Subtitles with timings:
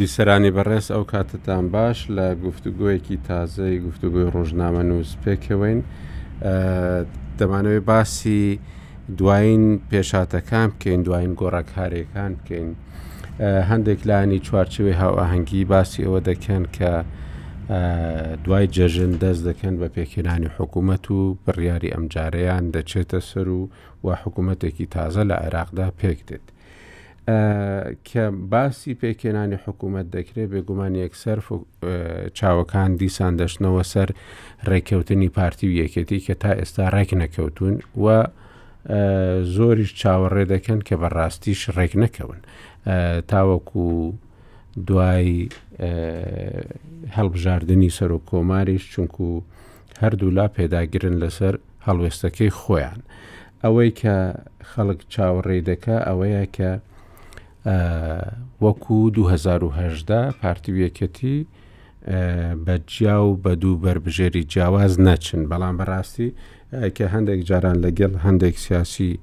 [0.00, 5.80] بیسەرانی بەڕێز ئەو کاتتان باش لە گفتوگوۆیەکی تازەی گفتوگوۆی ڕۆژنامە نووس پێکەوەین
[7.38, 8.44] دەمانەوەی باسی
[9.18, 12.70] دوایین پێشاتەکان بکەین دوایین گۆڕکهارەکان بکەین
[13.70, 16.92] هەندێک لانی چوارچوی هاوەهەنگی باسی ئەوە دەکەن کە
[18.44, 23.62] دوای جەژن دەست دەکەن بە پێکێنانی حکوومەت و بڕیاری ئەمجارەیان دەچێتە سەر و
[24.04, 26.46] و حکوومەتێکی تازە لە عێراقدا پێک دێت
[28.08, 31.38] کە باسی پێکێنانی حکوومەت دەکرێت بێگومان یەکسەر
[32.38, 34.08] چاوەکان دیسان دەشتنەوە سەر
[34.70, 38.06] ڕێککەوتنی پارتی و یەکەتی کە تا ئێستا ڕێک نەکەوتون و
[39.54, 42.38] زۆریش چاوەڕێ دەکەن کە بەڕاستیش ڕێک نەکەون
[43.30, 43.86] تاوەکو
[44.86, 45.48] دوای
[47.16, 49.26] هەڵبژاردننی سەر و کۆماریش چونکو
[50.02, 51.54] هەردوو لا پێداگرن لەسەر
[51.86, 53.00] هەڵوێستەکەی خۆیان
[53.64, 54.14] ئەوەی کە
[54.70, 56.70] خەڵک چاوەڕێ دەکە ئەوەیە کە
[58.60, 61.46] وەکو 2010 پارتیویەکەتی
[62.66, 66.28] بەجیا و بە دوو بربژێری جیاواز نەچن بەڵام بەڕاستی
[66.96, 69.18] کە هەندێک جاران لەگەڵ هەندێک سیاسی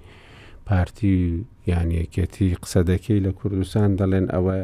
[0.66, 4.58] پارتی یانیەکەتی قسە دەکەی لە کوردستان دەڵێن ئەوە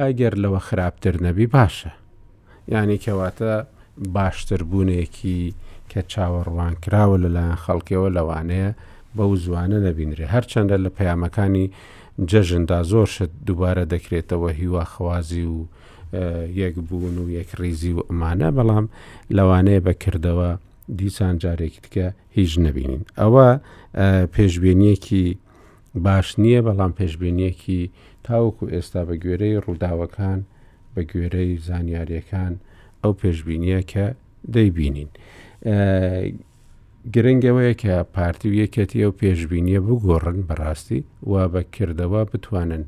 [0.00, 1.90] ئەگەر لەوە خراپتر نەبی باشە
[2.72, 3.52] ینی کەواتە
[4.16, 5.40] باشتربوونێکی
[5.90, 8.70] کە چاوەڕوان کراوە لەلایەن خەڵکەوە لەوانەیە
[9.16, 11.66] بەو زوانە نەبینرێ هەرچەندە لە پەیامەکانی
[12.30, 15.58] جەژندا زۆر شت دووبارە دەکرێتەوە هیواخوازی و
[16.62, 18.86] یەک بوون و یەک ریزی و ئەمانە بەڵام
[19.36, 20.50] لەوانەیە بەکردەوە
[20.98, 23.48] دیسان جارێکی تکە هیچ نەبینین ئەوە
[24.34, 25.26] پێشبێنیەکی
[26.04, 27.80] باش نییە بەڵام پێشبێنیەکی
[28.26, 30.40] تاوکو ئێستا بە گوێرەی ڕووداوەکان
[30.94, 32.52] بە گوێرەی زانیاریەکان
[33.02, 34.06] ئەو پێشببینیە کە
[34.54, 35.10] دەیبینین.
[37.10, 41.00] گرنگەوەیە کە پارتی و یەکەتی ئەو پێشببینیە بگۆڕن بەڕاستی
[41.30, 42.84] و بەکردەوە بتوانن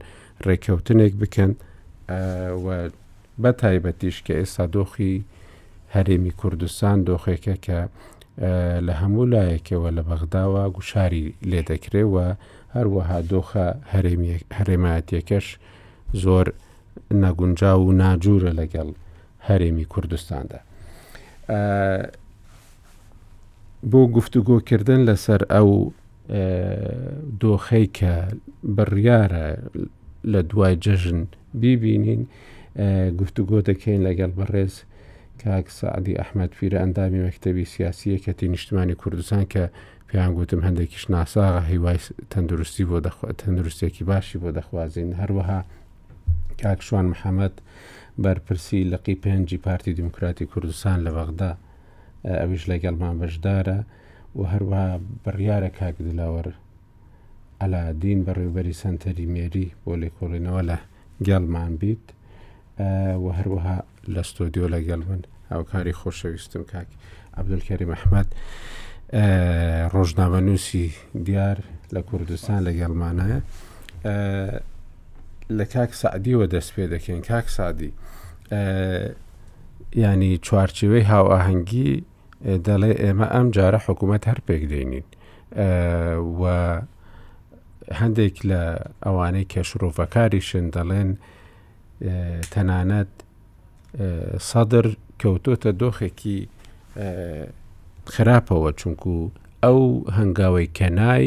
[0.46, 1.52] ڕێککەوتنێک بکەن
[3.42, 5.14] بە تایبەتیش کە ئێستا دۆخی
[5.94, 7.80] هەرێمی کوردستان دۆخێکە کە
[8.86, 12.26] لە هەموو لایەکەوە لە بەغداوە گوشاری لێ دەکرێەوە
[12.76, 13.66] هەروەها دۆخە
[14.58, 15.46] هەرێماتیەکەش
[16.22, 16.46] زۆر
[17.22, 18.88] نەگونجا و ناجوورە لەگەڵ
[19.48, 20.60] هەرێمی کوردستاندا.
[23.92, 25.68] بۆ گفتوگۆکردن لەسەر ئەو
[27.42, 28.14] دۆخەی کە
[28.76, 29.46] بڕیارە
[30.32, 31.20] لە دوای جەژن
[31.62, 32.22] بیبینین
[33.20, 34.74] گفتوگۆ دەکەین لەگەڵ بەڕێز
[35.42, 39.64] کاک سعدی ئەحمد پیرە ئەندامی مەکتتەبی سیاسیە کەتی نیشتمانی کوردستان کە
[40.08, 41.98] پێیان گوتم هەندێکیش ناساغا هیوای
[42.32, 42.96] تەندروستی بۆ
[43.42, 45.58] تەندروستێکی باشی بۆ دەخوازیین هەروەها
[46.62, 47.54] کاک شوان محەممەد
[48.22, 51.52] بەرپرسی لەقی پێنجی پارتی دموکراتی کوردستان لە بەغدا
[52.24, 53.78] ئەویش لەگەڵمان بەشدارە
[54.38, 54.84] و هەروە
[55.24, 56.46] بڕیارە کاک دلاوەر
[57.60, 60.76] ئەلا دین بەڕێوبەری سنتەری مێری بۆ لێکۆڵینەوە لە
[61.28, 62.04] گەڵمان بیت
[63.24, 63.78] و هەروەها
[64.14, 65.20] لە ستۆدیۆ لەگەڵ من
[65.52, 66.88] ئەوکاری خۆشەویستم کاک
[67.40, 68.28] عبدولکەری مححمد
[69.92, 70.86] ڕۆژنامە نووسی
[71.26, 71.58] دیار
[71.94, 73.40] لە کوردستان لە گەڵمانایە
[75.58, 77.92] لە کاک سعدیوە دەست پێ دەکەین کاک سادی
[80.02, 81.90] ینی چوارچوەی هاو ئاهەنگی
[82.66, 85.06] دەڵێ ئێمە ئەم جارە حکوومەت هەر پێک دێنین
[86.40, 86.42] و
[88.00, 88.62] هەندێک لە
[89.04, 91.10] ئەوانەی کێشرۆڤەکاریشن دەڵێن
[92.52, 93.12] تەنانەت
[94.48, 94.86] سەدر
[95.20, 96.38] کەوتۆتە دۆخێکی
[98.14, 99.14] خراپەوە چونکو
[99.64, 99.80] ئەو
[100.18, 101.26] هەنگاوی کەنای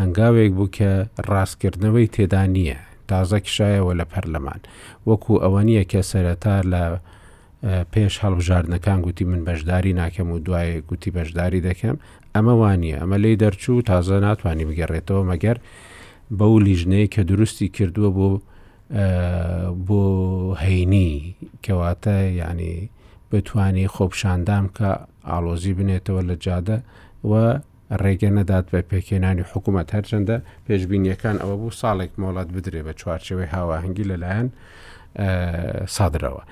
[0.00, 0.90] هەنگاوێک بوو کە
[1.30, 2.78] ڕاستکردنەوەی تێدا نییە
[3.10, 4.60] تازە کشایەوە لە پەرلەمان
[5.08, 6.82] وەکو ئەوە نییە کە سەرەتا لە
[7.92, 11.96] پێش هەڵبژاردنەکان گوتی من بەشداری ناکەم و دوای گوتی بەشداری دەکەم
[12.36, 15.56] ئەمە وانە ئەمە لی دەرچوو تازە ناتوانانی بگەڕێتەوە مەگەر
[16.38, 18.28] بەو لیژنەی کە دروستی کردووە بۆ
[19.88, 20.02] بۆ
[20.64, 21.10] هەینی
[21.64, 22.72] کەواتە یعنی
[23.32, 24.88] بتانی خۆپشاندام کە
[25.28, 26.78] ئالۆزی بنێتەوە لە جادە
[27.30, 27.32] و
[28.02, 30.36] ڕێگە نەدات بە پێکێنانی حکوومەت هەرچەندە
[30.66, 34.48] پێشببینیەکان ئەوە بوو ساڵێک مۆڵات بدرێ بە چوارچەوەی هاواهنگگی لەلایەن
[35.96, 36.42] سادرەوە.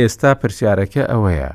[0.00, 1.50] ئێستا پرسیارەکە ئەوەیە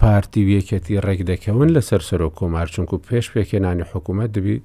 [0.00, 4.56] پارتی ویەکەتی ڕێکدەکەون لەسەر سەرۆ کۆمار چونکو پێش پێکێنانی حکوومەت دەبی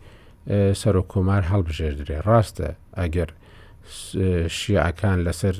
[0.81, 2.67] سەرۆ کۆمار هەڵبژێدرێ ڕاستە
[2.99, 3.29] ئەگەر
[4.57, 5.55] شیعەکان لەسەر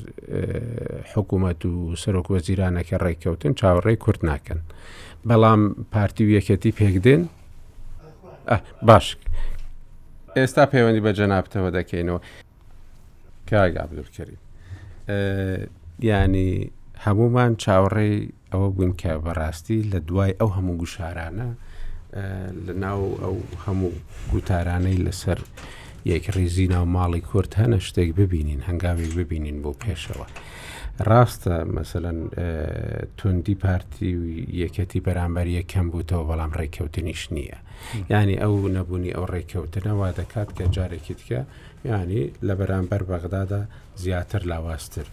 [1.13, 1.73] حکوومەت و
[2.03, 4.59] سەرۆکوە زیرانەکە ڕێککەوتن چاوەڕێی کورت ناکەن
[5.29, 5.61] بەڵام
[5.93, 7.21] پارتی ویەکەتی پێکدێن
[8.87, 9.07] باش
[10.37, 12.19] ئێستا پەیوەندی بە جەنابتەوە دەکەینەوە
[13.49, 14.37] کاگابلکەری
[16.07, 16.71] ینی
[17.05, 18.09] هەمومان چاوەڕێ
[18.51, 21.47] ئەوە بووین کە بەڕاستی لە دوای ئەو هەموو گوشارانە
[22.65, 23.35] لە ناو ئەو
[23.65, 23.91] هەموو
[24.31, 25.39] گوتارانەی لەسەر
[26.11, 30.27] یەک ڕێزی ناو ماڵی کورت هەنە شتێک ببینین هەنگاوێک ببینین بۆ پێشەوە.
[31.09, 32.19] ڕاستە مەمثلەن
[33.17, 34.23] توندی پارتی و
[34.63, 37.57] یەکەتی بەرامبەریە کەم بووتەوە بەڵام ڕێککەوتنیش نییە
[38.11, 41.39] ینی ئەو نەبوونی ئەو ڕێککەوتنەوە دەکات کە جارێکیتکە
[41.91, 43.61] ینی لە بەرامبەر بەغدادا
[44.03, 45.07] زیاتر لاوااستر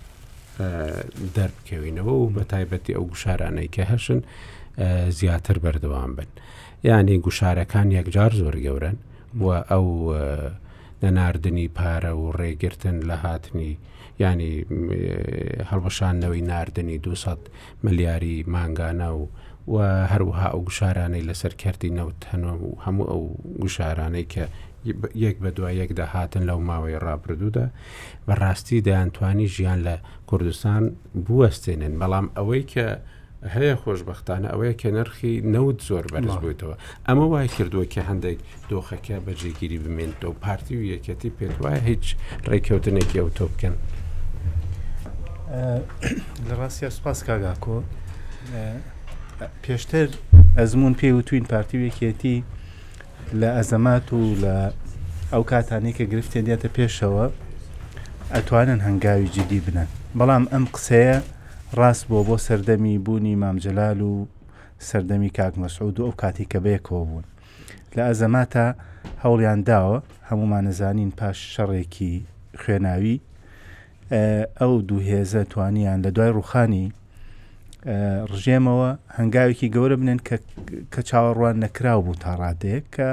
[1.37, 4.21] دەربکەوینەوە و بە تایبەتی ئەو گوشارانەی کە هەشن
[5.19, 6.31] زیاتر بەردەوام بن
[6.89, 8.97] یعنی گوشارەکان یەکجار زۆر گەورن
[9.45, 9.87] وە ئەو
[11.03, 13.73] نەناردنی پارە و ڕێگرتن لە هاتنی
[14.21, 14.55] ینی
[15.71, 17.39] هەڵبەشانەوەی نردنی 200
[17.85, 19.29] ملیاری ماگانە و
[19.73, 19.77] و
[20.13, 23.23] هەروها ئەو گوشارانەی لەسەر کردی نەوت هەنەوە و هەموو ئەو
[23.63, 24.45] گوشارانەی کە
[25.15, 27.67] یەک بە دوای یەکدا هاتن لەو ماوەی ڕابردوودا
[28.29, 29.97] بەڕاستی دەیانتوانی ژیان لە
[30.31, 30.83] کوردستان
[31.27, 32.87] بوەستێنن بەڵام ئەوەی کە
[33.55, 36.75] هەیە خۆشببختانە ئەوەیە کە نرخی نەوت زۆر بەرز بوویتەوە
[37.09, 38.39] ئەمە وای کردووە کە هەندێک
[38.71, 42.05] دۆخەکە بەجێگیری بمێنێتەوە پارتی و یەکەتی پێت وایە هیچ
[42.51, 43.75] ڕێککەوتنێکی ئەو تۆ بکەن
[46.49, 47.77] لە ڕاستی سوپاس کاگاکۆ
[49.65, 50.09] پێشتر
[50.59, 52.37] ئەزمون پێی وتوین پارتی وەکێتی
[53.35, 54.73] لە ئەزەمات و لە
[55.33, 57.27] ئەو کاتانی کە گرفتێ دێتە پێشەوە
[58.35, 59.87] ئەتوانن هەنگاوی جدی بنن
[60.19, 61.19] بەڵام ئەم قسەیە
[61.79, 64.27] ڕاست بۆ بۆ سەردەمی بوونی مامجلال و
[64.89, 67.25] سەردەمی کاک مەسعود و ئەو کاتی کە بەیەکەوە بوون
[67.97, 68.67] لە ئەزەماتە
[69.23, 69.99] هەوڵیان داوە
[70.29, 72.13] هەمومانەزانین پاش شەڕێکی
[72.61, 73.17] خوێناوی
[74.61, 76.87] ئەو دووهێزە توانیان لە دوای ڕوخانی
[78.33, 80.21] ڕژێمەوە هەنگاوێکی گەورە بنێن
[80.93, 83.09] کە چاوەڕوان نەکراو بوو تاڕادەیە کە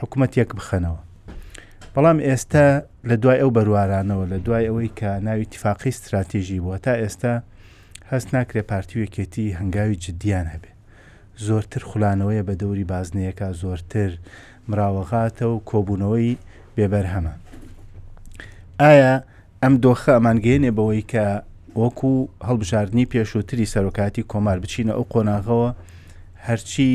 [0.00, 1.00] حکوومەتێک بخەنەوە.
[1.94, 2.66] بەڵام ئێستا
[3.08, 7.34] لە دوای ئەو بەروارانەوە لە دوای ئەوەی کە ناوی تیفاقی استراتیژی بووە تا ئێستا
[8.10, 10.70] هەست ناکرێ پارتی وەکێتی هەنگاوی جدیان هەبێ.
[11.46, 14.10] زۆرتر خولانەوەیە بە دەوری بازنەیەکە زۆرتر
[14.70, 16.38] مراوەغاتە و کۆبوونەوەی
[16.76, 17.34] بێبەرهەمە.
[18.80, 19.14] ئایا
[19.62, 21.26] ئەم دۆخە ئەمانگەێنێ بەوەی کە
[21.82, 22.10] وەکو
[22.48, 25.70] هەڵبژاردننی پێشووتری سەرۆکاتی کۆمار بچینە ئەو قۆناغەوە
[26.46, 26.90] هەرچی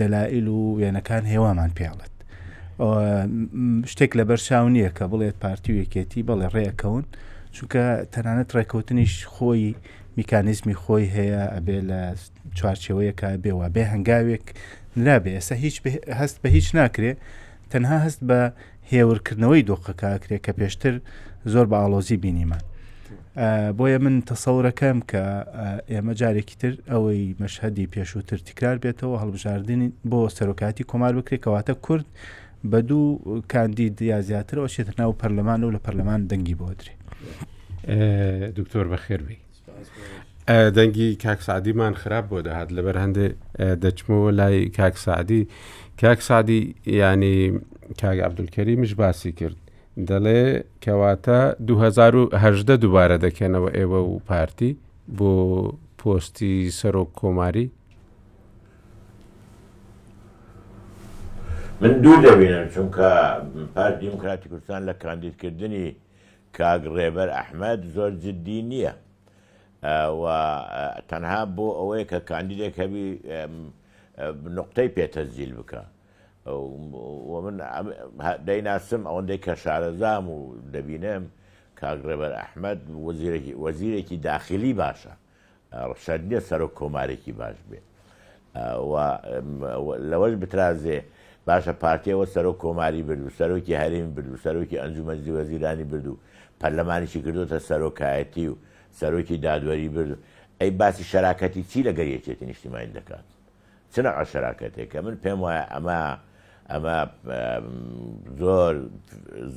[0.00, 2.14] دەلائل و وێنەکان هێوامان پیاڵێت
[3.92, 7.04] شتێک لە بەرچاو نییە کە بڵێت پارتی وەکێتی بەڵێ ڕێەکەون
[7.54, 9.64] چونکە تەنانەت ڕێکەوتنیش خۆی
[10.18, 12.00] میکانیزمی خۆی هەیە ئەبێ لە
[12.58, 14.44] چوارچەوەیەکە بێوە بێ هەنگاوێک
[15.06, 15.76] نابێ ئێستا هیچ
[16.20, 17.12] هەست بە هیچ ناکرێ
[17.70, 18.40] تەنها هەست بە
[18.92, 20.94] هێورکردنەوەی دۆخەکە کرێ کە پێشتر
[21.52, 22.62] زۆر بە ئالۆزی بینیمان
[23.78, 25.22] بۆیە من تەسەورەکەم کە
[25.92, 32.06] ئێمە جارێکی تر ئەوەی مەشهدی پێشووتر تکرار بێتەوە هەڵبژاردننی بۆ سەرۆکاتی کۆمار بکرێکەواتە کورد
[32.70, 36.92] بە دوو کاندید یا زیاترەوە شێت ناو پەرلەمان و لە پەرلەمان دەنگی بۆدرێ
[38.58, 39.38] دکتۆر بەخێربی
[40.76, 43.26] دەنگی کاکسعدیمان خراپ بۆ دەهات لەبەر هەندێ
[43.82, 45.42] دەچمەوە لای کاکسعدی
[46.02, 46.60] کاکسعدی
[47.00, 47.38] ینی
[48.02, 49.58] کاگ عبدولکەریمش باسی کرد
[49.96, 54.76] دەڵێ کەواتە 2010 دووبارە دەکەنەوە ئێوە و پارتی
[55.16, 55.32] بۆ
[55.98, 57.70] پۆستی سەرۆک کۆماری
[61.80, 63.08] من دوور دەبینم چونکە
[63.74, 65.86] پارت دیموکراتی کوردستان لە کاندیدکردنی
[66.56, 68.92] کاگ ڕێبەر ئەحمد زۆر جددی نییە
[71.10, 73.06] تەنها بۆ ئەوەیە کە کاندیدێک هەبی
[74.58, 75.80] نقطەی پێتەزیل بکە
[76.46, 77.58] من
[78.46, 81.22] دەیناسم ئەوەندەی کە شارەزام و دەبینم
[81.80, 82.78] کاگرەبەر ئەحمد
[83.64, 85.12] وەزیرێکی داخلی باشە
[85.90, 87.86] ڕشەد نیە سەر و کۆمارێکی باش بێت
[90.10, 90.98] لەوەش بترازێ
[91.48, 96.14] باشە پارتیەوە سەر و کۆماری بردو سەرۆکی هەرمی بردو سەرۆکی ئەنجومەزی وەزیرانی بردو
[96.60, 98.54] پەرلەمانیشی کردوتە سەرۆکایەتی و
[99.00, 100.14] سەرۆکی دادوەری بردو
[100.62, 103.26] ئەی باسی شراکەتی چی لەگەر یەکێتی نیشتیمانی دەکات
[103.92, 106.00] چنە ئەشراکەتێککە من پێم وایە ئەمە
[106.72, 106.98] ئەمە
[108.40, 108.74] زۆر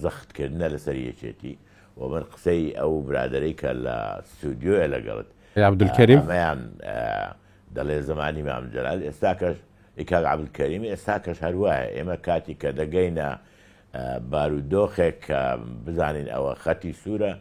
[0.02, 1.54] زەختکردە لەسەر یەکێتی
[1.98, 3.98] و من قسەی ئەو برادەی کە لە
[4.40, 5.30] سودیۆە لەگەڵت
[5.70, 6.60] عبدولکەریمیان
[7.76, 9.58] دەڵێ زمانی مامجلال ئێستا کەش
[10.00, 13.28] ئیکال عبلکەریمی ئێستا کەش هەروایە ئێمە کاتی کە دەگەینە
[14.32, 15.42] بارودۆخێک کە
[15.86, 17.34] بزانین ئەوە خەتی سوورە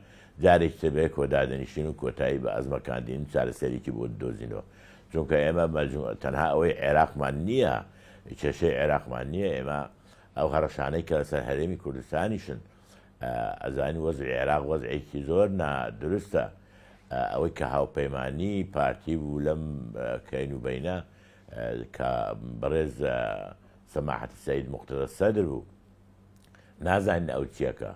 [0.43, 4.65] جارێک سبێ کۆدادنیشین و کۆتایی بە ئەزمەکاندین چارەسەریکی بۆ دۆزینەوە
[5.13, 5.65] چونکە ئێمە
[6.23, 7.75] تەنها ئەوەی عێراقمان نییە
[8.37, 9.81] کێشەی عێراقمان نییە ئێمە
[10.39, 12.59] ئەو هەڕەشانەی کە لەسەر هەرێمی کوردستانیشن
[13.65, 16.45] ئەزانی وەز عێراق وەزعێکی زۆر نادرستە
[17.33, 19.63] ئەوەی کە هاوپەیمانی پارتی بوو لەم
[20.29, 20.97] کەین و بینە
[21.97, 22.11] کە
[22.61, 22.95] بەڕێز
[23.93, 25.65] سەماحەت سعید مختەرە سەدر بوو
[26.87, 27.93] نازانین ئەو چیەکە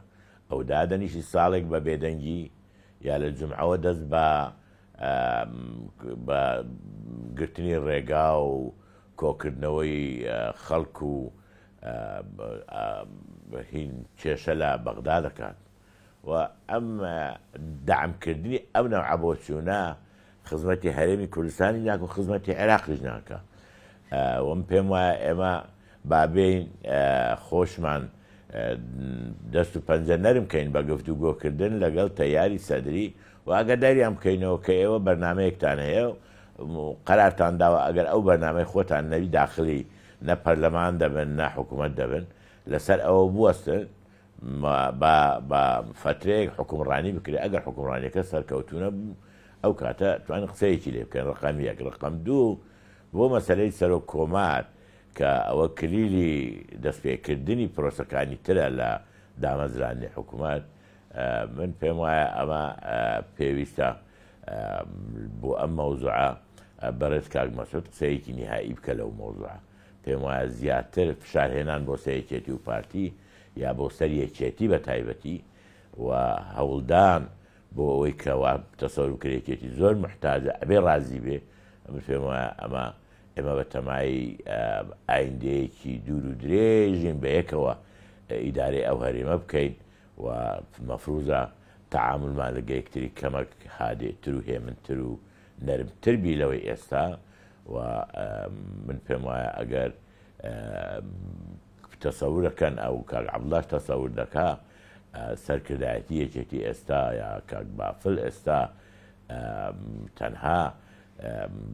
[0.51, 2.43] ئەو دادەنیشی ساڵێک بە بێدەنگی
[3.09, 4.27] یا لە جمعەوە دەست بە
[6.27, 6.41] بە
[7.39, 8.57] گرتنی ڕێگا و
[9.23, 10.05] کۆکردنەوەی
[10.67, 11.15] خەڵک و
[13.73, 15.57] هین کێشە لە بەغدا دەکات
[16.29, 16.31] و
[16.71, 16.87] ئەم
[17.91, 19.81] دامکردنی ئەم نەو عبۆچوونە
[20.49, 23.39] خزمەتی هەرێمی کوردستانی ناکو خزمەتی عێراقیش ناکە
[24.47, 25.55] وم پێم وایە ئێمە
[26.11, 26.59] بابین
[27.47, 28.03] خۆشمان
[29.55, 33.07] دەست و پەنجە نەرم کەین بە گفتو گۆکردن لەگەڵ تەیاری سەدری
[33.47, 36.15] و ئەگە دەریان بکەینەوە کە ئێوە بەرنمەیەکتان هەیە و
[37.09, 39.81] قەرارتان داوە ئەگەر ئەو بەنامەی خۆتان نەوی داخلی
[40.27, 42.25] نە پەرلەمان دەبن ناحکوومەت دەبن
[42.71, 43.83] لەسەر ئەوە بوەستن
[46.01, 48.89] فترەیەک حکومڕانی بکرێت ئەگەر حکومڕانەکە سەرکەوتونە
[49.65, 52.59] ئەو کاتە توان قسەیەکی لێ بکەن ڕقامی یەک ڕقم دوو
[53.15, 54.63] بۆ مەسلەی سەرۆک کۆمار
[55.17, 56.35] کە ئەوە کلیلی
[56.85, 58.91] دەستپێکردنی پرۆسەکانی ترە لە
[59.43, 60.63] دامەزرانی حکوومەت
[61.57, 62.63] من پێم وایە ئەمە
[63.37, 63.91] پێویستە.
[64.51, 66.29] بۆ ئەم مەوزوعە
[66.99, 69.57] بەڕێت کاک مەسود قسەیەکی نیهایی بکە لەو مۆزوعە
[70.03, 73.07] پێم وایە زیاتر فشارهێنان بۆ سەیەکێتی و پارتی
[73.63, 75.37] یا بۆ سەر یەکێتی بە تایبەتی
[76.05, 76.09] و
[76.57, 77.23] هەوڵدان
[77.77, 81.39] بۆ ئەوەی کەوا تەسەور و کرێکێتی زۆر محتاجە ئەبێ ڕازی بێ
[82.07, 82.85] پێم وایە ئەمە
[83.37, 84.15] ئێمە بە تەمای
[85.11, 87.73] ئایندەیەکی دوور و درێژین بە یەکەوە
[88.47, 89.75] ئیدارەی ئەو هەرێمە بکەین
[90.23, 90.27] و
[90.89, 91.43] مەفروزە
[91.95, 95.13] تەعاملمان لەگە یەکتری کەمەک هادێتر و هێمنتر و
[95.67, 97.05] نەرمتربی لەوەی ئێستا
[97.73, 97.75] و
[98.87, 99.91] من پێم وایە ئەگەر
[102.03, 104.49] تەسەورەکەن ئەو کاک عبلاش تەسەور دەکا
[105.47, 108.61] سەرکردایەتی یەکێتی ئێستا یا کاک بافل ئێستا
[110.19, 110.63] تەنها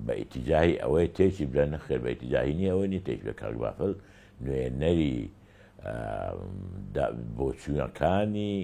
[0.07, 3.93] بە ئیتیجاهی ئەوەی تێکی بدە نەخێر بە ئیتیجاهی نیە ئەوە نی تێک بە کاک بافل
[4.45, 5.17] نوێنەری
[7.37, 8.55] بۆچوونەکانی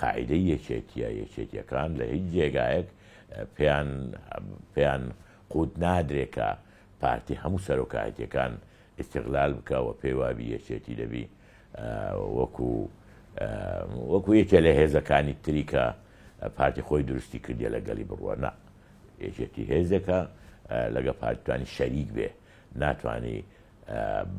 [0.00, 2.88] قاعدە یەکێتیە یەکێتیەکان لە هیچ جێگایەک
[4.74, 5.02] پێیان
[5.52, 6.48] قوت نادرێکە
[7.02, 8.52] پارتی هەموو سەرۆکایەتەکان
[9.00, 11.26] استیغلال بکەوە پێیوابی یەکێتی دەبی
[12.38, 12.70] وەکو
[14.12, 15.84] وەکو یەکێ لە هێزەکانی تریکە
[16.56, 18.52] پارتی خۆی درستی کردی لە گەلی بڕوەنا
[19.24, 20.20] یەکێتی هێزەکە
[20.94, 22.28] لەگە پارتوانی شەریک بێ
[22.82, 23.38] ناتوانانی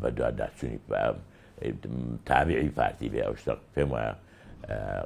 [0.01, 0.79] بە دوواداچوونی
[2.29, 4.13] تابعی پارتی بێ ئەو شتە پێم وایە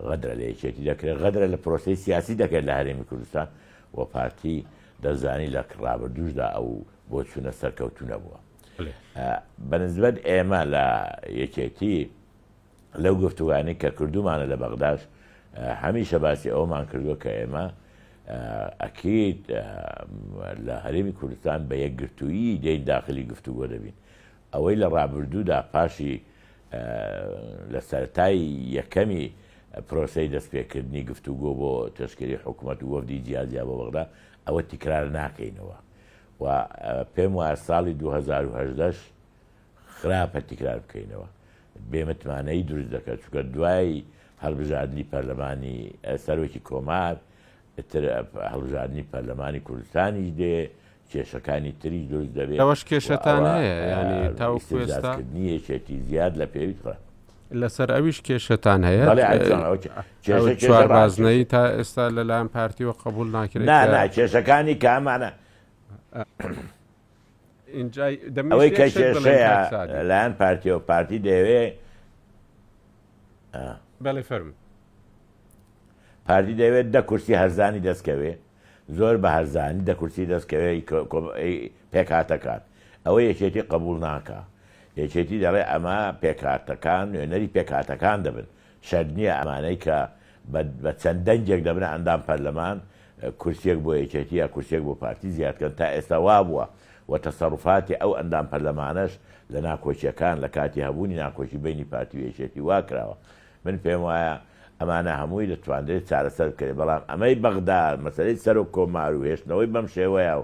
[0.10, 3.48] غەدرە لە یەکێتی دەکرێت غەدرە لە پرۆسی سیاسی دەکرێت لە هەرێمی کوردستان
[3.96, 4.58] و پارتی
[5.04, 6.68] دەزانی لە کڕابە دوشدا ئەو
[7.12, 8.40] بۆ چوونە سەرکەوتونە بووە
[9.70, 10.86] بەنسبەت ئێمە لە
[11.42, 11.98] یەکێتی
[13.04, 15.00] لەو گفتوگانی کە کردومانە لە بەغداش
[15.84, 17.66] هەمیشە باسی ئەومان کردووە کە ئێمە
[18.84, 19.42] ئەکییت
[20.68, 23.96] لە هەرێمی کوردستان بە یەکگرتووی دەی داخلی گفتوگۆ دەبین
[24.54, 26.16] ئەوەی لە ڕابردوودا پاشی
[27.74, 28.38] لە سەرای
[28.80, 29.26] یەکەمی
[29.78, 34.04] پرۆسی دەستپێکردنی گفتوگۆ بۆ تشکری حکوومەت و وەفدی جیازیا بە وەغدا
[34.48, 35.78] ئەوە تیکرار ناکەینەوە
[36.42, 36.46] و
[37.16, 38.94] پێم وایە ساڵی 2010
[40.00, 41.28] خراپە تیکرار بکەینەوە
[41.92, 44.04] بێمتمانەی دروست دەکات چکە دوای
[44.44, 45.78] هەڵبژاردننی پەرلەمانی
[46.26, 47.16] سەرۆکی کۆمار
[48.54, 50.56] هەڵژاردننی پەرلەمانی کوردستانیش دێ
[51.12, 57.02] کێشەکانی تری دروست دەبێت ئەوەش کێشەتان هەیە ینی تاوکردنی یەکێتی زیاد لە پێویت خراپ
[57.54, 59.06] لەسەر ئەویش کێشتان هەیە
[60.64, 65.32] چواربازنەی تا ئێستا لەلایەن پارتیوە قبول ناکرێت کێشەکانی کامانە
[68.54, 71.64] ئەوەی کە کێشەیە لەلایەن پارتی و پارتی دەوێ
[74.06, 74.50] بەڵێ فەرم
[76.28, 78.34] پارتی دەوێت دە کورسی هەرزانی دەستکەوێ
[78.98, 80.72] زۆر بە هەرزانی دە کورسی دەستکەوێ
[81.94, 82.62] پێکاتەکات
[83.06, 84.46] ئەوە یەکێتی قبول ناکات
[85.02, 88.48] یەکێتی دەڵێ ئەمە پێکاتەکان نوێنەری پێکاتەکان دەبن
[88.88, 89.98] شەرنیە ئەمانەی کە
[90.84, 92.78] بە چەند دەنجێک دەبن ئەندام پەرلەمان
[93.42, 96.66] کورسێک بۆ یەکێتی یا کورسێک بۆ پارتی زیادکەن تا ئێستا وا بووە
[97.12, 99.12] و تەسەڕفاتی ئەو ئەندام پەرلەمانەش
[99.54, 103.16] لە ناکۆچیەکان لە کاتی هەبوونی ناکۆچی بینی پارتی وێچێتی واکراوە
[103.66, 104.36] من پێم وایە
[104.80, 109.88] ئەمانە هەمووی دەتواندێت چارەسەر کرێ بەڵام ئەمەی بەغدار مەسەری سەر و کۆمار و هێشتنەوەی بەم
[109.96, 110.44] شێوەیە و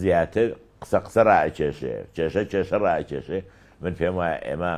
[0.00, 0.48] زیاتر
[0.82, 3.40] قسە قسە ڕائکێشێ کێشە کێشە ڕائکێشێ
[3.82, 4.74] من پێم وایە ئێمە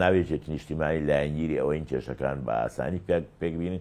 [0.00, 3.00] ناوێتێت نیشتیمانی لایەنگیری ئەوەی کێشەکان بە ئاسانی
[3.40, 3.76] پێکبین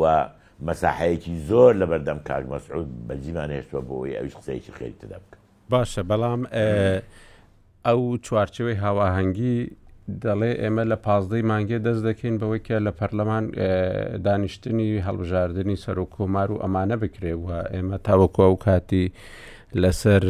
[0.00, 0.26] و
[0.66, 5.36] مەساحەیەکی زۆر لە بەردەم کاک مەسعود بەجیمان هێشتوە بۆی ئەوش قسەیەکی خێری تدا بکە
[5.72, 6.40] باشە بەڵام
[7.86, 9.56] ئەو چوارچەوەی هاواهەنگی
[10.24, 13.44] دەڵێ ئێمە لە پازدەی مانگێ دەست دەکەین بەوەی کە لە پەرلەمان
[14.26, 19.06] دانیشتنی هەڵبژاردننی سەر و کۆمار و ئەمانە بکرێ و ئێمە تاوەکو ئەو کاتی
[19.82, 20.22] لەسەر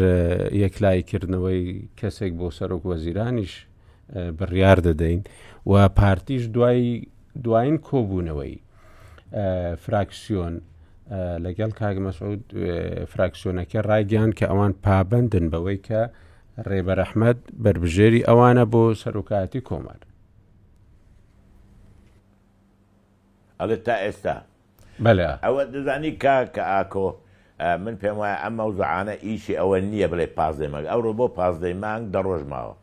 [0.65, 1.63] یەکلایکردنەوەی
[2.01, 3.55] کەسێک بۆ سەرۆک وەزیرانیش
[4.39, 5.21] بڕیار دەدەین
[5.67, 7.07] و پارتیش دوای
[7.45, 8.55] دوایین کۆبوونەوەی
[9.85, 10.55] فراکسیۆن
[11.45, 12.43] لەگەڵ کاگمەسعود
[13.13, 16.01] فراکسیۆنەکە ڕایگەیان کە ئەوان پابندن بەوەی کە
[16.69, 20.01] ڕێبەرەحمەد بربژێری ئەوانە بۆ سەرۆکایەتی کۆمار
[23.61, 24.37] ئەڵێ تا ئێستا
[25.05, 27.09] بەلا ئەوە دەزانی کا کە ئاکۆ
[27.61, 32.43] من پێم وایە ئەم مەوزعانە ئیشی ئەوە نییە بڵێ پازدەمەک ئەوڕۆ بۆ پازدەی مانگ دەڕۆژ
[32.53, 32.75] ماوە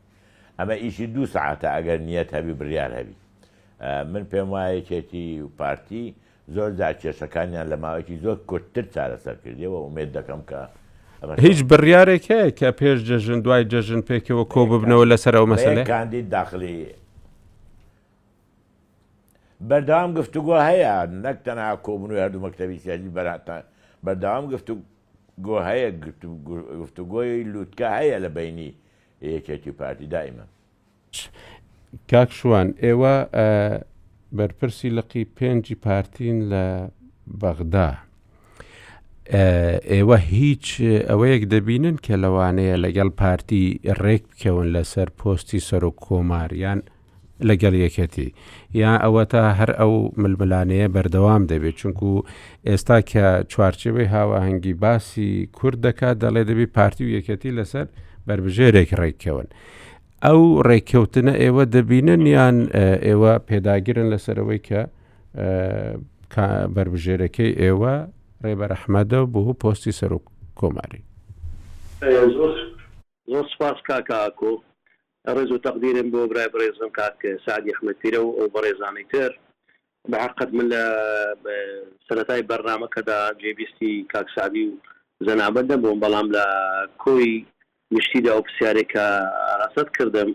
[0.59, 3.15] ئەمە ئیشی دوو سعاتە ئەگەر نیەت هەبی بریار هەبی
[4.11, 6.05] من پێم وایە کێتی و پارتی
[6.55, 10.59] زۆر جاکێشەکانیان لە ماوەکی زۆر کورتتر چارەسەر کردیەوە ومێت دەکەم کە
[11.45, 16.29] هیچ بڕیارێک هەیە کە پێش جەژن دوای جەژن پێکەوە کۆ ببنەوە لەسەر ئەو مەسلێ کاندید
[16.37, 16.75] داخلی
[19.69, 20.93] بەردام گفتوگوۆ هەیە
[21.25, 23.63] نەک تەنها کۆبن و هەردوو مەکتتەبی سیاجی بەراتان
[24.05, 24.73] بەدام گفتو
[25.45, 25.89] گۆ هەیە
[26.81, 28.71] گفتوگۆی لووتکە هەیە لە بینی
[29.35, 30.45] یەکێتی پارتی دائمە
[32.11, 33.13] کاک شووان ئێوە
[34.37, 36.65] بەرپرسی لەقی پێنجی پارتین لە
[37.41, 37.91] بەغدا
[39.95, 40.65] ئێوە هیچ
[41.09, 43.63] ئەوەیەک دەبینن کە لەوانەیە لەگەڵ پارتی
[44.03, 46.79] ڕێک بکەون لەسەر پۆستی سەر و کۆماریان
[47.49, 48.27] لەگەڵ یەکەتی
[48.81, 52.09] یا ئەوە تا هەر ئەو ململانەیە بەردەوام دەبێت چونکو
[52.69, 57.87] ئێستا کە چوارچەوەی هاواهنگگی باسی کورد دەکات دەڵێ دەبی پارتی و یەکەتی لەسەر
[58.27, 59.47] بربژێرێک ڕێککەون.
[60.25, 62.57] ئەو ڕێککەوتنە ئێوە دەبینن یان
[63.07, 64.81] ئێوە پێداگیرن لەسەرەوەی کە
[66.75, 67.93] بربژێرەکەی ئێوە
[68.45, 70.21] ڕێبەرەحمەدە بوو پۆستی سەر و
[70.59, 71.01] کۆماری.
[73.33, 74.51] زۆر سپاس کاکە ئاکۆ.
[75.35, 79.31] ڕێز و تەقدیرم بۆ برای بەڕێزم کات کە سعدی ئەحمەدتیرە و ئەو بەڕێزانەی تر
[80.11, 80.83] بەعقد من لە
[82.07, 84.77] سەتای بەرنامەکەدا جێبیستی کاکسابی و
[85.27, 86.45] زەنابەدە بۆم بەڵام لە
[87.03, 87.29] کۆی
[87.93, 89.05] مشتیدا ئەو پرسیارێکە
[89.47, 90.29] ئاراست کردم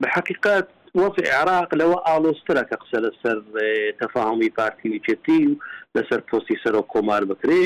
[0.00, 0.66] بە حقیقت
[1.02, 3.36] وەف عراق لەوە ئالۆسترە کە قسە لەسەر
[4.00, 5.52] تەفاهمی پارتی چێتی و
[5.96, 7.64] لەسەر پۆستی سەر و کۆمار بکرێ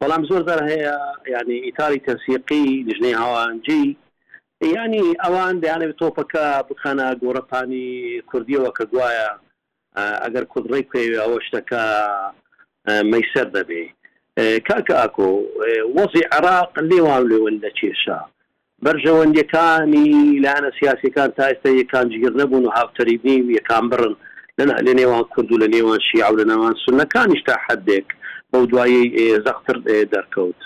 [0.00, 0.94] بەڵام زۆر دەر هەیە
[1.34, 3.84] یعنی ئیتالی تەسیقی دژنەی هاوانجی
[4.68, 7.88] ینی ئەوان دەیانێت تۆپەکە بخەنە گۆڕەپانی
[8.30, 9.28] کوردیەوە کە گوایە
[10.24, 11.82] ئەگەر کوڕی پێوێ ئەوە شتەکە
[13.10, 13.84] مەسەر دەبێ
[14.68, 15.30] کاکە ئاکۆ
[15.96, 18.18] وەزی عراق لێوان لێون لە کێشە
[18.84, 20.08] بەرژەوەندەکانی
[20.44, 24.14] لاەنە سیاسەکان تا ئێستا یەکان جگیر نەبوون و هاوتەریبنی یەکان بڕن
[24.86, 28.08] لە نێوان کورد و لە نێوان شیع و لە نێوان سنەکانیشتا حدێک
[28.50, 29.02] بەو دوایی
[29.46, 29.76] زەختر
[30.14, 30.60] دەرکەوت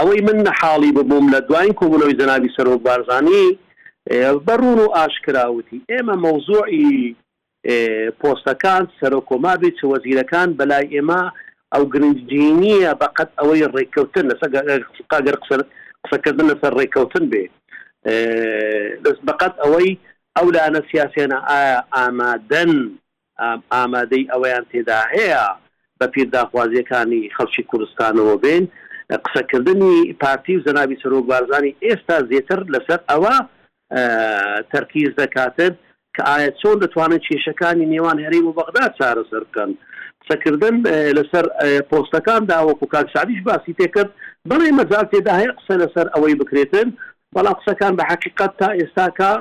[0.00, 3.58] ئەوەی من نەحاڵی ببووم لە دوایین کۆبوونەوەی جەناوی سەرۆ بارزانانی
[4.46, 7.16] بەڕون و ئاشکراوتی ئێمە مەوزوعی
[8.20, 11.20] پۆستەکان سەرۆکۆمابی چ وەزیرەکان بەلای ئێمە
[11.74, 15.60] ئەو گرنجینیە بەقەت ئەوەی ڕێککەوتن لەسەگەر
[16.06, 17.44] قسەکردن لەسەر ڕێککەوتن بێ
[19.28, 19.90] بەقەت ئەوەی
[20.36, 22.72] ئەو لاەنە سیاسێنە ئایا ئامادەن
[23.74, 25.44] ئامادەی ئەوەیان تێدا هەیە
[25.98, 28.64] بە پیرداخوازیەکانی خەڵکی کوردستانەوە بێن
[29.16, 33.34] قسەکردنی پارتی و زەناوی سەرۆک بارزانانی ئێستا زیێتر لەسەر ئەوە
[34.72, 35.74] تەرکیز دەکاتن
[36.16, 39.70] کە ئایا چۆن دەتوانن کێشەکانی نێوان هەریم و بەغدا چارەسەر بکەن
[40.20, 40.76] قسەکردن
[41.16, 41.44] لەسەر
[41.90, 44.10] پۆستەکان داوەکو کاکسادیش باسی تێکرد
[44.50, 46.88] بڵێ مەزار تێدا هەیە قسە لەسەر ئەوەی بکرێتن
[47.36, 49.32] بەڵام قسەکان بە حقیقت تا ئێستاکە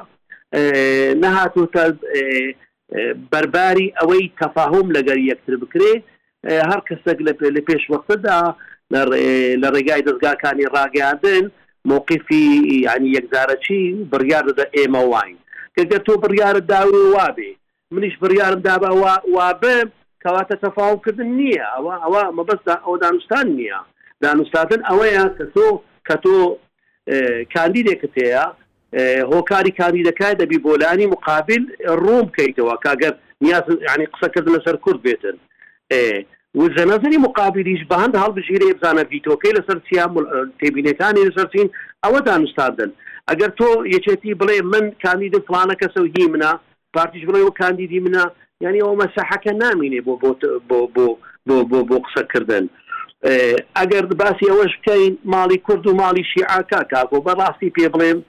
[1.24, 1.84] نەهاتوتە
[3.32, 5.94] بەرباری ئەوەی تەفاهم لەگەر یەکتر بکرێ
[6.70, 7.18] هەر کەسێک
[7.56, 8.40] لە پێشوەختدا
[8.94, 11.44] لە ڕێگای دەستگاکانی ڕاگەاندن
[11.90, 12.46] مووقفی
[12.86, 13.80] ینی یەکزارەچی
[14.12, 15.38] بڕیار دەدە ئێمە واین
[15.76, 17.52] کەگە تۆ بڕیارت داوی وابێ
[17.94, 18.90] منیش بڕیارم دابا
[19.36, 19.78] وابێ
[20.24, 23.80] کەواتە تەفاوکردن نییە ئەوە ئەوە مەبەستا ئەو دانوستان نییە
[24.24, 25.68] دانوستاتن ئەوەیە کە تۆ
[26.08, 26.36] کە تۆ
[27.54, 28.46] کاندیدێکت هەیە
[29.34, 31.64] هۆکاری کاندیدەکای دەبی بۆلانی مقابل
[32.04, 35.38] ڕۆم بکەیتەوە کاگەر نیاز ینی قسەکردن لەسەر کورد بێتن
[36.60, 40.06] وزە نەزری مقابلیش بە هەند هەڵبژیرە بزانە ڤیتۆکەی لەسەر چیا
[40.60, 41.68] تێبینەکانی لەسەرچین
[42.04, 42.92] ئەوە دانوستادن
[43.30, 46.52] ئەگەر تۆ یەچێتی بڵێ من کاندید فلانە کەسە و هی منە
[46.96, 48.24] پارتیش بڵێ و کاندیدی منە
[48.64, 50.14] یعنی ئەو مەسەحەکە نامینێ بۆ
[51.48, 52.66] بۆ بۆ قسەکردن
[53.80, 58.20] ئەگەر باسی ئەوەش بکەین ماڵی کورد و ماڵی شیعاکە کاکۆ بەڕاستی پێ بڵێم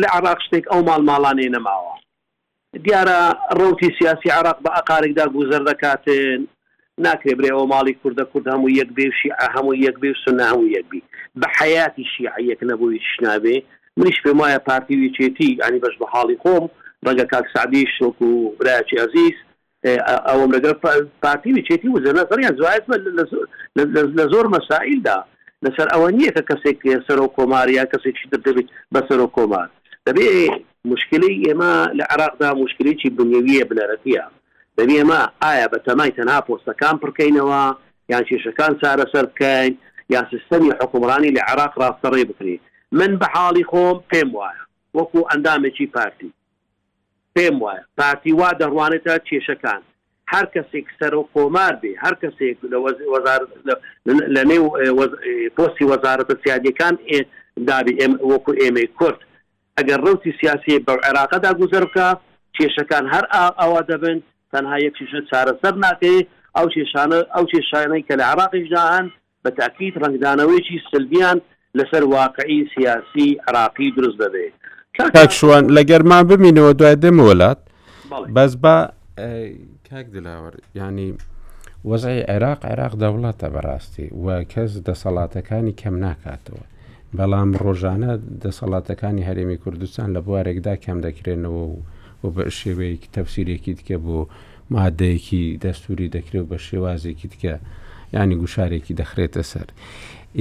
[0.00, 1.94] لە عراق شتێک ئەو ماڵ ماڵانێ نەماوە
[2.84, 3.18] دیارە
[3.60, 6.42] ڕوتی سیاسی عراق بە ئەقارێکدا گوزەر دەکاتێن
[7.06, 11.00] ناکرێ برێ ئەو ماڵی کووردە کورد هەموو یەک بێشی هەموو یەک بێ سنا هەموو یەکبی
[11.40, 13.56] بە حیاتی شیعەک نەبووی شنابێ
[13.98, 16.64] منیش پێم وایە پارتیوی چێتی ئەنی بەش بە حاڵی خۆم
[17.06, 18.30] بەگە کاک سعدی شوک و
[18.60, 19.36] برایکی عزیز
[20.28, 20.74] ئەوم لەگەر
[21.24, 22.84] پارتیوی چێتی وزە نەزەریان زوایەت
[24.18, 25.18] لە زۆر مەسائلدا
[25.64, 29.68] لەسەر ئەوە نییە کە کەسێک سەر و کۆماریا کەسێکی تر دەبێت بەسەر و کۆمار
[30.06, 30.24] دەبێ
[30.92, 34.24] مشکلی ئێمە لە عراقدا مشکلێکی بنیویە بنەرەتیە
[34.78, 37.62] دەبی ئەمە ئایا بە تەمای تەنها پۆستەکان پڕکەینەوە
[38.12, 39.72] یان کێشەکان چارەسەر بکەین
[40.14, 42.60] یا سیستەمی حکومڕانی لە عراق ڕاستەڕێ بکرێت
[42.98, 44.62] من بە حاڵی خۆم پێم وایە
[44.98, 46.30] وەکو ئەندامێکی پارتی
[47.34, 49.80] پێم وایە پارتی وا دەڕوانێتە کێشەکان
[50.32, 52.56] هەر کەسێک سەر و کۆمار بێ هەر کەسێک
[54.36, 54.66] لە نێو
[55.56, 56.94] پۆستی وەزارەتە سیادەکان
[57.68, 57.96] دابی
[58.32, 59.20] وەکو ئێمە کورت
[59.78, 62.06] ئەگەر ڕوتی سیاسی بە عێراقەدا گوزەر بکە
[62.56, 63.24] کێشەکان هەر
[63.60, 64.18] ئەوە دەبن
[64.52, 66.18] تەنها یەکیشە چارەسەر ناکەی
[66.56, 69.06] ئەو کێشانە ئەو کێشانەی کە لە عراقیشداهان
[69.44, 71.38] بە تاکیت ڕنگدانەوەیکی سلبیان
[71.78, 74.54] لەسەر واقعی سیاسی عراقی دروست دەبێت
[75.14, 77.58] کاک شووان لەگەرمان ببینەوە دوای دەم وڵات
[78.36, 78.76] بەس بە
[79.90, 81.08] کاک دلاوە ینی
[81.90, 86.64] وەزای عێراق عێراق دەوڵاتە بەڕاستی و کەس دەسەڵاتەکانی کەم ناکاتەوە
[87.18, 88.12] بەڵام ڕۆژانە
[88.44, 91.74] دەسەڵاتەکانی هەرێمی کوردستان لە بوارێکدا کەم دەکرێنەوە و
[92.22, 94.18] بۆ بە شێوەیەکی تەفسیرێکی دیکە بۆ
[94.74, 97.54] مادەیەکی دەستوری دەکرێت بە شێوازێکی دیکە
[98.16, 99.68] ینی گوشارێکی دەخرێتە سەر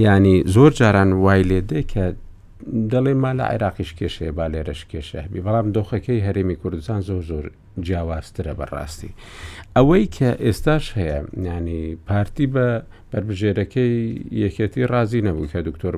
[0.04, 2.04] ینی زۆر جاران وای لێدە کە
[2.92, 7.46] دەڵێ ما لە عێراقیش کێشەیە با لێرەش کێشەبی بەڵام دۆخەکەی هەرێمی کوردستان زۆر زۆر
[7.88, 9.12] جیاوازترە بەڕاستی
[9.76, 12.66] ئەوەی کە ئێستاش هەیە ینی پارتی بە
[13.12, 13.94] بربژێرەکەی
[14.44, 15.96] یەکەتی ڕازی نەبوو کە دکتۆر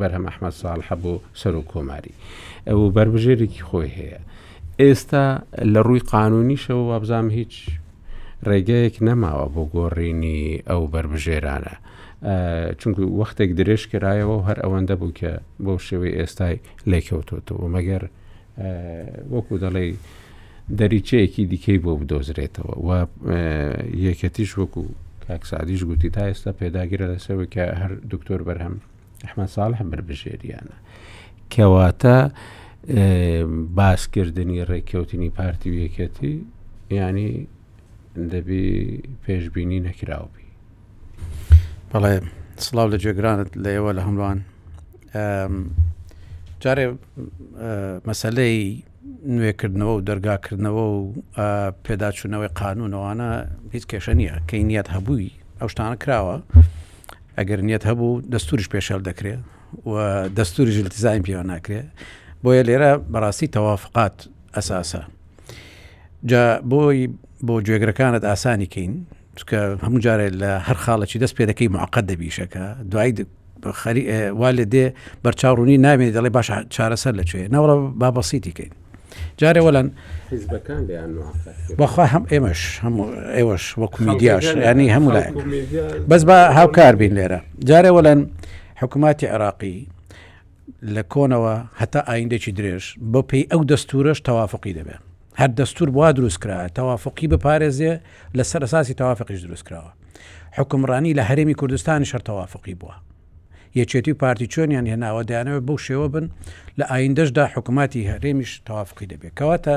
[0.00, 2.14] بەرهەم ئەحمەد ساڵ هەبوو سەر و کۆماری
[2.68, 4.20] ئەو بربژێرێکی خۆی هەیە
[4.82, 5.24] ئێستا
[5.72, 7.54] لە ڕووی قانونیشەوە وابزام هیچ
[8.48, 11.74] ڕێگەیەک نەماوە بۆ گۆڕینی ئەو بربژێرانە.
[12.80, 15.32] چونکو وەختێک درێژ کرایەوە و هەر ئەوەندە بوو کە
[15.64, 16.56] بۆ شێوەی ئێستای
[16.90, 18.02] لێکەوتۆتەوە مەگەر
[19.34, 19.84] وەکو دەڵێ
[20.78, 22.90] دەریچەیەکی دیکەی بۆ بدۆزرێتەوە و
[24.06, 24.82] یەکەتیش وەکو
[25.28, 28.74] کاکسادیش گوتی تا ئێستا پێداگیرە لەسەوە کە هەر دکتۆر بەرهەم
[29.24, 30.76] ئەحمە ساڵ هەم بربژێریانە
[31.52, 32.18] کەواتە
[32.86, 36.32] باسکردنی ڕێککەوتنی پارتی و یەکەتی
[36.92, 37.48] ینی
[38.30, 38.66] دەبی
[39.24, 40.48] پێشببینی نەکراوبی
[41.90, 42.14] بەڵێ
[42.64, 44.38] سلااو لە جێگرانت لە ئێوە لە هەمووان
[46.62, 46.86] جارێ
[48.08, 48.56] مەسلەی
[49.36, 50.96] نوێکردنەوە و دەرگاکردنەوە و
[51.86, 53.28] پێداچوونەوەی قانونەوەوانە
[53.74, 56.36] هیچ کێشە نییە کەی نیەت هەبووی ئەو شتانە کراوە
[57.38, 59.40] ئەگەر نیەت هەبوو دەستوریش پێشەل دەکرێت
[59.90, 59.94] و
[60.38, 61.88] دەستوری ژلتیزای پێوە ناکرێت
[62.44, 64.16] بۆیە لێرە بەڕاستی تەوافقات
[64.56, 65.02] ئەساسە
[66.30, 66.98] جا بۆی
[67.46, 68.92] بۆ گوێگرەکانت ئاسانیکەین
[69.38, 73.10] چکە هەموو جارێ لە هەر خاڵەی دەست پێ دەکەی معقد دەبیشەکە دوای
[74.40, 74.86] والێ دێ
[75.24, 78.72] بەرچاوڕوونی نامێت دەڵێ باش چارەسەر لەکوێ نەوەڵە بابەسییتیکەین
[79.40, 79.86] جارێ وەلەن
[81.80, 85.26] بەخوا هەم ئێمەش هەموو ئێوەش وەکو میدیاش ینی هەموو لای
[86.10, 88.20] بەس بە هاوکار بین لێرە جارێ وەلەن
[88.82, 89.76] حکوومەتی عراقی
[90.94, 95.02] لە کۆنەوە هەتا ئایندێکی درێژ بۆ پێی ئەو دەستورەش تەوافقی دەبێت
[95.40, 97.92] هەر دەستور وا دروستکرا تەوافقی بپارێزێ
[98.36, 99.92] لە سەرساسی تەوافقیش دروستکراوە
[100.56, 102.96] حکمڕانی لە هەرێمی کوردستانی شەر تەوافقی بووە
[103.80, 106.26] یەکێتی پارتی چۆنیان هێناوە دایانەوە بەو شێوە بن
[106.78, 109.76] لە ئایندەشدا حکوومەتتی هەرێمیش تەوافقی دەبێت کەواتە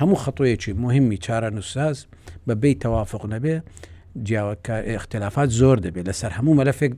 [0.00, 1.96] هەموو خەتۆیەکی مهمی چارە نووساز
[2.46, 3.56] بە بەی تەوافق نەبێ
[4.26, 4.54] جیاوە
[4.98, 6.92] اختلافات زۆر دەبێت لەسەر هەموو مەلەفێک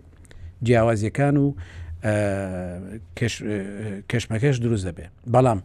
[0.66, 1.46] جیاوازیەکان و
[4.10, 5.60] کشمەکەش دروست دەبێ بەڵام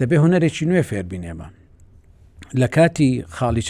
[0.00, 1.48] دەبێ هوەرێکی نوێ فێربینێمە
[2.60, 3.62] لە کاتی خاڵی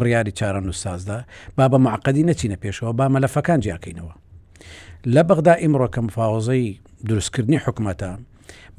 [0.00, 1.18] بریاری چارە نووسازدا
[1.56, 4.14] با بە معقدی نەچینە پێشەوە با مەلەفەکان جیاکەینەوە
[5.14, 8.10] لە بەغدا ئیمڕۆکەم فاوزەی دروستکردنی حکوومەتە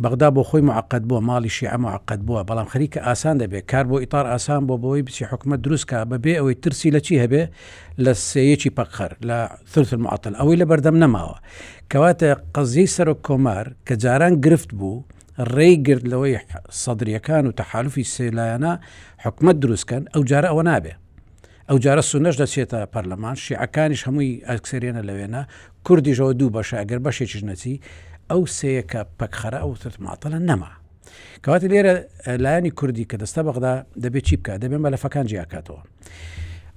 [0.04, 3.98] بەغدا بۆ خۆی معقد بووە ماڵیشی ئەمە عقد بووە بەڵام خەریکە ئاسان دەبێت کار بۆ
[4.04, 7.44] ئیتار ئاسان بۆ بەوەی بچی حکومت دروستکە بەبێ ئەوەی ترسی لە چی هەبێ
[8.04, 9.38] لە سەیەکی پەخەر لە
[9.72, 11.38] ثرت معتل ئەوەی لە بەردەم نەماوە
[11.92, 15.04] کەواتە قەزیی سەرۆک کۆمار کە جاران گرفت بوو
[15.56, 16.36] ڕێیگررت لەوەی
[16.84, 18.74] سەدرریەکان و تەحالفی سێلایەنە
[19.24, 20.94] حکومت دروستکەن ئەو جارە ئەوە نابێ
[21.70, 25.42] ئەو جارە سونەش دەچێتە پەرلەمان شیعەکانیش هەمووی ئەکسێنە لەوێنە
[25.88, 27.76] کوردیشەوە دوو بەشە ئەگەر بەشێکیش نەچی
[28.32, 30.72] ئەو سەیەکە پەکخەرە ئەوتت ماتەلە نەما
[31.44, 31.94] کەواتە لێرە
[32.44, 35.82] لایانی کوردی کە دەستە بەغدا دەبێت چی بکە دەبێن بەلەفەکان جیاکاتەوە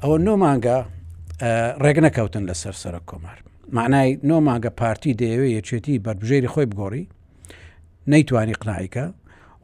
[0.02, 0.78] ئەوە نۆمانگە
[1.84, 3.38] ڕێگ نەکەوتن لەسەر سەر کۆمار
[3.76, 7.04] معنای نۆمانگە پارتی دەیەوێت یەکێتی بربژێری خۆی بگۆڕی
[8.12, 9.04] نەیتوانی قنایکە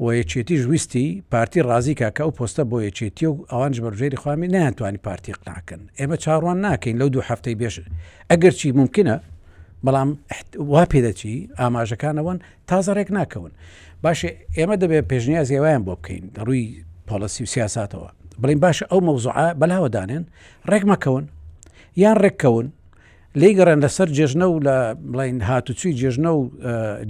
[0.03, 5.01] و یەکێتی ژویستی پارتی ڕازیکە کە ئەو پۆستە بۆ یەکێتی و ئەوانش بەرژێری خوامی نیانتوانی
[5.07, 7.77] پارتی قناکەن ئێمە چاڕوان ناکەین لەو دوو هەفتەی بێش
[8.31, 9.17] ئەگەر چی ممکنە
[9.87, 10.09] بەڵام
[10.73, 12.39] وا پێدەچی ئاماژەکانەوەن
[12.69, 13.53] تازەڕێک ناکەون
[14.05, 16.67] باشێ ئێمە دەبێت پێشنییا زێوایان بۆ بکەین ڕووی
[17.09, 18.11] پۆلسی و سیاساتەوە
[18.43, 20.25] بڵین باشە ئەو مەوزوع بەلاوەدانێن
[20.71, 21.25] ڕێک مەکەون
[22.03, 22.67] یان ڕێککەون
[23.39, 24.79] لێگەڕێن لەسەر جێژنە و لە
[25.13, 26.43] بڵین هاتوچوی جێژنە و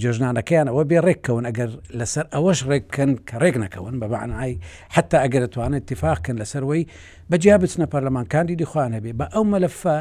[0.02, 4.54] جێژنانەکەیان ئەوە بێ ڕێککەون ئەگەر لەسەر ئەوەش ڕێککەن کە ڕێک نەکەون بە بەعنایی
[4.94, 6.82] حتا ئەگەر توانێت تیفاقکەن لەسەرەوەی
[7.30, 9.98] بەجیا بچنە پەرلەمانکاندی دیخواانە بێ بە ئەو مەلەفە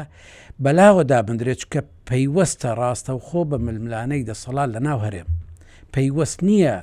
[0.64, 5.28] بەلاوەدا بندرێت کە پەیوەستە ڕاستە و خۆ بە ململانەی دەسەڵات لە ناو هەرێم
[5.94, 6.76] پەیوەست نییە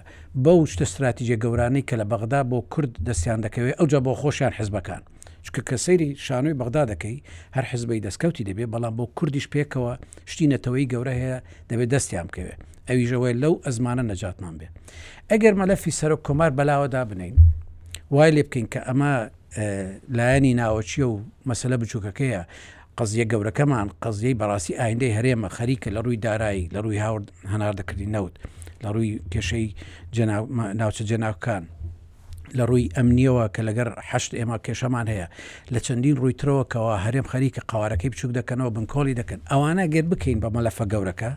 [0.46, 5.04] بەو شتە استراتیژە گەورانەی کە لە بەغدا بۆ کورد دەستیان دەکەوێت ئەوجا بۆ خۆشیان حزبەکان.
[5.48, 7.18] چکە کە سەیری شانۆی بەغدا دەکەی
[7.56, 9.92] هەر حزبەی دەستکەوتی دەبێ بەڵام بۆ کوردیش پێکەوە
[10.32, 11.38] شتینەتەوەی گەورە هەیە
[11.70, 12.54] دەبێت دەستیان بکەوێ
[12.90, 14.68] ئەویژەوەی لەو ئەزمانە نەجاتمان بێ
[15.32, 17.36] ئەگەر مەلەفی سەرۆک کۆمار بەلاوەدا بنین
[18.16, 19.14] وای لێ بکەین کە ئەمە
[20.18, 21.16] لایەنی ناوەچیە و
[21.50, 22.42] مەسلە بچووکەکەیە
[22.98, 28.34] قزیە گەورەکەمان قزیەی بەڕاستی ئایندەی هەرێمە خەریکە لە ڕووی دارایی لە ڕووی هاورد هەناردەکردی نەوت
[28.84, 29.68] لە ڕووی کێشەی
[30.80, 31.64] ناوچە جەناوکان
[32.56, 35.28] لە ڕووی ئەمنیەوە کە لەگەر هەشت ئێمە کێشەمان هەیە
[35.74, 40.40] لە چەندین ڕووی ترەوە کەەوە هەرێم خەریکە قوارەکەی بچوک دەکەنەوە بنکۆلی دەکەن ئەوانە گەر بکەین
[40.44, 41.32] بە مەلەفە گەورەکە.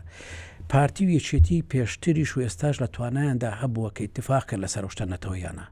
[0.71, 5.65] پارتی و یەکێتی پێشتریش و ئێستاش لە توانایاندا هەبووە کە اتفاق کرد لەسەر شتەنەتەوەیانە.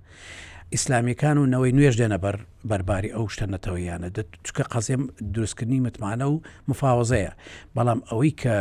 [0.74, 2.36] ئیسلامیەکان و نەوەی نوێژ دێنە بەر
[2.70, 4.08] بەرباری ئەو شتەنەتەوەیانە
[4.48, 7.34] چکە قەزێم دروستکردنی متمانە و مفاوزەیە
[7.76, 8.54] بەڵام ئەوەی کە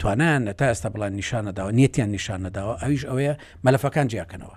[0.00, 3.34] توانیان تا ئێستا بڵان نیشانەداوە نێتیان نیشانەداوە ئەویش ئەوەیە
[3.66, 4.56] مەلەفەکان جیاکەنەوە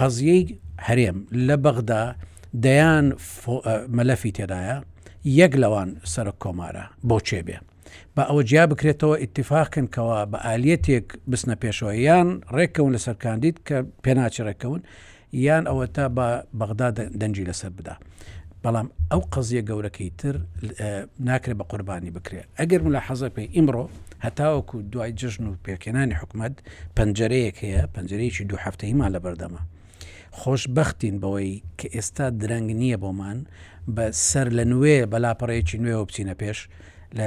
[0.00, 0.44] قەزیەی
[0.86, 2.04] هەرێم لە بەغدا
[2.64, 3.06] دەیان
[3.96, 4.76] مەلەفی تێدایە
[5.40, 7.58] یەک لەوان سەر کۆمارە بۆ چێبێ
[8.14, 14.80] بە ئەوە جیا بکرێتەوە ئاتفاقنکەوە بە ئالەتێک بسنە پێشۆیان ڕێکەون لە سەرکاندید کە پێناچی ڕێکەون
[15.46, 16.88] یان ئەوە تا بە بەغدا
[17.20, 17.94] دەنجی لەسەر بدا.
[18.64, 20.34] بەڵام ئەو قەزیە گەورەکەی تر
[21.28, 23.84] ناکرێت بە قوربانی بکرێت ئەگەر من لە حەزە پێی ئیمڕۆ
[24.26, 26.54] هەتاوەکو دوای جژن و پێکێنانی حکومت
[26.96, 29.62] پەنجەرەیەک هەیە پەنجەرەیەکی دوو هەفتەیمان لە بەردەما
[30.40, 33.38] خۆشببختین بەوەی کە ئێستا درەنگ نییە بۆمان
[33.96, 36.58] بە سەر لە نوێ بەلاپەڕەیەکی نوێ بچینە پێش
[37.18, 37.26] لە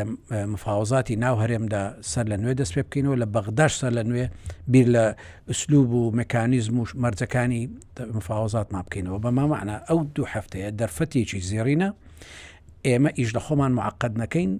[0.54, 4.26] مفاوزاتی ناو هەرێمدا سەر لە نوێ دەست پێ بکەینەوە لە بەغداش سەر لە نوێ
[4.72, 5.06] بیر لە
[5.52, 7.62] ئسلوب و مکانیزم و مەرجەکانی
[8.18, 11.90] مفاوزات ما بکەینەوە بە مامانە ئەو دوو هەفتەیە دەرفەتێکی زیێڕینە
[12.88, 14.52] ئێمە ئیش لە خۆمان معقد نەکەین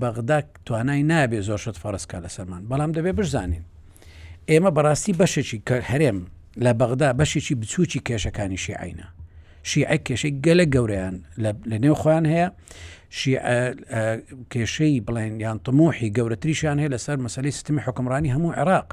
[0.00, 3.64] بەغداک توانای نابێ زۆر شت فەرستکە لەسەرمان بەڵام دەبێ بزانین
[4.50, 6.18] ئێمە بەڕاستی بەشێکی کە هەرێم
[6.64, 9.06] لە بەغدا بەشێکی بچووکی کێشەکانی شیعینە
[9.70, 11.14] شیعە کێشەی گەلە گەورەیان
[11.70, 12.48] لە نێو خۆیان هەیە
[14.52, 18.88] کێشەی بڵێن یان تمۆحی گەورەتریشان هەیە لەسەر مەسلی ستمی حکمڕانی هەموو عێراق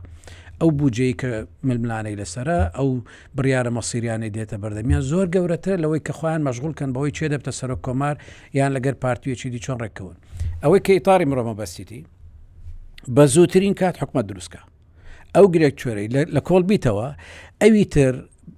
[0.60, 1.30] ئەو بجێ کە
[1.68, 2.90] ململانەی لەسرە ئەو
[3.36, 8.16] بڕیاە مەسیریانەی دێتە بەردەمیان زۆر گەورەتر لەوەی کە خۆیان مەشغولکەن بەوەی چێ دەبتە سەر کۆمار
[8.58, 10.18] یان لەگەر پارتویەکی دی چۆن ڕێکەوەن
[10.64, 12.02] ئەوەی کە ئیتاری مرۆمە بەستیتی
[13.16, 14.62] بە زووترین کات حکومە دروستکە
[15.36, 17.08] ئەو گرێک چێرەی لە کۆڵ بیتەوە
[17.62, 18.14] ئەوی تر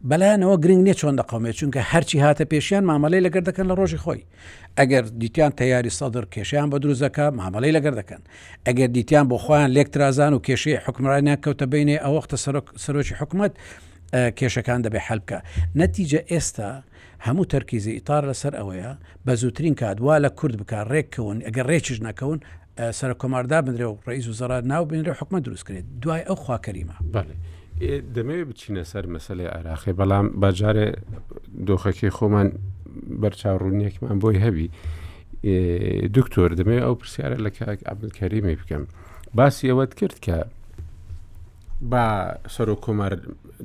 [0.10, 4.22] بەلایەنەوە گرنگ نیە چۆن دەقومێت چونکە هەرچی هاتە پێشیان مامەلەی لەگەر دەکەن لە ڕۆژی خۆی
[4.80, 8.22] ئەگەر دیتیان تیاری سەدر کێشیان بە دروزەکە مامەلەی لەگەر دەکەن
[8.68, 12.38] ئەگەر دیتیان بۆ خۆیان لێکترازان و کێشەی حکمرانیان کەوتە بینێ ئەوەختە
[12.86, 13.54] سەرۆکی حکوومەت
[14.40, 15.38] کێشەکان دەبێ حلبکە
[15.82, 16.70] نەتیجە ئێستا
[17.28, 18.92] هەموو تەرکیزی ئیتار لەسەر ئەوەیە
[19.26, 22.40] بە زووترین کات وا لە کورد بکار ڕێککەون ئەگەر ڕێکیش نەکەون
[23.00, 26.98] سەر کۆماردا بنرێ و ڕئیز و زەرا ناو بنرێ حکومە دروستکرێت دوای ئەو خواکەریمە
[28.16, 30.88] دەمەوێت بچینە سەر مەسلەی عراقی بەڵام باجارێ
[31.68, 32.48] دۆخەکەی خۆمان
[33.22, 34.68] بەرچاوڕوونیەکمان بۆی هەبی
[36.18, 38.84] دکتۆر دەمەوێت ئەو پرسیارە لە کاک عبلکەریمی بکەم
[39.38, 40.36] باسی ئەوەت کرد کە
[41.92, 42.06] با
[42.56, 43.14] سەر و کۆمار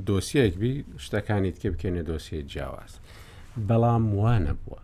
[0.08, 0.72] دۆسیەک بی
[1.04, 2.92] شتەکانیت کێ بکەێنێ دۆسیە جیاواز
[3.68, 4.80] بەڵام وانە بووە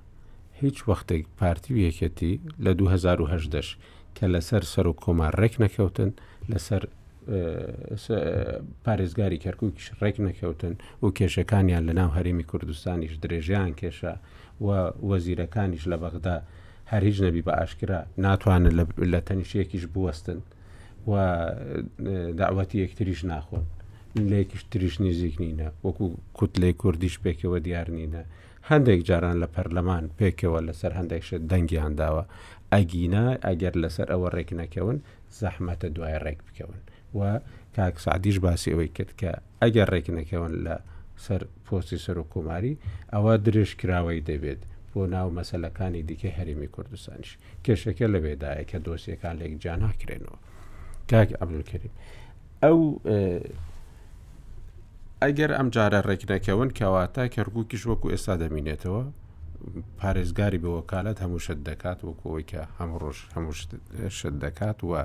[0.62, 2.32] هیچ وەختێک پارتی یەکەتی
[2.64, 3.62] لە 2010
[4.16, 6.10] کە لەسەر سەر و کۆمار ڕێک نەکەوتن
[6.52, 6.82] لەسەر
[8.84, 14.14] پارێزگاری کەرکوویش ڕێک نەکەوتن و کێشەکانیان لە ناو هەرمی کوردستانیش درێژیان کێشە
[14.64, 14.68] و
[15.10, 16.36] وەزیرەکانیش لە بەغدا
[16.90, 18.74] هەر هیچ نەبی بە ئاشکرا ناتوانن
[19.12, 20.38] لە تەنیشیەکیش بوەستن
[21.10, 21.12] و
[22.40, 23.64] داوەتی یەکتریش ناخۆن
[24.30, 26.04] لەیەکیش تریش نزیک نینە وەکو
[26.38, 28.22] کوتلەی کوردیش پێکەوە دیار نینە
[28.70, 32.22] هەندێک جاران لە پەرلەمان پێکەوە لەسەر هەندێک شت دەنگیان داوە
[32.76, 34.98] ئەگینە ئەگەر لەسەر ئەوە ڕێک نەکەون
[35.40, 36.80] زەحمەتە دوای ڕێک بکەون
[37.18, 37.20] و
[37.76, 39.30] کاک سعدیش باسی ئەوەی کرد کە
[39.62, 40.76] ئەگەر ڕێک نەکەون لە
[41.24, 42.74] سەر پۆستی سەر و کۆماری
[43.12, 44.60] ئەوە درێژکراوەی دەبێت
[44.92, 47.30] بۆ ناو مەسلەکانی دیکە هەرمی کوردستانیش
[47.64, 50.38] کێشەکە لە بێدایە کە دۆسیەکان لێک جاناکرێنەوە
[51.10, 51.94] کاک ئەبلکەریم
[52.64, 52.80] ئەو
[55.22, 59.02] ئەگەر ئەم جارە ڕێکنەکەون کەواتە کەرگووکیش وەکو ئێستا دەمینێتەوە
[60.00, 63.70] پارێزگاری بە وەکالەت هەمووشت دەکات وەکەوەی کە هەمڕۆژ هەمووشت
[64.44, 65.02] دەکات وە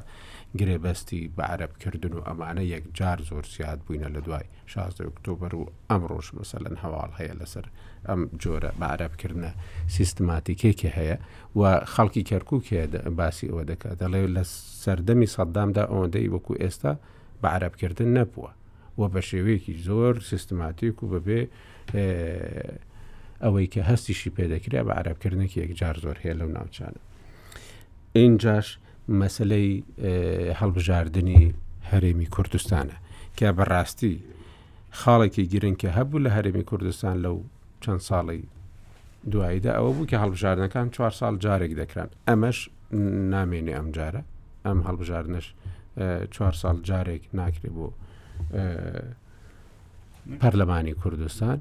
[0.60, 6.28] گرێبەستی بە عربکردن و ئەمانە یەکجار زۆر سیاد بووینە لە دوای 16 ئۆکتۆبر و ئەمڕۆژ
[6.40, 7.66] مەسەلەن هەواڵ هەیە لەسەر
[8.08, 9.52] ئەم جۆرە بە عربکردە
[9.96, 11.18] سیستماتیکێکی هەیە
[11.60, 11.62] و
[11.94, 12.82] خەڵکی کەرکووکێ
[13.20, 14.44] باسی ئەوە دەکات دەڵێ لە
[14.84, 16.94] سەردەمی سەددامدا ئەوەندەی وەکو ئێستا
[17.42, 18.52] بە عربکردن نەبووە
[19.00, 21.42] و بە شێوەیەکی زۆر سیستماتیک و بەبێ
[23.44, 27.02] ئەوەی کە هەستیشی پێدەکرێ بە عربکردنێکی یەکجار زۆر هەیە لەو ناوچانە
[28.22, 28.68] اینجاش
[29.22, 29.70] مەسلەی
[30.60, 31.42] هەڵبژاردننی
[31.92, 32.98] هەرێمی کوردستانە
[33.38, 34.16] کە بەڕاستی
[35.00, 37.38] خاڵێکی گرنگ کە هەبوو لە هەرێمی کوردستان لەو
[37.84, 38.42] چەند ساڵی
[39.32, 42.58] دواییدا ئەوە بوو کە هەڵبژاردنەکان چوار ساڵ جارێک دەکران ئەمەش
[43.34, 44.22] نامێنێ ئەم جارە
[44.66, 45.46] ئەم هەڵبژاردنش
[46.34, 47.88] چوار ساڵ جارێک ناکرێ بۆ
[50.42, 51.58] پەرلەمانی کوردستان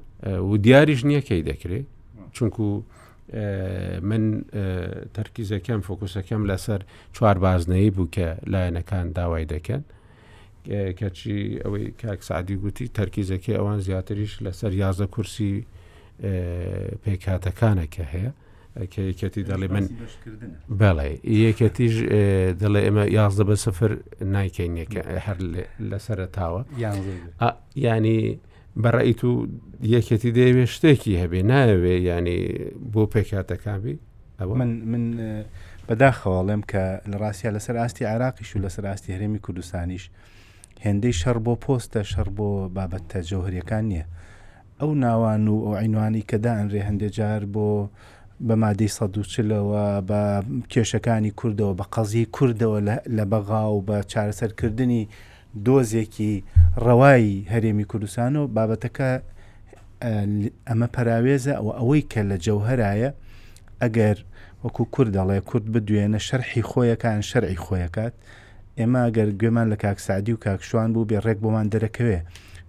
[0.51, 1.85] و دیاریش نییەکەی دەکرێت
[2.35, 2.81] چونکو
[4.09, 4.23] من
[5.15, 6.81] تەرکیزەکەم فۆکوسەکەم لەسەر
[7.15, 9.81] چوار بازنەی بوو کە لایەنەکان داوای دەکەن
[10.99, 15.65] کەچی ئەوەی کاک سعدی گوتی تەرکیزەکە ئەوان زیاتریش لەسەر یازە کورسی
[17.05, 18.31] پێکاتەکانە کە هەیە
[19.11, 19.85] یەکەتی دەڵێ من
[20.79, 21.09] بەڵێ
[21.45, 21.95] یەکەتیش
[22.61, 23.91] دەڵێ ئێمە یازدە بە سفر
[24.35, 24.73] نایکەین
[25.25, 25.37] هەر
[25.91, 26.61] لەسرە تاوە
[27.85, 28.37] ینی
[28.83, 29.33] بەڕیت و
[29.95, 32.39] یەکەتی دەیەوێ شتێکی هەبێ ناوێ ینی
[32.93, 33.95] بۆ پێکاتەکانبی
[34.39, 35.03] ئەوە من من
[35.87, 40.03] بەداخەواڵێم کە لە ڕاستیا لەسەر ئاستی عراقیش و لەسەر ئاستی هەرێمی کوردستانیش
[40.85, 44.05] هێندەی شەر بۆ پۆستە شەر بۆ بابەتە جۆهریەکان نییە
[44.79, 47.67] ئەو ناوان و ئەو عینوانی کەدا ئەنرێ هەندێک جار بۆ
[48.47, 50.21] بە مادەی سەدوچلەوە بە
[50.71, 52.79] کێشەکانی کوردەوە بە قەزی کوردەوە
[53.17, 55.03] لە بەغا و بە چارەسەرکردنی
[55.63, 56.33] دۆزێکی
[56.85, 59.09] ڕەوایی هەرێمی کوردستان و بابەتەکە
[60.67, 63.11] ئەمە پراوێزە ئەو ئەوەی کە لە جەوهرایە
[63.81, 64.17] ئەگەر
[64.63, 68.13] وەکو کورد دەڵێ کورد بدوێنە شەرحی خۆیەکان شەرعی خۆیەکات
[68.79, 72.19] ئێمە ئەگەر گوێمان لە کاکسادی و کاکشوان بوو بێ ڕێک بۆمان دەرەکەوێ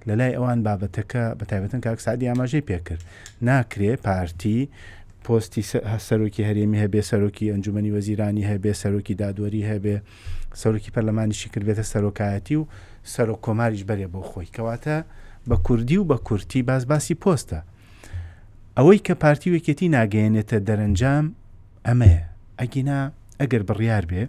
[0.08, 3.02] لە لای ئەوان بابەتەکە بە تایبەتن کاکسادی ئاماژەی پێکرد
[3.48, 4.58] ناکرێ پارتی
[5.24, 5.62] پۆستی
[6.06, 9.96] سەرۆکی هەرێمی هەبێ سەرۆکی ئەنجومی وەزیرانی هەبێ سەرۆکی دادوەری هەبێ
[10.60, 12.62] سەرۆکی پەرلەمانیشی کردێتە سەرۆکایەتی و
[13.12, 14.96] سەرۆک کۆماریش بەرێ بۆ خۆی کەواتە
[15.48, 17.60] بە کوردی و بە کورتی باسباسی پۆستە
[18.76, 21.24] ئەوەی کە پارتی وەکێتی ناگەێنێتە دەرەنجام
[21.86, 22.22] ئەمەیە
[22.60, 23.00] ئەگینا
[23.40, 24.22] ئەگەر بڕیار بێ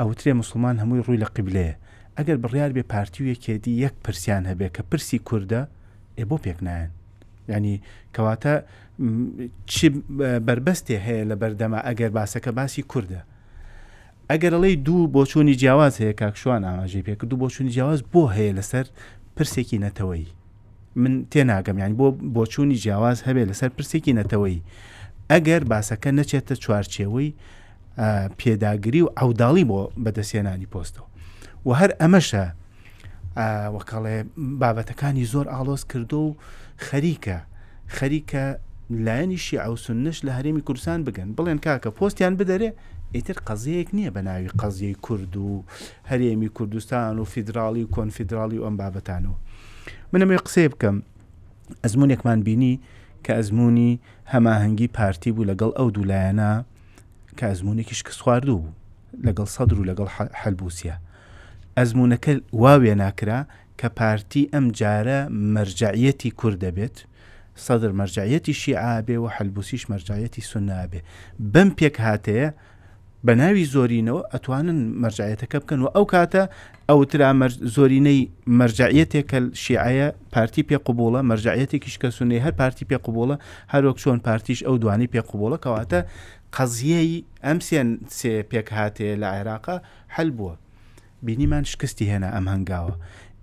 [0.00, 1.74] ئەوترێ مسلمان هەمووی ڕووی لە قبلەیە
[2.18, 5.60] ئەگەر بڕیار بێ پارتی وەکێتی یەک پرسیان هەبێ کە پرسی کووردە
[6.18, 6.90] ئێ بۆ پێکنایەن
[7.54, 7.76] ینی
[8.14, 8.54] کەواتە
[10.46, 13.22] بربەستێ هەیە لە بەردەما ئەگەر باسەکە باسی کووردە
[14.30, 18.22] ئەگەر ئەڵێ دوو بۆ چوونی جیاواز هەیە کاکشوان ئاماژەی پێکرد دوو بۆ چوونی جیاواز بۆ
[18.36, 18.86] هەیە لەسەر
[19.36, 20.26] پرسێکی نەتەوەی
[21.02, 22.06] من تێناگەم یانی بۆ
[22.36, 24.58] بۆ چوونی جیاواز هەبێ لەسەر پرسێکی نەتەوەی
[25.32, 27.30] ئەگەر باسەکە نەچێتە چوارچێوەی
[28.38, 31.06] پێداگری و ئەوداڵی بۆ بەدەستێنانی پۆستەوە
[31.66, 32.46] و هەر ئەمەشە
[33.76, 34.16] وەکەڵێ
[34.60, 36.36] بابەتەکانی زۆر ئالۆز کردو و
[36.86, 37.38] خەریکە
[37.96, 38.44] خەریکە
[39.06, 42.70] لایەنیشی ئەوسنش لە هەرێمی کورسان بگەن بڵێن کاکە پۆستیان بدەرێ
[43.14, 45.64] ئیتر قەزیەک نییە بە ناوی قەزیەی کورد و
[46.10, 49.36] هەرێمی کوردستان و فیدراالی و کۆنفیدراالی و ئەم بابەتانەوە
[50.12, 50.96] منەمێ قسێ بکەم
[51.84, 52.74] ئەزمونێکمان بینی
[53.24, 54.00] کە ئەزمموی
[54.32, 56.50] هەماهنگگی پارتی بوو لەگەڵ ئەو دوولایەنە
[57.38, 58.72] کە ئەزمونێکیش کە سواردوو بوو
[59.26, 60.08] لەگەڵ سەدر و لەگەڵ
[60.40, 60.96] حەلبوسیە
[61.78, 63.40] ئەزمونونەکە واوێ ناکرا
[63.80, 65.18] کە پارتی ئەم جارە
[65.54, 66.96] مەرجعەتی کوور دەبێت
[67.66, 71.00] سەدر مەرجعەتی شیعابێ و حەلبوسیش مەرجایەتی سنابێ
[71.54, 72.48] بەم پێک هاتەیە
[73.26, 76.42] بە ناوی زۆرینەوە ئەتوانن مەرجایەتەکە بکەن و ئەو کاتە
[76.88, 77.28] ئەو ترا
[77.76, 78.20] زۆرینەی
[78.60, 83.36] مەرجعەتێکە شیعە پارتی پێ قوبووڵە مەرجعەتێکیش کە سونەی هەر پارتی پێ قوبووڵە
[83.72, 86.00] هەرۆک چۆن پارتیش ئەو دوانی پێ قوبووڵە کەواتە
[86.56, 89.76] قەزیەی ئەم سێن سێ پێک هاتێ لە عێراقا
[90.16, 90.54] هەل بووە
[91.26, 92.94] بینیمان شکستی هێنا ئەم هەنگاوە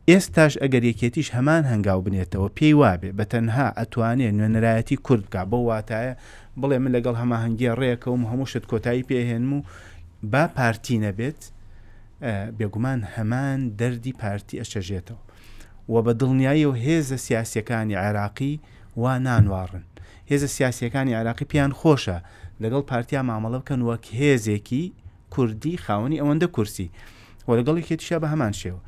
[0.10, 5.58] ئێستاش ئەگەر یەکێتیش هەمان هەنگاو بنێتەوە پێی وابێ بە تەنها ئەتوانێت نوێنەرایەتی کورد بکە بۆ
[5.70, 6.14] واتایە
[6.62, 9.62] بڵێ من لەگەڵ هەماهنگگیە ڕێەکەم هەمووشت کۆتایی پێهێنم و
[10.32, 11.42] با پارتی نەبێت
[12.58, 15.20] بێگومان هەمان دەردی پارتی ئەشەژێتەوە
[15.94, 18.54] و بە دڵنیایی و هێزە سیاسەکانی عێراقی
[19.02, 19.86] وا نانوارن
[20.30, 22.18] هێزە سیاسەکانی عراقی پیان خۆشە
[22.64, 24.84] لەگەڵ پارتیا مامەڵە بکەن وەک هێزێکی
[25.34, 26.88] کوردی خاونی ئەوەندە کورسی
[27.48, 28.82] و لەگەڵی کێتیشە بە هەمان شێوە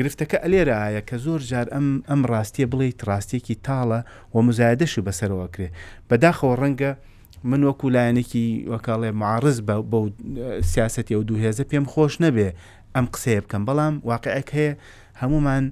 [0.00, 4.00] گرفتەکە ئەلێرەیە کە زۆر جار ئەم ئەم ڕاستیە بڵێ ڕاستێکی تاڵە
[4.34, 5.68] و مزایدەشی بەسەرەوە کرێ
[6.08, 6.92] بەداخەوە ڕەنگە
[7.50, 9.98] من وەکو لایەنێکی وەکاڵێ معرز بە بە
[10.72, 12.48] سیاستی ئەو دووهێزە پێم خۆش نەبێ
[12.94, 14.72] ئەم قسەیە بکەم بەڵام واقعەک هەیە
[15.22, 15.64] هەمومان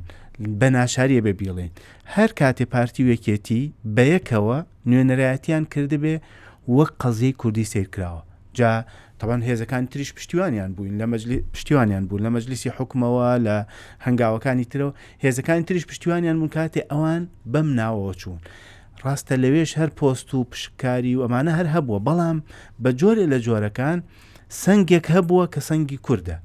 [0.60, 1.72] بە ناشاریە بە بیڵێن
[2.14, 3.62] هەر کاتێ پارتی وەکێتی
[3.96, 4.58] بەیەکەوە
[4.90, 6.16] نوێنەرایەتیان کردبێ
[6.76, 8.22] وەک قەزیی کوردی سیرکراوە
[8.58, 8.72] جا
[9.22, 11.06] تەبان هێزەکان تریش پشتیوانیان بووین لە
[11.54, 13.56] پشتیوانیان بوون لە مەجلیسی حکمەوە لە
[14.06, 14.92] هەنگاوەکانی ترەوە
[15.24, 18.40] هێزەکانی تریش پشتیوانیان بوون کاتێ ئەوان بەم ناوەوە چوون.
[19.04, 22.38] ڕاستە لەوێش هەر پۆست و پشکاری و ئەمانە هەر هەبووە بەڵام
[22.82, 23.98] بە جۆرێ لە جۆرەکان
[24.62, 26.36] سنگێک هەبووە کە سەنگی کووردە.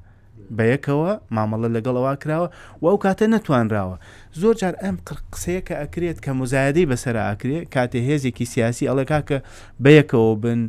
[0.56, 2.48] بە یەکەوە مامەڵە لەگەڵەوە کراوە
[2.80, 3.96] و ئەو کاتە نەتوانراوە
[4.40, 4.96] زۆر جار ئەم
[5.32, 9.38] قسەیە کە ئەکرێت کە مزایدەی بەسەر ئاکرێت کاتێ هێزێکی سیاسی ئەڵێکا کە
[9.82, 10.60] بە یەکەوە بن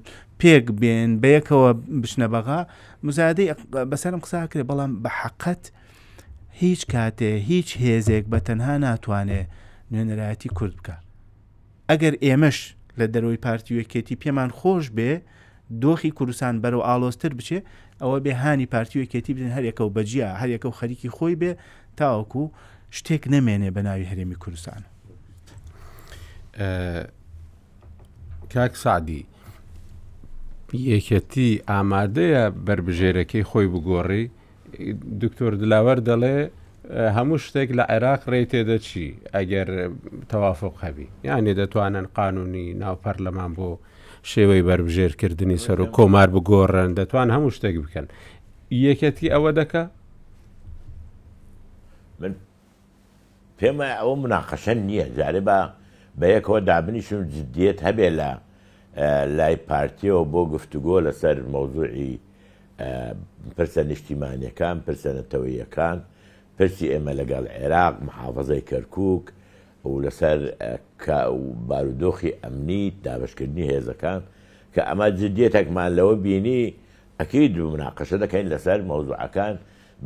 [0.42, 1.72] پێک بێن بەیەکەوە
[2.04, 2.60] بشنە بەغا
[3.06, 3.48] مزادەی
[3.92, 5.64] بەسەرم قسا کرێ بەڵام بە حەقەت
[6.62, 9.42] هیچ کاتێ هیچ هێزێک بە تەنها ناتوانێ
[9.92, 10.96] نوێنەرایەتی کورد بکە
[11.90, 12.58] ئەگەر ئێمەش
[13.00, 15.12] لە دەرەوەی پارتی وەکێتی پێمان خۆش بێ
[15.84, 17.60] دۆخی کوردستان بەرەو ئالۆستر بچێ
[18.02, 21.52] ئەوە بێهانی پارتی وەکێتی بدن هەرێکە و بەجیە هەرێکە و خەریکی خۆی بێ
[21.98, 22.44] تاوەکو
[22.98, 24.82] شتێک نەمێنێ بە ناوی هەرێمی کوردستان
[28.54, 29.22] کاک سعدی
[30.74, 34.26] یەکەتی ئامادەیە بربژێرەکەی خۆی بگۆڕی
[35.22, 36.38] دکتۆر دلاوەەر دەڵێ
[37.16, 39.68] هەموو شتێک لە عێراق ڕێ تێدەچی ئەگەر
[40.32, 43.70] تەوافق هەبی یانێ دەتوانن قانونی ناوپەرلەمان بۆ
[44.32, 48.08] شێوەی بربژێرکردنی سەر و کۆمار بگۆڕن دەتوان هەموو شتێک بکەن
[48.86, 49.84] یەکەتی ئەوە دەکە
[52.20, 52.34] من
[53.60, 55.58] پێمە ئەوە مناقەشە نییە جارێ بە
[56.20, 58.32] بە یەکەوە دابنیشم جدیت هەبێ لە
[59.02, 62.12] لای پارتیەوە بۆ گفتوگۆ لەسەر مۆزوعی
[63.58, 65.98] پرسە نیشتیمانیەکان پرسەنەتەوەیەکان
[66.58, 68.96] پرسی ئێمە لەگەڵ عێراق محافظەی کەرکک
[69.92, 70.38] و لەسەر
[71.70, 74.22] بارودۆخی ئەمنی دابشکردنی هێزەکان
[74.74, 76.62] کە ئەمە جدیێتێکمان لەوە بینی
[77.20, 79.56] ئەکی دوو مناقەشە دەکەین لەسەر مەوزوعەکان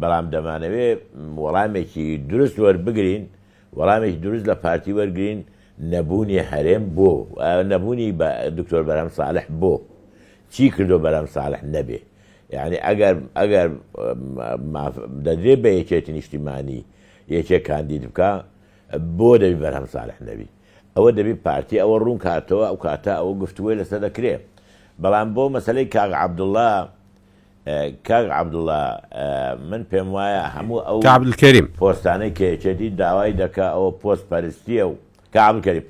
[0.01, 0.99] بەڵام دەمانەوێت
[1.43, 3.23] وەڵامێکی دروست وەربگرین
[3.77, 5.39] وەڵامێکی دروست لە پارتی وەرگین
[5.81, 7.27] نەبوونی هەرێم بۆ
[7.71, 9.73] نەبوونی بە دکتۆر بەرام ساالح بۆ
[10.53, 11.99] چی کردو بەرام ساالح نەبێ
[12.55, 13.67] یعنی ئەگەر ئەگەر
[15.25, 16.81] دەدرێ بە یەکێتی نیشتیمانی
[17.35, 18.29] یەکێک کاندید بکە
[19.17, 20.47] بۆ دەبی بەرام ساالح نەبی
[20.97, 24.33] ئەوە دەبی پارتی ئەوە ڕوون کاتەوە ئەو کاتە ئەوە گفتووی لەسەر دەکرێ
[25.03, 26.69] بەڵام بۆ مەسلەی کاغ عبدله
[28.09, 28.81] کاغ عبدله
[29.69, 34.93] من پێم وایە هەموو ئەو کابلکەریم پۆستانەی کێچێتی داوای دەکە ئەوە پۆست پەرستیە و
[35.33, 35.83] کام کردیم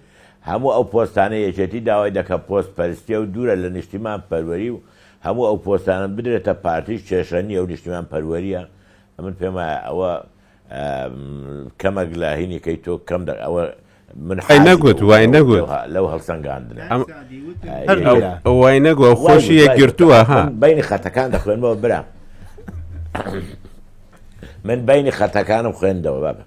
[0.47, 4.79] هەموو ئەو پۆستانە یەکێتی داوای دەکە پۆست پەرستیە و دوورە لە نیشتیمان پەروەری و
[5.25, 8.61] هەموو ئەو پۆستانە بدرێتە پارتیش کێشەنی ئەو نیشتیمان پەروەریە
[9.19, 9.55] ئەمن پێم
[9.87, 10.11] ئەوە
[11.81, 13.63] کەمەک لە هینیکەی تۆ کەم ئەوە
[14.27, 14.39] من
[14.69, 16.75] نەگوت وای نەگوت لەو هەڵسەنگاندن
[18.45, 21.99] وای نەگوە خۆشی یەکگرتووە ها بینی خەتەکان دەخوێنەوە برا
[24.67, 26.43] من بینی خەتەکانم خوێندەوە بابە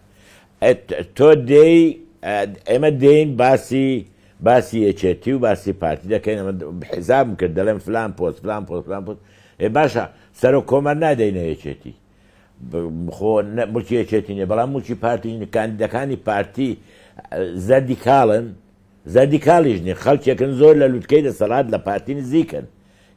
[1.17, 2.06] تۆ دەی
[2.71, 3.89] ئێمە دێین باسی
[4.47, 6.57] باسی یەچێتی و باسی پارتی دەکەین ئەمە
[6.93, 9.21] حیزام کرد دەڵێن فلان پۆست فلان پۆست فلان پۆست
[9.65, 10.05] ێ باشە
[10.41, 11.93] سەر و کۆمەر نادەینە یەچێتی
[13.17, 13.33] خۆ
[13.73, 16.71] مچی یەچێتی نیە بەڵام موچی پارتی کاندەکانی پارتی
[17.69, 18.47] زەدی کاڵن
[19.15, 22.67] زەدی کاڵیش نیە خەڵکێکن زۆر لە لووتکەی دەسەڵات لە پارتی نزیکن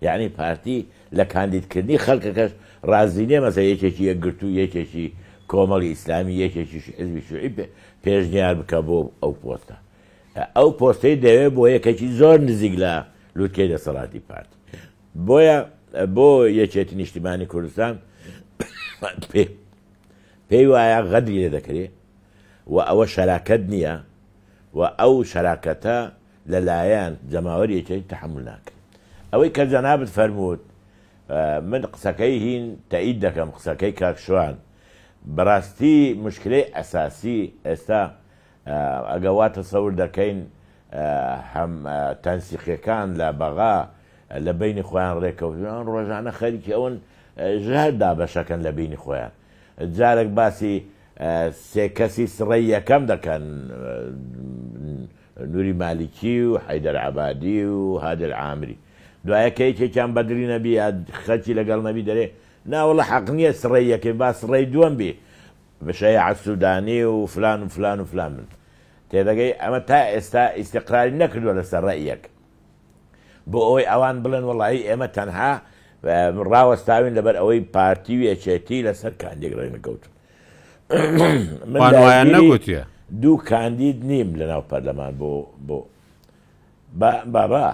[0.08, 0.78] یعنی پارتی
[1.18, 2.52] لە کاندیدکردنی خەڵکەکەش
[2.92, 5.08] رازی نیە مەسە یەکێکی یەکگرتو یەکێکی
[5.52, 7.52] کۆمەڵی ئیسلامی یەکێکیش ئەزوی شوعی
[8.04, 9.76] پێشنیار بکە بۆ ئەو پۆستە
[10.58, 12.94] ئەو پۆستەی دەوێت بۆ یەکەکی زۆر نزیک لە
[13.38, 14.58] لوتکەی دەسەڵاتی پارتی
[15.28, 15.58] بۆیە
[16.16, 16.30] بۆ
[16.62, 17.94] یەکێتی نیشتیمانی کوردستان
[20.50, 21.92] پێی وایە غەدری لێ دەکرێت
[22.74, 23.96] و ئەوە شەراکەت نییە
[24.78, 25.98] و ئەو شەراکەتە
[26.52, 28.78] لەلایەن جەماوەری یەکێک تحمل ناکرێت
[29.34, 30.62] ئەوەی کە جەنابت فەرمووت
[31.72, 34.56] من قسەکەی هین تەعید دەکەم قسەکەی کاکشوان
[35.38, 38.02] بەڕاستی مشکلەی ئەساسی ئێستا
[39.14, 40.40] ئەگەواتە سەور دەکەین
[41.54, 41.72] هەم
[42.24, 43.76] تەنسیخەکان لە بەغا
[44.46, 46.96] لە بینی خۆیان ڕێکەوتیان ڕۆژانە خەریکی ئەوەن
[47.66, 49.32] ژاردا بەشەکەن لە بینی خۆیان
[49.98, 50.76] جارێک باسی
[51.70, 53.44] سێ کەسی سڕی یەکەم دەکەن
[55.54, 58.78] نوری مالیکی و حیدەر عبادی و هادر عامری
[59.26, 60.74] دوایەکەی کێکیان بەدرری نەبی
[61.26, 62.26] خەچی لەگەڵ نەبی دەرێ
[62.68, 65.12] ناوەڵە حەق نییە سڕێ یەکێ باس ڕێ دووەم بێ
[65.86, 68.46] بەشەیە عسوودانی و فلان و فلان و فلان من
[69.10, 72.22] تێدەگەی ئەمە تا ئێستا ئیسیقراری نەکردووە لەسەر ڕێیەک
[73.52, 75.52] بۆ ئەوەی ئەوان بڵێن وڵایی ئێمە تەنها
[76.52, 80.12] ڕاوەستاوین لەبەر ئەوەی پارتی وێچێتی لەسەر کاندێک ڕێنەکەوتن
[81.74, 82.82] منوایان نەگوتیە
[83.22, 85.32] دوو کاندید نیم لەناو پەرلەمان بۆ
[85.68, 85.78] بۆ
[87.36, 87.66] بابا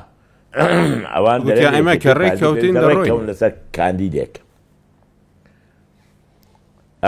[1.15, 1.39] ئەوان
[1.77, 4.35] ئەمە کە ڕێککەوتین ڕێککەون لەسەر کاندیدێک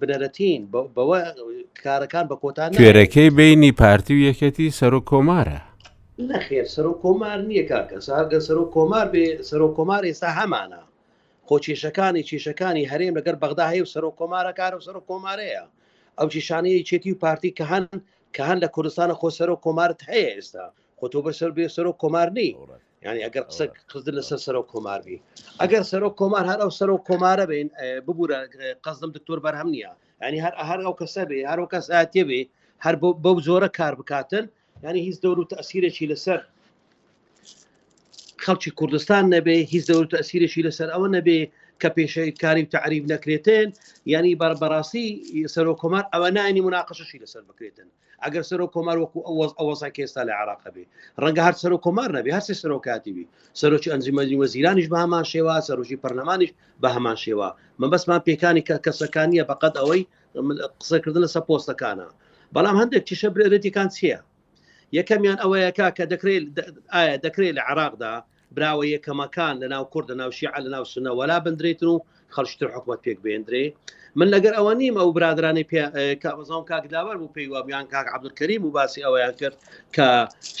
[0.00, 0.62] بنەرەتین
[0.96, 1.20] بەوە
[1.84, 5.60] کارەکان بە کۆتان کوێرەکەی بینی پارتی و یەکەتی سەر و کۆمارە
[6.32, 10.30] نەخێر سەر و کۆمار نییە کاکە ساگە سەر و کۆمار بێ سەر و کۆمار ئێستا
[10.38, 10.82] هەمانە
[11.48, 15.64] خۆچێشەکانی چێشەکانی هەرێم لەگەر بەغدا هەیە و سەر و کۆمارە کار و سەر و کۆمارەیە
[16.18, 17.84] ئەو چیشانەیە چێتی و پارتی کە هەن
[18.36, 20.66] کە هەن لە کوردستانە خۆ سەر و کۆمارت هەیە ئێستا
[21.00, 22.48] خۆتۆ بەسەر بێ سەر و کۆمار نی
[23.06, 25.16] ینی ئەگەر قسە قزد لەسەر سەر و کۆماربی
[25.62, 27.68] ئەگەر سەر و کۆمار هەر ئەو سەر و کۆمارە بین
[28.06, 28.38] ببوورە
[28.84, 29.92] قەزدم دکتۆر بەرهەم نییە
[30.22, 32.40] ینی هەر هەر ئەو کەسە بێ هەرو کەس ئااتێ بێ
[32.84, 32.94] هەر
[33.24, 34.44] بەو زۆرە کار بکاتن
[34.82, 36.40] ینی هیچ دەور و تەسیرێکی لەسەر
[38.44, 41.38] خەڵکی کوردستان نەبێ هیچ دەور تەسیرێکی لەسەر ئەوە نەبێ
[41.82, 43.68] کە پێشەی کاری و تعریب نەکرێتێن
[44.14, 45.06] ینی بەربڕاستی
[45.54, 47.88] سەرۆ کۆمار ئەوە نانی مناقششی لەسەر بکرێتن
[48.24, 50.84] ئەگەر سەر و کۆمار وەکو ئەوەز ئەوەسا کێستا لە عراقە بێ
[51.22, 53.24] ڕەنگە هەر سەر و کۆمار نەبێ هەرسێ سەرۆکاتیبی
[53.60, 56.50] سەرۆکی ئەنجیمەدی وەزیرانیش بە هەمان شێوە سەرۆژی پەرلەمانیش
[56.82, 57.48] بە هەمان شێوە
[57.80, 60.02] من بەسمان پێکانی کە کەسەکانیە بەقەت ئەوەی
[60.80, 62.08] قسەکردن لەسەر پۆستەکانە
[62.54, 64.18] بەڵام هەندێک تیشە برێتێکان چییە
[64.96, 66.42] یەکەمیان ئەوەیەکە کە دەکرێت
[66.94, 68.14] ئایا دەکرێت لە عراقدا
[68.56, 71.98] براوە یەکەمەکان لە ناو کوردە ناو شیع لە ناو سنە وەلا بندرێتن و
[72.34, 73.64] خەڵشتر حکوومەت پێک بێندرێ
[74.18, 75.64] من لەگەر ئەوە نیم ئەو برادرانی
[76.22, 79.56] کاوەزان کاکداوەەر بوو پێیوابیان کاک عبدکەریم و باسی ئەویان کرد
[79.96, 80.08] کە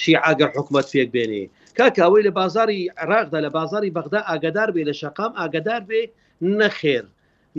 [0.02, 1.42] شیعگەر حکوومەت پێک بێنێ
[1.78, 6.00] کاکەوەی لە بازاری عراقدا لە بازاری بەغدا ئاگدار بێ لە شقام ئاگدار بێ
[6.60, 7.04] نەخێر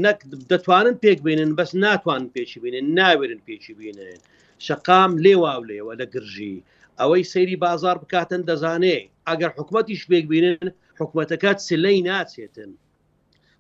[0.04, 0.18] نەک
[0.52, 4.18] دەتوانن پێک بێنن بەس ناتوان پێچی بینن ناورن پێچی بینن
[4.66, 6.55] شقام لێواو لێوە لە گرژی
[6.99, 8.97] ئەوەی سەیری بازار بکاتن دەزانێ
[9.28, 10.64] ئەگەر حکوومەتیش پێک بینن
[10.99, 12.72] حکوومەتەکەت سلەی ناچێتن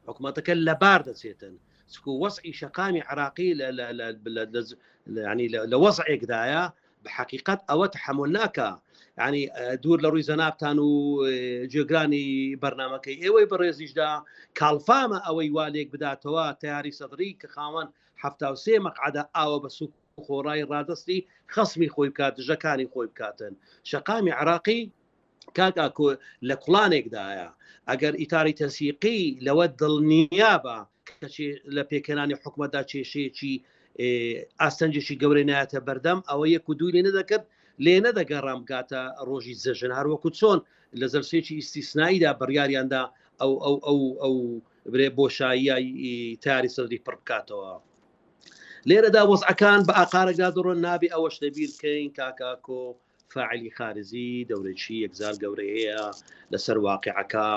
[0.07, 1.55] حکوومەتەکە لەبار دەچێتن
[1.93, 3.51] سکو وەسعی شقامی عراقی
[5.73, 6.63] لە وەزعێکدایە
[7.03, 8.71] بە حقیقت ئەوە تحمل ناکە
[9.27, 9.43] ینی
[9.83, 10.89] دوور لە ڕووی زەنابتان و
[11.71, 12.27] جێگرانی
[12.61, 14.09] بەرنمەکەی ئێوەی بەڕێزیشدا
[14.59, 17.87] کاڵفامە ئەوەی والێک بداتەوە تیاری سەدری کە خاوەن
[18.23, 19.91] هەفتاوسێ مەقعدا ئاوە بە سوک
[20.25, 21.17] خۆڕای ڕادستی
[21.53, 23.53] خسمی خۆی بکات ژەکانی خۆی بکاتن
[23.89, 24.79] شقامی عراقی
[25.57, 25.85] کاکا
[26.47, 27.47] لە کوڵانێکدایە
[27.89, 30.77] ئەگەر ئیتاری تەسیقی لەوە دڵنیابە
[31.75, 33.53] لە پێکەانی حکومەدا کێشەیەکی
[34.61, 37.45] ئاستەنجێکی گەورەی نایەتە بەردەم ئەوە یەک و دووری نەدەکرد
[37.85, 40.59] لێ نەدەگە ڕامگاتە ڕۆژی زەژن هەروەکو چۆن
[40.99, 43.01] لە زەرسێکی ئیسیسناییدا بڕیاریاندا
[43.41, 44.35] ئەو ئەو ئەو ئەو
[44.91, 45.85] برێ بۆشاییای
[46.43, 47.73] تاری سەدری پڕ بکاتەوە.
[48.87, 52.83] لێرەدا وەزعەکان بە ئاقارێکدا دڕۆن نابی ئەوەش دەبیرکەین کاکاکۆ
[53.33, 56.01] فعلی خارزی دەورێکی یەکزار گەورەی هەیە
[56.53, 57.49] لەسەر واقعەکە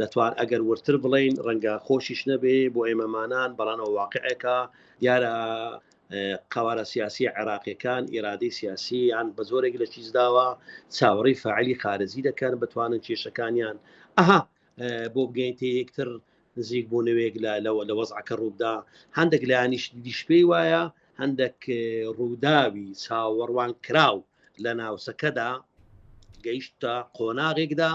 [0.00, 4.58] دەتوان ئەگەر ورتر بڵین ڕەنگە خۆشیش نەبێ بۆ ئێمەمانان بەڵانەوە واقعەکە
[5.06, 5.34] یارە
[6.52, 10.48] قوارە سیاسی عراقیەکان ئیرادی سیاسییان بە زۆرێک لە چیزداوە
[10.96, 13.76] چاوەڕی فعلی خارزی دەکەن بتوانن کێشەکانیان
[14.18, 14.40] ئەها
[15.14, 16.08] بۆ بگەینتە یەکتر
[16.58, 17.34] نزیک بوونەوەیەک
[17.64, 18.74] لەوە لە وەزعکە ڕوودا
[19.18, 20.82] هەندێک لایانیش دیشپی وایە
[21.20, 21.58] هەندێک
[22.18, 24.18] ڕووداوی چاوەڕوان کراو
[24.64, 25.50] لە ناوسەکەدا
[26.44, 27.92] گەیشتە قۆناغێکدا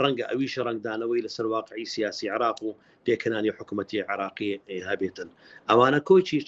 [0.00, 4.50] ڕەنگە ئەویش ڕنگدانەوەی لە سەرواقعی سیاسی عراق و تێکنانی حکوومەتتی عراقی
[4.88, 5.28] هەبێتن
[5.68, 6.38] ئەوانە کۆچی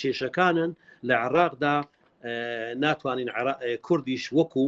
[0.00, 0.70] کێشەکانن
[1.08, 1.76] لە عراقدا
[2.84, 3.28] ناتوانین
[3.86, 4.66] کوردیش وەکو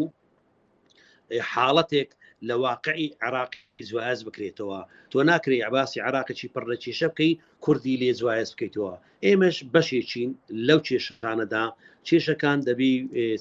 [1.50, 2.10] حاڵەتێک
[2.48, 4.78] لە واقعی عراقی زواز بکرێتەوە
[5.12, 7.32] تۆ ناکری عباسی عراقەکی پڕە کێشە بکەی
[7.64, 8.92] کوردی لێ زواز بکەیتەوە
[9.26, 10.30] ئێمەش بەشێ چین
[10.68, 11.64] لەو کێشخانەدا
[12.08, 12.92] کێشەکان دەبی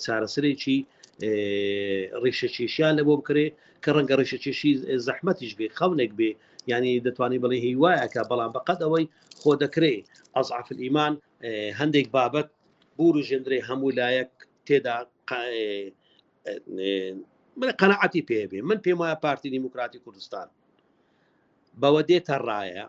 [0.04, 0.78] چارەسرێکی
[2.24, 3.48] ڕیشە چێشیان لە بۆ بکرێ
[3.84, 4.72] کە ڕەنگە ڕیشە چێشی
[5.08, 6.32] زەحمەتیش بێ خەونێک بێ
[6.72, 9.06] ینی دەتوانانی بڵێ هیوایەکە بەڵام بەقەت ئەوەی
[9.40, 9.96] خۆ دەکرێ
[10.36, 11.14] ئەزعاف ئیمان
[11.80, 12.48] هەندێک بابەت
[12.98, 14.32] بور و ژێنندێ هەموو لایەک
[14.68, 14.98] تێدا
[17.60, 20.48] من قەنەعەتی پێبێ من پێم وایە پارتی دیموکراتی کوردستان
[21.82, 22.86] بەوە دێتە ڕایە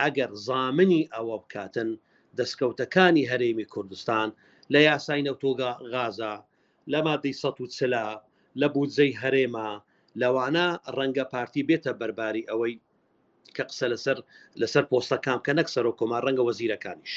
[0.00, 1.90] ئەگەر زامنی ئەوە بکاتن
[2.38, 4.28] دەستکەوتەکانی هەرێمی کوردستان
[4.72, 6.34] لە یاسای نەوتۆگا غازە
[6.92, 8.06] لە مادەی سە و چلا
[8.60, 9.68] لە بودجەی هەرێمە
[10.20, 10.66] لەوانە
[10.96, 12.74] ڕەنگە پارتی بێتە بەرباری ئەوەی
[13.56, 14.18] کە قسە لەسەر
[14.60, 17.14] لەسەر پۆستەکان کە نەک سەر و کۆمان ڕەنگە وەزیرەکانیش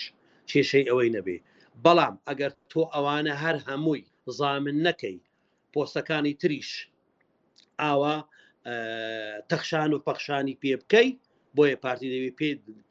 [0.50, 1.38] کێشەی ئەوەی نەبێ
[1.84, 4.02] بەڵام ئەگەر تۆ ئەوانە هەر هەمووی
[4.38, 5.18] زامن نەکەی
[5.74, 6.70] پۆستەکانی تریش
[7.80, 8.16] ئاوا
[9.52, 11.18] تەخشان و پەخشانی پێ بکەیت
[11.58, 12.32] بۆیە پارتی دەوێ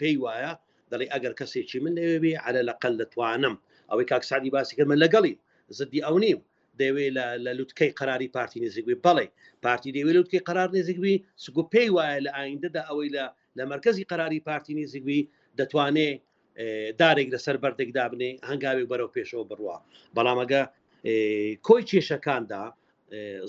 [0.01, 0.53] پێی وایە
[0.91, 3.55] دەڵی ئەگەر کەسێکی من لەوێ بێ عە لەقل دەتوانم
[3.91, 5.35] ئەوەی کاکسادی باسی کردمە لەگەڵی
[5.78, 6.41] زدی ئەو نیم
[6.80, 7.07] دەوێ
[7.45, 9.26] لە لوتکەی قراری پارتی نزیکبی بەڵێ
[9.64, 11.14] پارتی دەوێت لوتکەی قرار نزیکبی
[11.45, 13.24] سگو پێی وایە لە ئایندەدا ئەوەی لە
[13.59, 15.20] لە مرکزی قراری پارتی نزیکبی
[15.59, 16.18] دەتوانێت
[17.01, 19.76] دارێک لەسەر بەردێک دابنێ هەنگاوی بەرەو پێشەوە بڕوە
[20.16, 20.62] بەڵامەگە
[21.66, 22.62] کۆی کێشەکاندا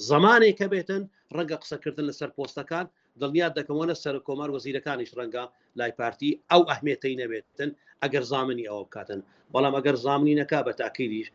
[0.10, 1.04] زمانێک کە بێتن
[1.36, 2.86] ڕەنگە قسەکردن لەسەر پۆستەکان
[3.20, 5.44] دڵنیات دەکەمەوە سەر کۆمار وەزیرەکانیش ڕەنگە
[5.80, 7.70] لای پارتی ئەو ئەحمێتەی نەبێتن
[8.02, 9.20] ئەگەر زامنی ئەوە بکاتن
[9.54, 11.28] بەڵام ئەگەر زامنی نەکا بە تاکیریش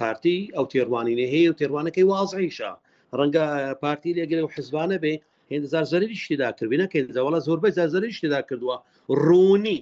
[0.00, 2.72] پارتی ئەو تێڕوانینە هەیە و تێڕوانەکەی وازعیشە
[3.18, 3.44] ڕەنگە
[3.82, 5.14] پارتی لێگەێ و حزبانە بێ
[5.52, 8.76] هێندزار زەری شتیدا کردبینەکەی دەوڵە زۆربەی زەری شتدا کردووە
[9.24, 9.78] ڕوونی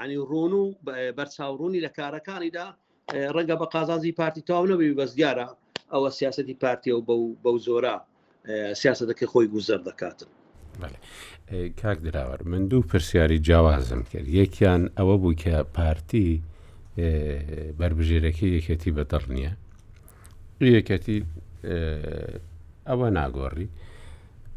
[0.00, 0.62] ینی ڕون و
[1.16, 2.66] بەرچاوڕوونی لە کارەکانیدا
[3.12, 5.46] ڕەنگە بە قازازی پارتی تاو نەبی بەزگارە
[5.92, 7.02] ئەوە سیاستی پارتیەوە
[7.44, 7.94] بەو زۆرە
[8.80, 10.28] سیاستەکە خۆی گوزەر دەکاتن.
[11.82, 16.28] کاک دراوەر من دوو پرسیاری جیاوازم کرد یەکیان ئەوە بوو کە پارتی
[17.78, 19.52] بربژێرەکە یەکەتی بەدەڕ نییە
[20.76, 21.18] یەکەتی
[22.88, 23.68] ئەوە ناگۆڕی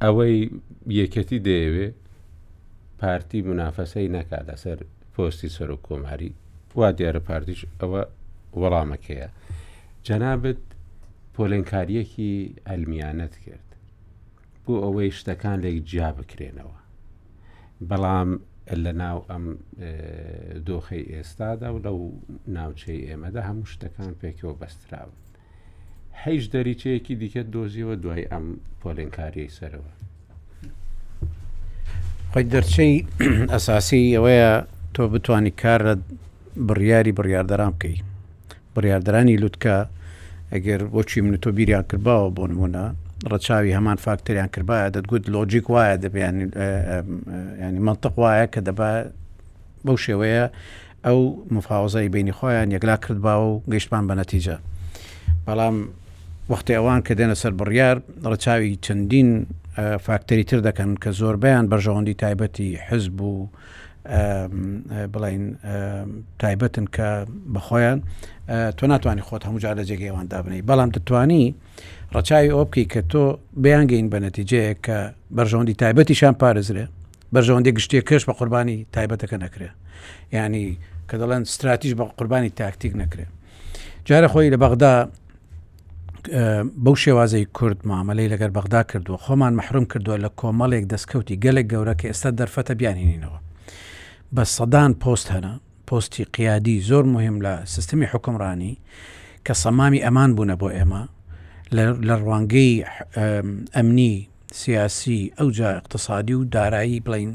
[0.04, 0.38] ئەوەی
[1.00, 1.88] یەکەتی دەیەوێ
[3.02, 4.78] پارتی منافەسەی نەکات لەسەر
[5.14, 6.32] پۆستی سەر و کۆماری
[6.80, 8.02] وا دیارە پارتیش ئەوە
[8.62, 9.28] وەڵامەکەیە
[10.08, 10.62] جەنابەت
[11.36, 12.32] پۆلنکاریەکی
[12.70, 13.68] ئەلمیانەت کرد
[14.66, 16.78] بۆ ئەوەی شتەکان لێک جیا بکرێنەوە
[17.90, 18.30] بەڵام
[18.84, 19.46] لە ناو ئەم
[20.68, 21.98] دۆخی ئێستادا و لەو
[22.56, 25.18] ناوچەی ئێمەدا هەموو شتەکان پێکەوە بەستراون
[26.24, 28.46] هەیش دەریچەیەکی دیکە دۆزیەوە دوای ئەم
[28.82, 29.92] پۆلنکاریەی سەرەوە
[32.32, 32.96] خۆی دەرچەی
[33.54, 34.52] ئەساسی ئەوەیە
[34.96, 35.94] تۆ بتانی کارە
[36.68, 38.09] بڕیاری بڕیاردەرام بکەیت
[38.80, 39.76] بڕاردرانی لوتکە
[40.54, 42.86] ئەگەر بۆچی من تۆ بیریان کردباوە بۆ نمونە
[43.32, 46.36] ڕەچاوی هەمان فاکتەریان کردبایە دەتگوت لۆجیک وایە دەبیان
[47.62, 48.90] ینی منتەق وایە کە دەبا
[49.86, 50.44] بەو شێوەیە
[51.06, 51.20] ئەو
[51.56, 54.56] مفاوزای بینی خۆیان یەکلا کردباوە و گەیشتمان بە نەتیجە
[55.46, 55.76] بەڵام
[56.52, 57.98] وەختی ئەوان کە دێنە سەر بڕیار
[58.32, 59.30] ڕەچاوی چەندین
[60.06, 63.48] فاکتەری تر دەکەن کە زۆربیان بەرژەوەندی تایبەتی حزب و
[64.08, 65.42] بڵین
[66.40, 67.10] تایبەتن کە
[67.56, 68.00] بەخۆیان
[68.80, 71.44] تۆ ناتوانانی خۆت هەمووجار لە جێگە ئەوان دابنی بەڵام دەتوانی
[72.16, 73.24] ڕەچاوی ئۆ بکەی کە تۆ
[73.64, 74.98] بەیانگەین بە نەتیجەیە کە
[75.38, 76.86] بەرژەوەندی تایبەتیشان پارێزرێ
[77.36, 79.70] بەرژەوەندی گشتێ کەش بە قوربانی تایبەتەکە نەکرێ
[80.34, 80.68] ینی
[81.10, 83.26] کە دەڵێن استراتیش بە قوربانی تاکتیک نەکرێ
[84.08, 84.94] جارە خۆی لە بەغدا
[86.84, 91.94] بەو شێوازەی کورد مامەلەی لەگەر بەغدا کردووە خۆمان مەحروم کردووە لە کۆمەڵێک دەستکەوتی گەلێک گەورە
[92.00, 93.40] کە ئێستا دەرفەتە بیانینەوە
[94.36, 95.54] بە سەدان پۆست هەنا
[95.90, 98.74] پۆستی قیادی زۆر مهم لە سیستمی حکمڕانی
[99.50, 101.04] کە سەمامی ئەمان بوونە بۆ ئێمە
[102.08, 102.74] لە ڕوانگەی
[103.76, 104.14] ئەمنی
[104.60, 107.32] سیاسی ئەو جا اقتصادی و دارایی بڵین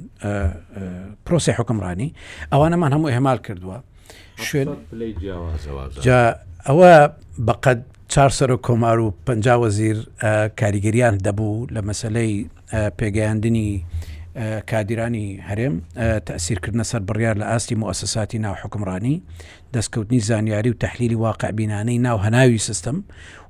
[1.26, 2.08] پرۆسی حکمڕانی
[2.52, 3.78] ئەوانەمان هەموو هێمال کردووە
[4.48, 4.68] شوێن
[6.06, 6.24] جا
[6.68, 6.92] ئەوە
[7.46, 7.78] بەقەت
[8.12, 9.28] چارسەر و کۆمار و پ
[9.62, 9.96] وەزیر
[10.60, 12.32] کاریگەریان دەبوو لە مەسلەی
[12.98, 13.70] پێگەیاندنی
[14.36, 19.22] آه، كادراني هرم آه، تأثير كرنا سر بريار لأسلي مؤسساتنا راني
[19.72, 23.02] دسكوت نيزان يعري وتحليل واقع بناني ناو هناوي سيستم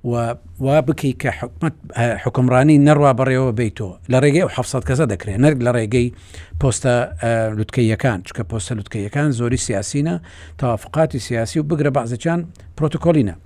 [0.05, 6.15] و وبكي كحكمت آه، حكمراني نروى بريو بيتو لريجي وحفصات كذا ذكرى نرجع لريجي
[6.61, 7.17] بوستا
[7.59, 10.21] لتكي يكان شكا بوستا لتكي يكان زوري سياسينا
[10.59, 12.47] توافقاتي سياسي وبقرا بعض كان
[12.79, 13.37] بروتوكولينا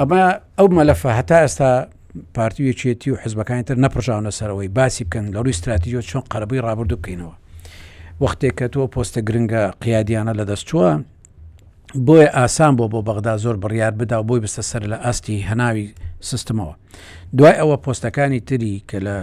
[0.00, 1.88] أما أو ملفة حتى أستا
[2.34, 7.34] پارتیوەکێتی و حزبەکانی تر نەپڕژاونە سەرەوەی باسی بکەن لە ڕووی استراتیژۆ چۆن قەرەبی ڕابردو بکەینەوە
[8.22, 10.90] وەختێک کە تۆ پۆستە گرنگە قیادیانە لە دەستچووە
[12.06, 15.86] بۆیە ئاسان بۆ بۆ بەغدا زۆر بڕیار بدا بۆی بستە سەر لە ئاستی هەناوی
[16.30, 16.74] سستمەوە
[17.36, 19.16] دوای ئەوە پۆستەکانی تری کە لە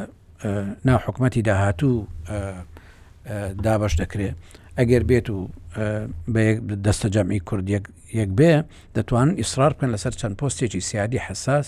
[0.85, 1.95] ناوحکومەتی داهاتوو
[3.63, 4.35] دابش دەکرێت
[4.79, 5.37] ئەگەر بێت و
[6.85, 7.65] دەستە جەمی کورد
[8.19, 8.51] یەک بێ
[8.95, 11.65] دەتوان ئیسرار بکەن لەسەر چەند پۆستێکی سیادی حساس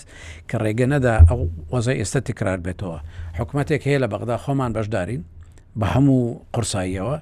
[0.48, 1.40] کە ڕێگە نەدا ئەو
[1.74, 2.98] وەزای ئێستا تکرار بێتەوە
[3.38, 5.22] حکوومەتێک هەیە لە بەغدا خۆمان بەشدارین
[5.80, 6.18] بە هەموو
[6.54, 7.16] قورساییەوە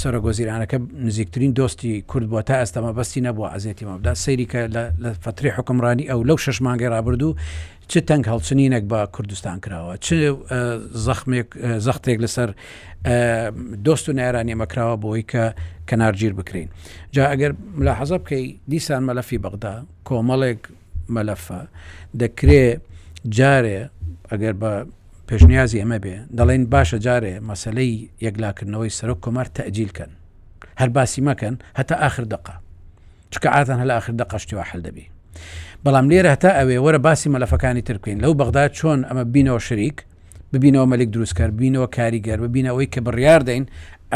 [0.00, 0.78] سرە گۆزیرانەکە
[1.08, 4.60] نزیکترین دۆستی کورد بووە تا ئێستامە بەستی نەبووە ئازێتی مەبدا سەیریکە
[5.02, 7.36] لە فتری حکمڕانی ئەو لەو شەشمانگەی رابرردوو
[7.90, 10.08] چ تەنگ هەڵچنینێک بە کوردستان کراوە چ
[11.86, 12.48] زەختێک لەسەر
[13.86, 15.44] دۆست و نێرانی مەکراوە بۆی کە
[15.88, 16.68] کەنارگیر بکرین
[17.14, 17.52] جا ئەگەر
[17.86, 19.74] لا حەزە بکەی دیسان مەلەفی بەغدا
[20.08, 20.60] کۆمەڵێک
[21.14, 21.60] مەلەفە
[22.20, 22.64] دەکرێ
[23.36, 23.78] جارێ
[24.32, 24.72] ئەگەر بە
[25.28, 27.94] پێشنیازی ئەمە بێ دەڵێن باشە جارێ مەسلەی
[28.26, 30.10] یەکلاکردنەوەی سەرۆک کۆمار تەجیلکەن
[30.80, 32.54] هەر باسی مەکەن هەتا آخر دقا
[33.32, 35.06] چکە ئاتان هەل آخر دقا شتیوا هەل دەبی
[35.84, 39.98] بەڵام لێرە هەتا ئەوێ وەرە باسی مەلەفەکانی ترکین لەو بەغدا چۆن ئەمە بینەوە شریک
[40.52, 43.64] ببینەوە مەلک دروستکار بینەوە کاریگەر ببینەوەی کە بڕیار دەین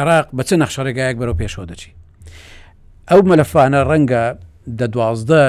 [0.01, 1.91] عراق بەچە نەخشەڕێگایەک بەرەو پێشەوە دەچی
[3.11, 4.25] ئەو مەلەفانە ڕەنگە
[4.79, 5.43] دە دوازدە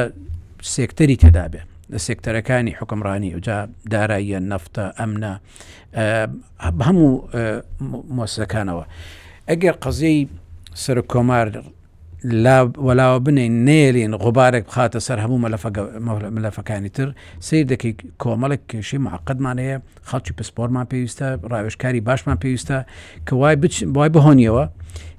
[0.73, 1.61] سێکتەری تێدابێ
[2.05, 3.57] سێکتەرەکانی حکمڕانی وجا
[3.91, 5.33] داراییە نەفتە ئەمنا
[6.85, 7.11] هەموو
[8.17, 8.85] مۆسەکانەوە
[9.49, 10.19] ئەگەر قەزیی
[10.83, 11.47] سەر کۆمار
[12.87, 15.41] وەلاوە بنین نێرین غبارێک بخاتە سەر هەموو
[16.35, 17.07] مەلەفەکانی تر
[17.47, 19.77] سیر دەکەی کۆمەڵک کێشی معقدمانەیە
[20.09, 22.77] خەڵکی پسپۆرمان پێویستە ڕاوێشکاری باشمان پێویستە
[23.27, 23.55] کە وای
[23.95, 24.65] وای بهۆنیەوە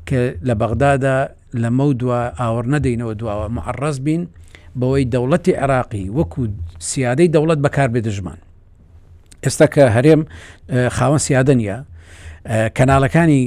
[0.08, 1.18] کە لە بەغدادا
[1.62, 4.22] لە مەودوە ئاوەڕ نەدەینەوە دواوە معڕز بین
[4.78, 6.44] بەوەی دەوڵەتی عراقی وەکو
[6.88, 8.38] سیادەی دەوڵەت بەکار بێ دژمان
[9.44, 10.22] ئێستا کە هەرێم
[10.96, 11.78] خاوەن سیادنیە
[12.76, 13.42] کەناڵەکانی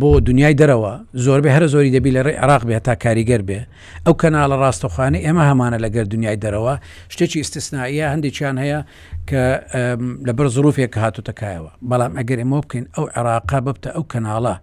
[0.00, 0.92] بۆ دنیای دەرەوە
[1.24, 3.60] زۆربەی هەر زۆری دەبی لە ڕێ عراق بێت تا کاریگەر بێ
[4.06, 6.74] ئەو کەناڵە ڕاستەخوانی ئێمە هەمانە لەگەر دنیای دەرەوە
[7.12, 8.80] شتێکی ئستسناییە هەندێکیان هەیە
[9.28, 9.42] کە
[10.28, 14.56] لەبەر زروفێک کە هاتوتەکایەوە بەڵام ئەگەر ئێمە بکەین ئەو عێراقا ببتە ئەو کەناڵە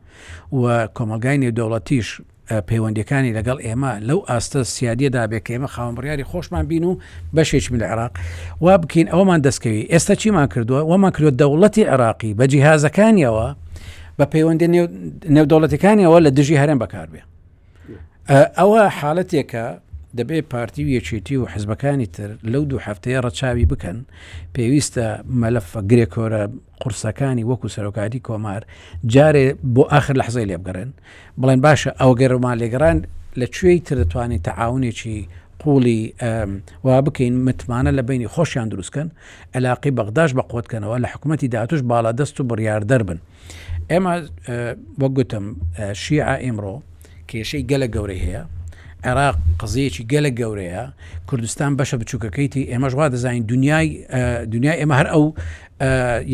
[0.60, 2.08] و کۆمەلگای نێودەوڵەتیش
[2.68, 6.98] پەیوەندەکانی لەگەڵ ئێمە لەو ئاستە سیادیەدا بێک ئێمە خاوەڕیاری خۆشمان بین و
[7.36, 8.12] بەشێکم لە عراق
[8.66, 13.48] وا بکەین ئەومان دەستکەوی ئێستا چیمان کردووە وەمان کردو دەوڵەتی عراقی بە جیهازەکانیەوە
[14.18, 14.68] بە پەیوەندی
[15.36, 17.22] نێودەوڵەتەکانیەوە لە دژی هەرێم بەکار بێ
[18.60, 19.66] ئەوە حالەتێکە
[20.18, 24.00] دەبێت پارتی و یەکێتی و حزبەکانی تر لەو دوو هەفتەیە ڕەچاوی بکەن
[24.58, 25.08] پێویستە
[25.42, 26.44] مەلەفە گرێکۆرە
[26.82, 28.62] قورسەکانی وەکو سەرۆکاتی کۆمار
[29.14, 30.92] جارێ بۆ آخر لە حزەی لێ بگەڕێن
[31.42, 32.98] بڵێن باشە ئەو گەرەمان لێگەڕان
[33.42, 35.18] لەکوێی تر دەتوانێت تەعاونێکی
[35.64, 36.02] قوڵی
[36.86, 39.08] وا بکەین متمانە لە بینی خۆشیان دروستکەن
[39.56, 43.20] ئەلاقی بەغداش بە قوتکەنەوە لە حکوومەتتی دااتوش بالا دەست و بڕیار دەربن.
[43.92, 44.14] ئێمە
[45.02, 45.46] وەگوتم
[46.04, 46.76] شیع ئێمڕۆ
[47.30, 48.44] کێشەی گەلە گەورەی هەیە
[49.10, 50.84] عێراق قزەیەکی گەلە گەورەیە
[51.30, 53.88] کوردستان بەشە بچووکەکەیتی ئێمەش وا دەزانین دنیای
[54.54, 55.26] دنیای ئێمە هەر ئەو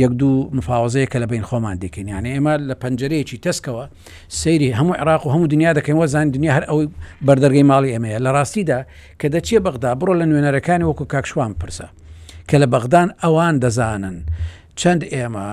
[0.03, 3.85] یەک دوو مفاوزەیە کە لە بین خۆمان دیکەین یانە ئێمە لە پەنجەرەیەکی تەسکەوە
[4.39, 6.85] سەیری هەموو عراق و هەموو دنیا دەکەین وە زان دنیا هەر ئەوی
[7.27, 8.79] بەردەرگەی ماڵی ئەمەیە لە ڕاستیدا
[9.19, 11.87] کە دەچیە بەغدا بڕۆ لە نوێنەرەکانی وەکو کاکشوان پرسە
[12.49, 14.17] کە لە بەغدان ئەوان دەزانن
[14.79, 15.47] چەند ئێمە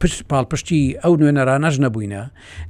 [0.00, 2.22] پشت پاڵپشتی ئەو نوێنەرانەش نەبووینە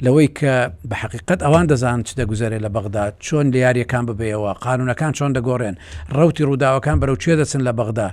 [0.05, 0.55] لەوەی کە
[0.91, 5.75] بە حقیقت ئەوان دەزان چ دەگوزارێت لە بەغدا چۆن لە یاریەکان ببێەوە قانونەکان چۆن دەگۆڕێن
[6.19, 8.09] ڕوتی ڕووداوەکان بەرەو چێ دەچن لە بەغدا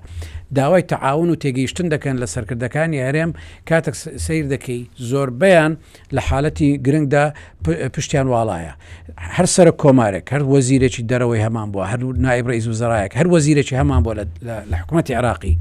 [0.57, 3.31] داوای تەعاون و تێگەیشتن دەکەن لە سەرکردەکانی هەرێم
[3.69, 3.95] کاتێک
[4.25, 4.79] سیر دەکەی
[5.09, 5.71] زۆربیان
[6.15, 7.25] لە حالەتی گرنگدا
[7.95, 8.73] پشتیان واڵایە
[9.35, 14.11] هەر سەر کۆمارێک هەر وەزیرێکی دەرەوەی هەمان بووە هەر نایبرە زوزارایەک هەر وەزیرێکی هەمان بۆ
[14.71, 15.55] لە حکوومەتتی عراقی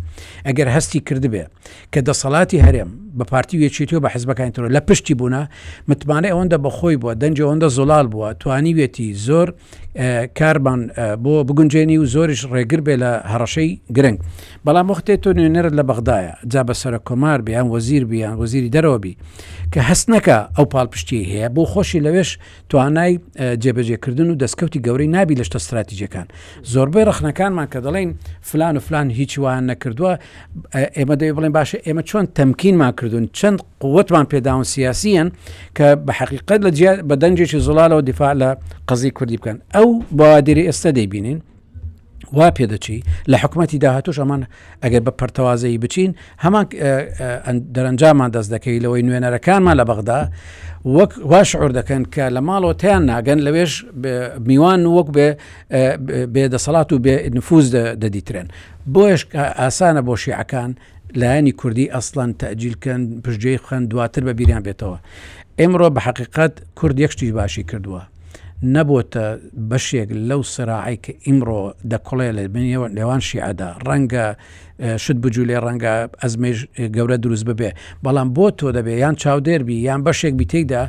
[0.47, 1.45] ئەگەر هەستی کردبێ
[1.93, 5.43] کە دەسەڵاتی هەرێ بڵێم بە پارتی وێچێتیەوە بە حزبەکانی تۆ لە پشتی بوونا
[5.91, 9.49] متمانە ئەوەندە بەخۆی بووە دەنجە ئەوەندە زۆلال بووە توانی وێتی زۆر
[10.39, 10.81] کاربان
[11.23, 14.19] بۆ بگونجێنی و زۆریش ڕێگر بێ لە هەڕەشەی گرنگ
[14.67, 19.15] بەڵام وختێت تۆ نوێنەرت لە بەغدایە جا بە سرە کۆمار بیان وەزیر بیان وەزیری دەرەوەبی
[19.73, 22.31] کە هەستنەکە ئەو پاڵپشتی هەیە بۆ خۆشی لەوێش
[22.71, 23.13] توانای
[23.63, 26.27] جێبەجێکردن و دەستکەوتی گەورەی نابی لە شتە استراتیجەکان
[26.73, 28.11] زۆربەی ڕخنەکانمان کە دەڵێن
[28.49, 30.15] فلان و فلان هیچ وان نەکردووە
[30.97, 35.33] ئێمە دەوێت بڵێن باشە ئێمە چۆن تەمکین تەمرینمان کردوون چەند قوتمان پێداون سیاسیان
[35.79, 36.73] کە بە حقیقت لە
[37.09, 38.51] بە دەنجێکی زڵالەوە دیفاع لە
[38.89, 41.39] قەزی کوردی بکەن ئەو بەوادری ئێستا دەیبینین
[42.33, 44.43] وا پێدەچی لە حکوومەتتی داهاتوش ئەمان
[44.85, 46.11] ئەگەر بە پەرتەوازایی بچین
[46.45, 46.67] هەمان
[47.75, 50.21] دەرەنجامان دەست دەکەی لەوەی نوێنەرەکانمان لە بەغدا
[50.97, 53.73] وەک واشعور دەکەن کە لە ماڵەوە تیان ناگەن لەوێش
[54.49, 55.27] میوان وەک بێ
[56.35, 57.67] بێدەسەڵات و بێ نفوز
[58.03, 58.49] دەدیترێن
[58.95, 59.23] بۆیش
[59.59, 60.71] ئاسانە بۆ شیعەکان
[61.21, 64.99] لایەنی کوردی ئەسلان تەجیلکەن پژێی خوێن دواتر بە بیریان بێتەوە
[65.61, 68.03] ئێمڕۆ بە حقیقت کورد یەکشتی باشی کردووە
[68.75, 69.25] نەبووتە
[69.71, 71.61] بەشێک لەو سراعی کە ئیمڕۆ
[71.93, 74.25] دەکڵێ لە بنیەوە لێوان شیعدا ڕەنگە
[75.05, 75.93] شت بجو لێ ڕەنگە
[76.23, 76.59] ئەزمێژ
[76.97, 77.71] گەورە دروست ببێ
[78.05, 80.83] بەڵام بۆ تۆ دەبێ یان چاودێربی یان بەشێک بیتێکدا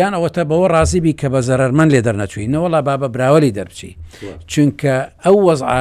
[0.00, 3.90] یان ئەوەتە بەوە ڕازیبی کە بە زەرمەند لێ دەرنەچوی نەوەڵا با بە براوەلی دەرچی
[4.52, 4.94] چونکە
[5.24, 5.72] ئەو وەزع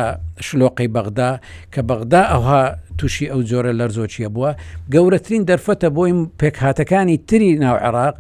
[0.46, 1.32] شلۆقی بەغدا
[1.74, 2.64] کە بەغدا ئەوها
[3.00, 4.52] تووشی ئەو جۆرە لەرزۆچیە بووە
[4.93, 8.16] گەورەترین دەرفەتە بۆی پێکهاتەکانی تری ناو عێراق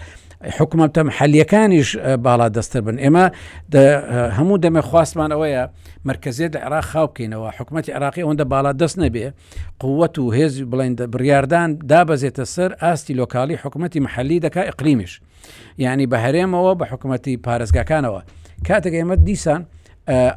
[0.57, 1.89] حکومەتەم حەلیەکانیش
[2.25, 3.25] باڵا دەستتر بن ئێمە
[4.37, 5.63] هەموو دەمە خواستمان ئەوەیە
[6.09, 9.25] مرکزیت لە عراق خاوکەینەوە حکوومەتتی عراقی ئەوەندە باڵا دەست نەبێ
[9.81, 15.13] قووەت و هێز بڵێن بریاردان دابەزێتە سەر ئاستی لۆکالی حکوومەتتی محەلی دەکا ئەقلیمیش
[15.83, 18.21] یعنی بە هەرێمەوە بە حکوومەتتی پارێزگاکانەوە
[18.67, 19.61] کاتەکە ئێمە دیسان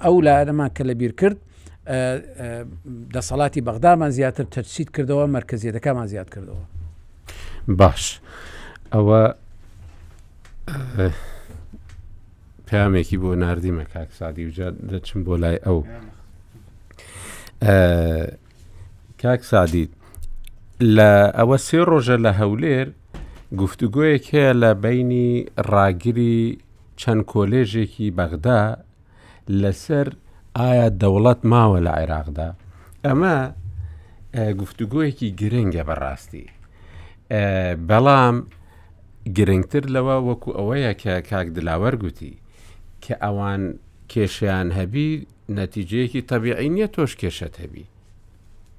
[0.05, 1.39] ئەو لادەمان کە لەبییر کرد
[1.87, 6.65] دەسەڵاتی بەغدامان زیاتر تەرچیت کردەوە مەرکزیەتەکەمان زیاد کردەوە
[7.79, 8.21] باش
[8.93, 9.35] ئەوە
[12.67, 15.79] پامێکی بۆ نردیمە کاکسادی وجە دەچم بۆ لای ئەو
[19.23, 19.85] کاکسادی
[20.81, 22.89] لە ئەوە سێ ڕۆژە لە هەولێر
[23.61, 25.31] گفتوگوۆیەک هەیە لە بینی
[25.73, 26.39] ڕاگیری
[27.01, 28.63] چەند کۆلێژێکی بەغدا
[29.61, 30.09] لەسەر
[30.61, 32.49] ئایا دەوڵەت ماوە لە عێراقدا
[33.05, 33.37] ئەمە
[34.61, 36.47] گفتوگویەکی گرنگە بەڕاستی
[37.89, 38.37] بەڵام
[39.37, 42.33] گرنگتر لەوە وەکو ئەوەیە کە کاک دلاوەەر گوتی
[43.05, 43.63] کە ئەوان
[44.13, 45.11] کێشیان هەبی
[45.59, 47.85] نەتیجەیەکی تەبیعی نییە تۆش کێشت هەبی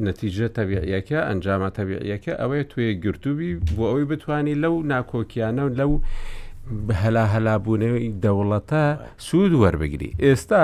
[0.05, 5.91] نەتیجە تەبیعیەکە ئەنجامە تەبیعیەکە ئەوەیە توێ گرتوبی بۆ ئەوی بتانی لەو ناکۆکیانە لەو
[7.01, 8.83] هەلا هەلابوونەوەی دەوڵەتە
[9.27, 10.63] سوود وەربگری ئێستا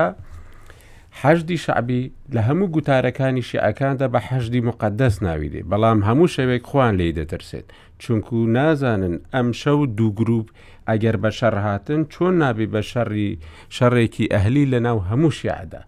[1.23, 6.95] حەشدی شعبی لە هەموو گوتارەکانی شیعەکاندا بە حەشدی مقدەس ناوی دێ بەڵام هەموو شەوێک خوان
[6.99, 7.65] لی دەترسێت
[8.01, 10.47] چونکو نازانن ئەم شەو دوو گروپ
[10.89, 13.29] ئەگەر بە شەڕ هاتن چۆن نابێ بە شەڕی
[13.75, 15.81] شەڕێکی ئەهلی لە ناو هەموو شیعدا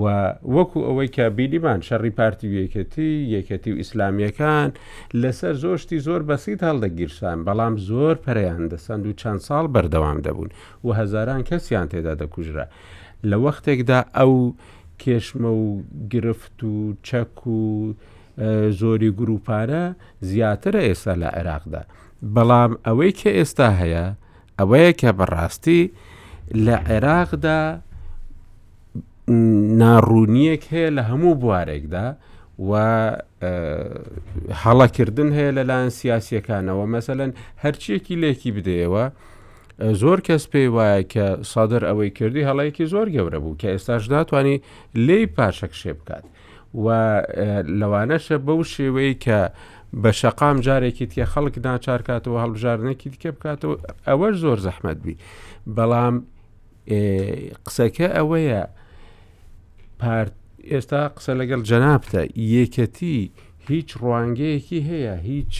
[0.00, 0.04] و
[0.56, 4.70] وەکو ئەوەی کە بیلیمان شەڕی پارتی و یەکەتی یەکەتی و ئیسلامیەکان
[5.22, 10.50] لەسەر زۆشتی زۆر بەسییت هەڵدەگیرسان بەڵام زۆر پەریان دەسەند و چەند ساڵ بەردەوام دەبوون
[10.84, 12.66] و هەزاران کەسیان تێدا دەکوژرا.
[13.30, 14.34] لە وەختێکدا ئەو
[15.02, 16.74] کێشمە و گرفت و
[17.06, 17.60] چەک و
[18.78, 19.84] زۆری گروپانە
[20.30, 21.82] زیاترە ئێستا لە عێراقدا
[22.34, 24.04] بەڵام ئەوەی کە ئێستا هەیە
[24.58, 25.82] ئەوەیە کە بەڕاستی
[26.66, 27.60] لە عێراقدا
[29.80, 32.06] ناڕوونیەک هەیە لە هەموو بوارێکدا
[32.68, 32.72] و
[34.62, 37.30] هەڵەکردن هەیە لە لاەن سیاسیەکانەوە مەسەەن
[37.62, 39.04] هەرچیەکی لێکی بدەیەوە
[39.80, 44.62] زۆر کەس پێی وایە کە سادر ئەوەی کردی هەڵەیەکی زۆر گەورە بوو کە ئێستاش داتوانانی
[44.94, 46.24] لی پاشەک شێ بکات
[46.74, 46.86] و
[47.80, 49.38] لەوانەشە بەو شێوەی کە
[50.02, 53.74] بە شەقام جارێکی تێ خەڵک ناچارکاتەوە هەڵبژارنێکی دیکە بکاتەوە
[54.08, 55.16] ئەوەش زۆر زەحمەت بی
[55.76, 56.14] بەڵام
[57.66, 58.62] قسەکە ئەوەیە
[60.70, 62.20] ئێستا قسە لەگەڵ جەنابتە
[62.58, 63.20] یەکەتی
[63.68, 65.54] هیچ ڕوانگەیەکی هەیە هیچ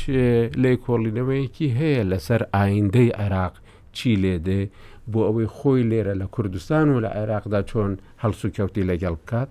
[0.62, 3.54] لێکۆڵینەوەیەکی هەیە لەسەر ئایندەی عێراق
[3.98, 4.60] چی لێدێ
[5.12, 7.92] بۆ ئەوەی خۆی لێرە لە کوردستان و لە عێراقدا چۆن
[8.22, 9.50] هەڵسو کەوتی لەگەڵ بکات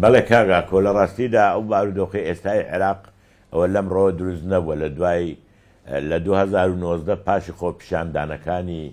[0.00, 3.00] بەڵێ کاگا کۆ لە ڕاستیدا ئەو بارودۆخی ئێستای عێراق
[3.52, 5.26] ئەوە لەمڕۆ دروست نەبووە لە دوای
[6.10, 8.84] لە 2009 پاشی خۆپیشاندانەکانی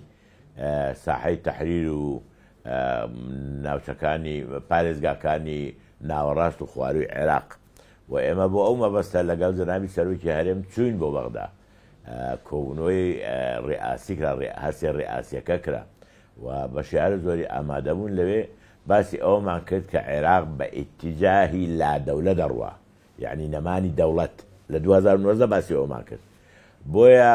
[1.04, 2.22] ساحی تحریر و
[3.64, 4.36] ناوچەکانی
[4.70, 5.62] پارێزگاکانی
[6.10, 7.48] ناوەڕاست و خواروی عێراق
[8.10, 11.46] و ئێمە بۆ ئەو مەبەستە لەگەڵ جەناوی سەرۆکی هەرێم چوین بۆ بەغدا
[12.48, 13.06] کۆبنەوەی
[13.68, 14.30] ڕێئاسیکرا
[14.64, 15.82] هەسێ ڕێئاسیەکە کرا
[16.44, 18.42] و بە شیار زۆری ئامادەبوون لەوێ
[18.88, 22.70] باسی ئەومان کرد کە عێراق بە ئیتیجاهی لادەولە دەڕوە
[23.24, 24.36] یعنی نەمانی دەوڵەت
[24.72, 26.24] لە 2009 باسی ئەومان کرد
[26.92, 27.32] بۆیە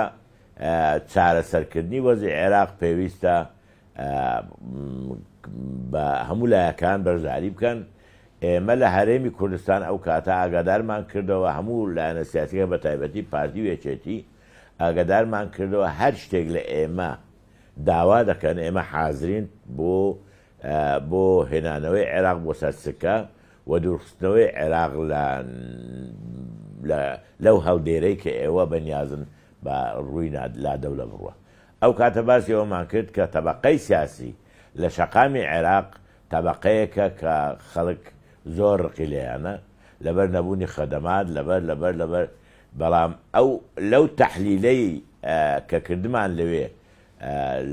[1.12, 3.36] چارەسەرکردنی وەزی عێراق پێویستە
[5.92, 7.80] بە هەموو لایەکان بەرزاری بکەن
[8.48, 14.18] ئێمە لە هەرێمی کوردستان ئەو کاتە ئاگادارمان کردەوە هەموو لایەنە سیاسەکە بە تایبەتی پارتی وێچێتی
[14.82, 17.12] ئاگادارمان کردەوە هەر شتێک لە ئێمە
[17.90, 19.46] داوا دەکەن ئێمە حازرین
[19.78, 19.96] بۆ
[21.10, 23.16] بۆ هێنانەوەی عێراق بۆ سەرسکە
[23.70, 24.94] و دوورخستنەوەی عێراق
[27.46, 29.24] لەو هەودێرەی کە ئێوە بەنیازن
[29.66, 29.76] بە
[30.08, 30.30] ڕووی
[30.64, 31.34] لا دەولە بڕوە
[31.84, 34.32] ئەو کاتە باسی ئەومان کرد کە تەبقەی سیاسی
[34.82, 35.88] لە شەقامی عێراق
[36.32, 37.34] تەبقەیەکە کە
[37.74, 38.04] خەڵک
[38.46, 39.54] زۆر ڕقیلیانە
[40.06, 42.26] لەبەر نەبوونی خەدەمات لەبەر لەبەر لەبەر
[42.80, 43.50] بەڵام ئەو
[43.92, 44.86] لەو تحلیلەی
[45.70, 46.66] کە کردمان لەوێ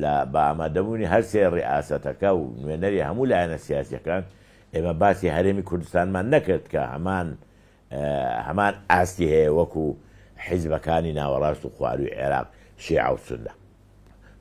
[0.03, 4.23] لە بە ئامادەبوونی هەرسێ ڕیاسەتەکە و نوێنەری هەموو لایەنە سیاسەکان
[4.75, 7.29] ئێمە باسی هەرێمی کوردستانمان نەکرد کە هەمان
[8.49, 9.85] هەمان ئاستی هەیە وەکو
[10.47, 12.47] حیزبەکانی ناوەڕاست و خواروی عێراق
[12.85, 13.53] شیع و سندە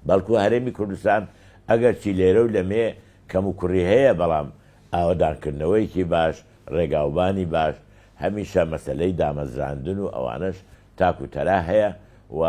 [0.07, 1.21] بەڵکو هەرێمی کوردستان
[1.69, 2.85] ئەگەر چی لێرە و لەمێ
[3.31, 4.47] کەم و کوڕی هەیە بەڵام
[4.95, 6.35] ئاوادانکردنەوەیکی باش
[6.73, 7.75] ڕێگاوبانی باش
[8.23, 10.57] هەمیشە مەسلەی دامەزراندن و ئەوانش
[10.97, 11.91] تاکو تەرا هەیە
[12.39, 12.41] و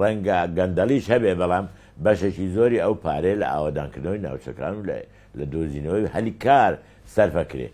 [0.00, 1.66] ڕەنگە گەندەلیش هەبێ بەڵام
[2.04, 4.84] بەشێکی زۆری ئەو پارێ لە ئاوادانکردنەوەی ناوچەکان و
[5.38, 6.72] لە دۆزینەوەی هەلی کار
[7.14, 7.68] سەرفەکرێ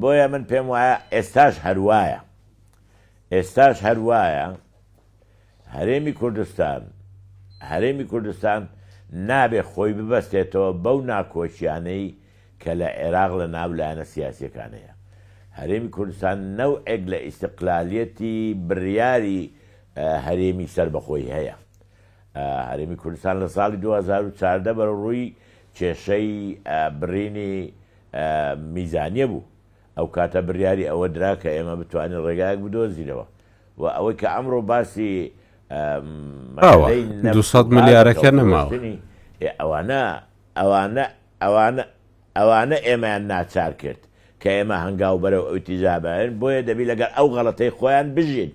[0.00, 2.20] بۆیە من پێم وایە ئێستاش هەروایە
[3.34, 4.46] ئێستاش هەروایە
[5.76, 6.82] هەرێمی کوردستان
[7.70, 8.60] هەرێمی کوردستان
[9.28, 12.06] نابێ خۆی ببەستێتەوە بەو ناکۆشیانەی
[12.62, 14.92] کە لە عێراق لە ناولایەنە سیاسەکانەیە
[15.58, 18.36] هەرێمی کوردستان نەوئێک لە ئیسقلالەتی
[18.68, 19.40] بریاری
[20.26, 21.54] هەرێمی سەر بەخۆی هەیە
[22.70, 25.34] هەرێمی کوردستان لە ساڵی 2014 بەر ڕووی
[25.76, 26.28] کێشەی
[27.00, 27.72] برینی
[28.74, 29.42] میزانیە بوو
[29.98, 33.26] ئەو کاتە بریاری ئەوە درا کە ئێمە بتوانین ڕێگایك بدۆزیرەوە
[33.80, 35.12] و ئەوەی کە ئەمڕۆ باسی
[37.76, 38.68] ملیارەکە نەماوە
[39.60, 40.00] ئەوانە
[40.58, 41.04] ئەوانە
[41.42, 41.84] ئەوانە
[42.36, 44.02] ئەوانە ئێمەیان ناچار کرد
[44.42, 48.52] کە ئێمە هەنگاو بەرەو ئەوتیزابن بۆیە دەبی لەگەر ئەو غەڵەتەی خۆیان بژین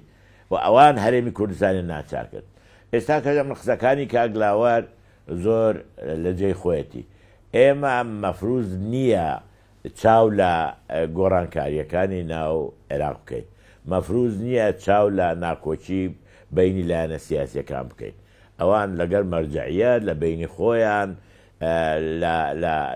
[0.51, 2.47] و ئەوان هەرێمی کوردستانی ناچار کرد
[2.93, 4.83] ئێستا کەم قسەکانی کاگلاوار
[5.45, 5.73] زۆر
[6.23, 7.03] لە جێی خۆەتی
[7.57, 9.27] ئێمە مەفروز نییە
[10.01, 10.51] چاو لە
[11.17, 12.57] گۆڕانکاریەکانی ناو
[12.91, 13.47] عێراق بکەیت
[13.91, 16.03] مەفروز نییە چاو لە ناکۆچی
[16.51, 18.15] بینی لایەنە سیاسەکان بکەین
[18.59, 21.09] ئەوان لەگەر مەرجعە لە بینی خۆیان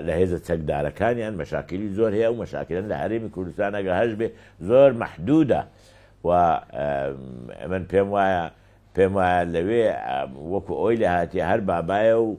[0.05, 4.27] لە هێزە چەکدارەکانیان مەشاکلی زۆر هەیە و مەشاکرن لە هەرمی کوردستانەگە هەش بێ
[4.69, 5.61] زۆر مححدودە
[6.27, 6.29] و
[7.71, 8.45] من پێم وایە
[8.95, 9.83] پێم وایە لەوێ
[10.53, 12.31] وەکو ئۆی لە هاتی هەر بابایە و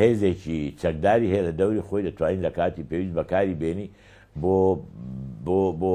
[0.00, 3.86] هێزێکی چەکداری هەیە لە دەوری خۆی دەتوانین لە کاتی پێویست بەکاری بێنی
[4.42, 4.56] بۆ
[5.46, 5.94] بۆ بۆ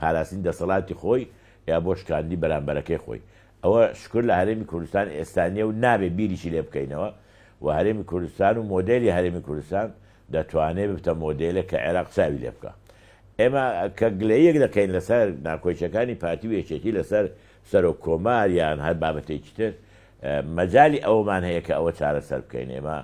[0.00, 1.24] پاراستین دەسەڵاتی خۆی
[1.70, 3.18] یا بۆ شکاندی بەرامبەرەکەی خۆی
[3.64, 7.10] ئەوە شکر لە هەرێمی کوردستان ئێستانیە و نابێ بیریشی لێ بکەینەوە
[7.64, 9.86] و هەرێمی کوردستان و مۆدلی هەرێمی کوردستان
[10.34, 12.70] دەتوانێت بتە مۆدلە کە عێراق ساوی لێ بکە
[13.40, 13.64] ئێمە
[13.98, 17.24] کە گلەیەک دەکەین لەسەر ناکۆچەکانی پارتی وێچێتی لەسەر
[17.70, 19.72] سەر و کۆماریان هەر بابەتێکیتر
[20.56, 22.98] مەجای ئەومان هەیە کە ئەوە چارەسەر بکەین ئێمە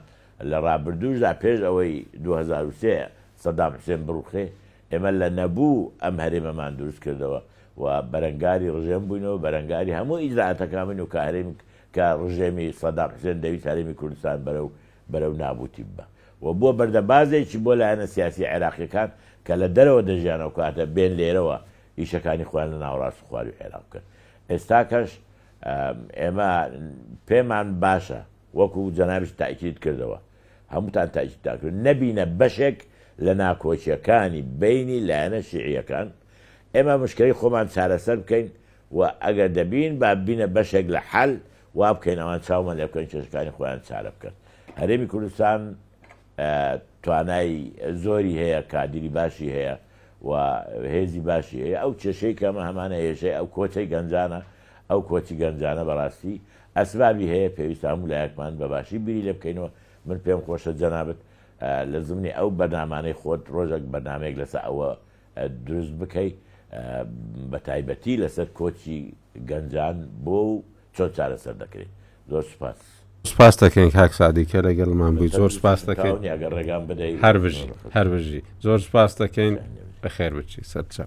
[0.50, 1.94] لە ڕابردووشدا پێش ئەوەی
[2.24, 3.06] 2023
[3.44, 4.44] سەدام حسێن بڕوخێ
[4.92, 7.40] ئێمە لە نەبوو ئەم هەرێمەمان دروست کردەوە
[7.78, 11.50] و بەرەنگاری ڕژێم بووینەوە بەرەنگاری هەموو ئیزراعاتەکە من و کارێم
[11.94, 14.66] کە ڕژێمی سەداق حسێن دەویست هەرمی کوردستان بەرەو
[15.12, 16.04] بەرەو نابوتی بە
[16.44, 19.08] و بۆ بەردەبازێکی بۆ لایەنە سیاسی عێراقیەکان
[19.46, 21.56] کە لە دەرەوە دەژیانەوە کاتە بێن لێرەوە
[22.00, 24.06] ئیشەکانی خوان لە ناوڕاست خواری عێراق کرد
[24.50, 25.10] ئێستا کەش
[26.20, 26.50] ئێمە
[27.28, 28.20] پێمان باشە
[28.58, 30.18] وەکو جەنابش تاکیید کردەوە
[30.74, 32.78] هەمووتان تاکیید تاکرد نەبینە بەشێک
[33.24, 36.08] لە ناکۆچیەکانی بینی لایەنە شیعیەکان
[36.74, 38.46] ئێمە مشکلی خۆمان چارەسەر بکەین
[38.96, 41.32] و ئەگەر دەبین با بینە بەشێک لە حل
[41.78, 44.34] وا بکەینەوەن چاومە لێ بکەین چێشەکانی خۆیان چارە بکەن
[44.80, 45.60] هەرێمی کوردستان
[47.04, 47.58] توانایی
[48.04, 49.74] زۆری هەیە کادیری باشی هەیە
[50.28, 50.30] و
[50.94, 54.40] هێزی باشی هەیە ئەو چێشەی کەمە هەمانە هێشەی ئەو کۆچەی گەنجانە
[54.90, 56.34] ئەو کۆچی گەنجانە بەڕاستی
[56.76, 59.68] ئەسبابی هەیە پێویست هەموو لایەکمان بەباشی بری لێ بکەینەوە
[60.06, 61.20] من پێم خۆشە جەنابەت
[61.92, 64.88] لە زمانی ئەو بەنامانەی خۆت ڕۆژێک بەنامێک لەسەر ئەوە
[65.68, 66.36] دروست بکەیت
[67.52, 68.98] بە تایبەتی لەسەر کۆچی
[69.48, 70.62] گەنجان بۆ و
[70.96, 71.92] چۆن چارەسەر دەکرێت
[72.30, 72.78] زۆر سپاس
[73.32, 77.66] سپاس دەکەین کاک سادیکە لەگەڵمان بووی زۆر سپاس دەکەین یاگەر ڕێگان بدەیت هەرژی
[77.96, 79.54] هەرژی زۆر سپاس دەکەین
[80.02, 81.04] بەخێر بچی سەرچە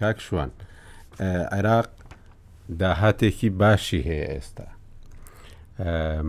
[0.00, 0.50] کاک شووان
[1.56, 1.88] عێراق
[2.80, 4.66] داهاتێکی باشی هەیە ئێستا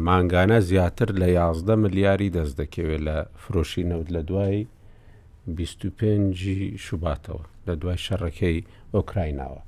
[0.07, 4.67] ماگانە زیاتر لە یازدە ملیاری دەست دەکەوێت لە فرۆشی نەوت لە دوایی
[5.53, 8.57] 25 شوباتەوە لە دوای شەڕەکەی
[8.95, 9.61] ئۆکرایناوە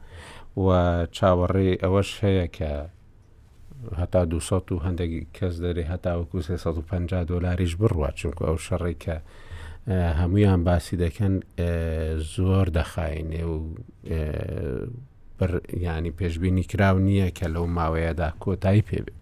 [0.60, 0.68] و
[1.16, 2.72] چاوەڕێ ئەوەش هەیە کە
[4.00, 9.18] هەتا 200 و هەندێک کەس دەری هەتاوەکو 350 دلاریش بڕوە چونکو ئەو شەڕێک کە
[10.20, 11.34] هەمویان باسی دەکەن
[12.36, 13.56] زۆر دەخینێ و
[15.84, 19.20] ینی پێشببینی کراو نییە کە لەو ماوەیەدا کۆتایی پێبێت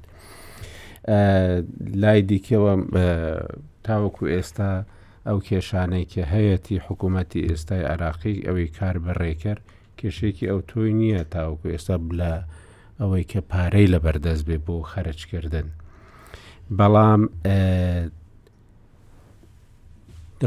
[2.01, 2.73] لای دیکەوە
[3.85, 4.73] تاوەکو ئێستا
[5.27, 9.63] ئەو کێشانەی کە هەیەی حکوومەتتی ئێستای عراقی ئەوەی کار بەڕێکرد
[9.99, 12.33] کێشێکی ئەو تۆی نییە تاوکو ئێستا بلە
[12.99, 15.67] ئەوەی کە پارەی لە بەردەست بێ بۆ خەرجکردن.
[16.77, 17.21] بەڵام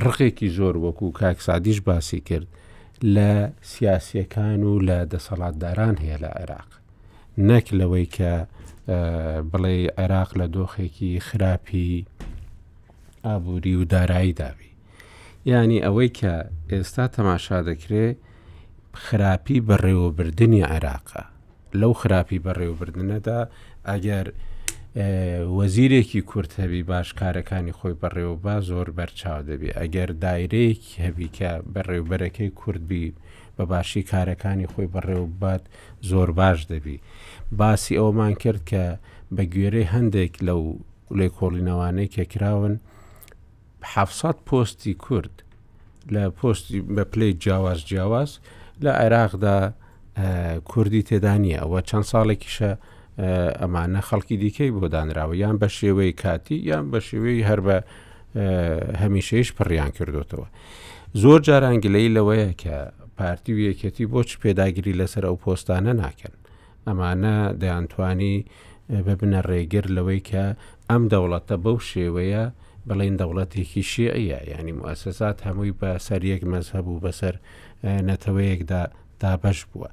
[0.04, 2.48] ڕقێکی زۆر وەکو کاکسادیش باسی کرد
[3.14, 3.30] لە
[3.72, 6.70] سیاسیەکان و لە دەسەڵاتداران هەیە لە عێراق.
[7.48, 8.32] نەک لەوەی کە
[9.50, 11.90] بڵێ عێراق لە دۆخێکی خراپی
[13.26, 14.69] ئابووری و دارایی داوی
[15.46, 16.34] ینی ئەوەی کە
[16.72, 18.06] ئێستا تەماشا دەکرێ
[19.04, 21.22] خراپی بەڕێوەبردننی عێراقا
[21.80, 23.40] لەو خراپی بەڕێوەبردنەدا
[23.90, 24.26] ئەگەر
[25.58, 32.54] وەزیرێکی کورت هەبی باش کارەکانی خۆی بەڕێوەبا زۆر بەرچاو دەبی ئەگەر دایرەیەکی هەبی کە بەڕێوبەرەکەی
[32.60, 33.06] کوردبی
[33.56, 35.64] بە باشی کارەکانی خۆی بەڕێوبات
[36.10, 36.98] زۆر باش دەبی
[37.60, 38.84] باسی ئەومان کرد کە
[39.34, 40.62] بە گوێرەی هەندێک لەو
[41.18, 42.74] لێ کۆڵینەوانەی کە کراون
[43.82, 45.42] حەفسات پۆستی کورد
[46.08, 48.38] لە پۆستی بە پلەی جیاواز جیاواز
[48.82, 49.72] لە عێراقدا
[50.64, 52.70] کوردی تێدانە ئەوە چەند ساڵێکیشە
[53.62, 57.76] ئەمانە خەڵکی دیکەی بۆ دانراوە یان بە شێوەی کاتی یان بە شێوەی هەر بە
[59.02, 60.46] هەمیشەیش پڕیان کردوتەوە.
[61.22, 62.76] زۆر جارانگلەی لەوەیە کە
[63.18, 66.34] پارتی و یەکەتی بۆچ پێداگیری لەسەر ئەو پۆستانە ناکەن.
[66.86, 68.36] ئەمانە دەیانتوانی
[69.06, 70.44] ببنە ڕێگر لەوەی کە
[70.90, 72.44] ئەم دەوڵەتە بەو شێوەیە
[72.90, 77.34] بڵین دەوڵەتێکی شیعە ینی موسەسات هەمووی بە سەر یەک مەزهب و بەسەر
[78.08, 78.82] نەتەوەیەکدا
[79.20, 79.88] دابش بووە.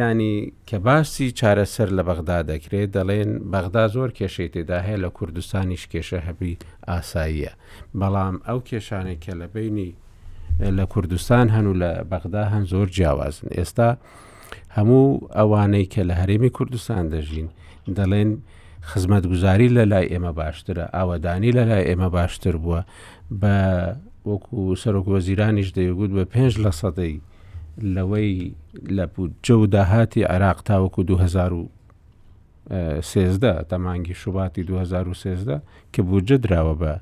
[0.00, 0.34] ینی
[0.68, 6.20] کە باسی چارەسەر لە بەغدا دەکرێت دەڵێن بەغدا زۆر کێشەی تێدا هەیە لە کوردستانیش کێشە
[6.28, 6.52] هەبی
[6.88, 7.52] ئاساییە
[8.00, 9.90] بەڵام ئەو کێشانێک کە لە بینی
[10.78, 13.90] لە کوردستان هەن و لە بەغدا هەن زۆر جیاوازن ئێستا
[14.76, 15.08] هەموو
[15.38, 17.48] ئەوانەی کە لە هەرێمی کوردستان دەژین
[17.98, 18.30] دەڵێن
[18.86, 22.80] خزمەت گوزاری لە لای ئێمە باشترە ئاوەدانی لە لای ئێمە باشتر بووە
[23.40, 23.56] بە
[24.30, 27.14] وەکو سەرۆک وەزیرانیش دەیگوت بە پێنج لە سەدەی
[27.96, 28.32] لەوەی
[28.96, 29.04] لە
[29.46, 35.62] جە و داهاتی عراق تاوەکو 2013 تەمانگی شوباتی 2013
[35.94, 36.92] کە بووجە درراوە بە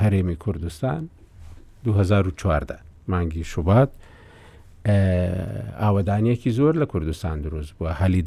[0.00, 1.02] هەرێمی کوردستان
[1.84, 2.76] 2014
[3.08, 3.90] مانگی شوبات
[5.80, 8.22] ئاوەدانیەکی زۆر لە کوردستان دروست بووە هەلی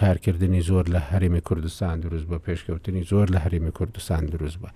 [0.00, 4.68] کارکردنی زۆر لە هەرمی کوردستان دروست بە پێشکەوتنی زۆر لە هەرمی کوردستان دروست بە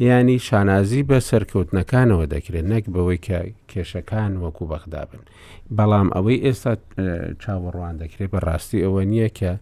[0.00, 3.38] ینی شانازی بە سەرکەوتنەکانەوە دەکرێت نەک بەوەی کە
[3.70, 5.22] کێشەکان وەکو بەخدابن
[5.76, 6.72] بەڵام ئەوەی ئێستا
[7.42, 9.52] چاوەڕوان دەکرێت بەڕاستی ئەوە نییە کە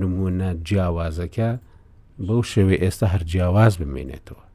[0.00, 1.50] نمونە جیاوازەکە
[2.26, 4.47] بەو شێوەی ئێستا هەر جیاواز بمێنێتەوە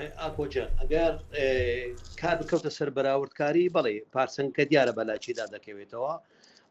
[0.00, 1.12] ئاکۆجە ئەگەر
[2.22, 6.14] کار بکەوتە سەر بەراوردکاری بڵێ پارسەنکە دیارە بەلاچیدا دەکەوێتەوە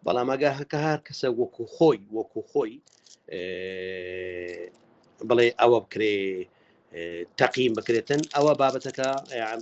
[0.05, 2.73] بەڵام ئەگە هەکە هەر کەسە وەکو خۆی وەکو خۆی
[5.30, 6.15] بڵێ ئەوە بکرێ
[7.39, 9.09] تەقیم بکرێتن ئەوە بابەتەکە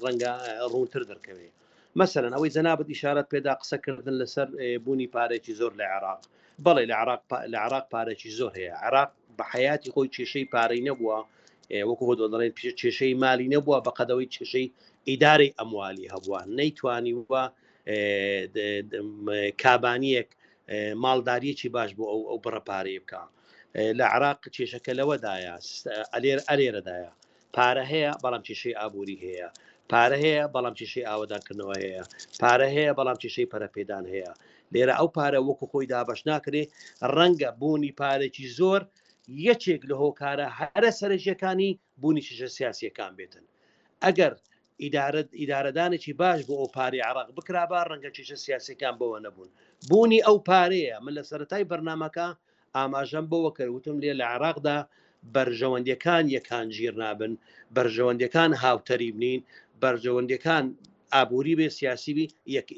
[0.03, 0.32] ڕەنگە
[0.72, 1.53] ڕوونتر دەکەوێت
[1.99, 4.47] مثللا ئەوەی زەنابەت ئشارەت پێدا قسەکردن لەسەر
[4.86, 6.22] بوونی پارێکی زۆر لە عراق
[6.66, 7.22] بەڵێ لە عراق
[7.53, 11.18] لە عراق پارێکی زۆر هەیە عراق بە حیاتی خۆی کێشەی پارەی نەبووە
[11.89, 12.51] وەکو بۆ دۆڵێن
[12.82, 14.68] کێشەی مالی نەبووە بە قەدەوەی کێشەی
[15.09, 17.43] ئیدارەی ئەموالی هەبووە نەیتوانی وە
[19.63, 20.30] کابانیەک
[21.03, 23.24] ماڵداریەکی باش بۆ ئەو ئەو بڕەپارێ بکە
[23.97, 25.53] لە عراق کێشەکە لەوەدایە
[26.13, 27.11] ئەلێر ئەلێرەدایە
[27.55, 29.49] پارە هەیە بەڵام کێشەی ئابووری هەیە
[29.91, 32.01] پارە هەیە بەڵام کێشەی ئاوادانکردنەوە هەیە
[32.41, 34.32] پارە هەیە بەڵام کێشەی پەرەپێدان هەیە
[34.74, 36.63] لێرە ئەو پارە وەکو خۆی دابش ناکرێ
[37.16, 38.82] ڕەنگە بوونی پارێکی زۆر
[39.49, 41.71] یەکێک لە هۆکارە هەرە سەرژیەکانی
[42.01, 43.45] بوونی شژە سیاسیەکان بێتن
[44.05, 44.34] ئەگەر
[45.41, 49.49] ئیدارەدانێکی باش بۆ ئەو پارێ عراق بکرا با ڕەنگە چێشە سیاسەکان بەوە نەبوون
[49.89, 52.28] بوونی ئەو پارەیە من لە سەتای بەرنمەکە
[52.76, 54.78] ئاماژەم بەوە کەوتم لێ لە عراقدا
[55.36, 57.34] بەرژەوەندەکان یەکان گیر نابن
[57.76, 59.39] بەرژەوەندەکان هاوتەری بنین
[59.82, 60.65] بەرژەوەندەکان
[61.13, 62.26] ئابووری بێ سیاسیبی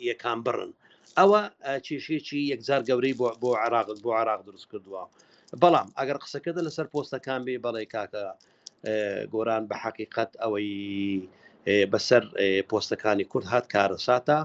[0.09, 0.71] یەکان بڕن
[1.19, 1.41] ئەوە
[1.85, 5.03] چێشێکی یەکزار گەورەی بۆ عراق بۆ عراق دروست کردووە.
[5.61, 8.23] بەڵام ئەگەر قسەکەدا لەسەر پۆستەکان بێ بەڵێ کاکە
[9.33, 10.71] گۆران بە حقیقت ئەوەی
[11.91, 12.23] بەسەر
[12.69, 14.39] پۆستەکانی کورد هات کارەساتە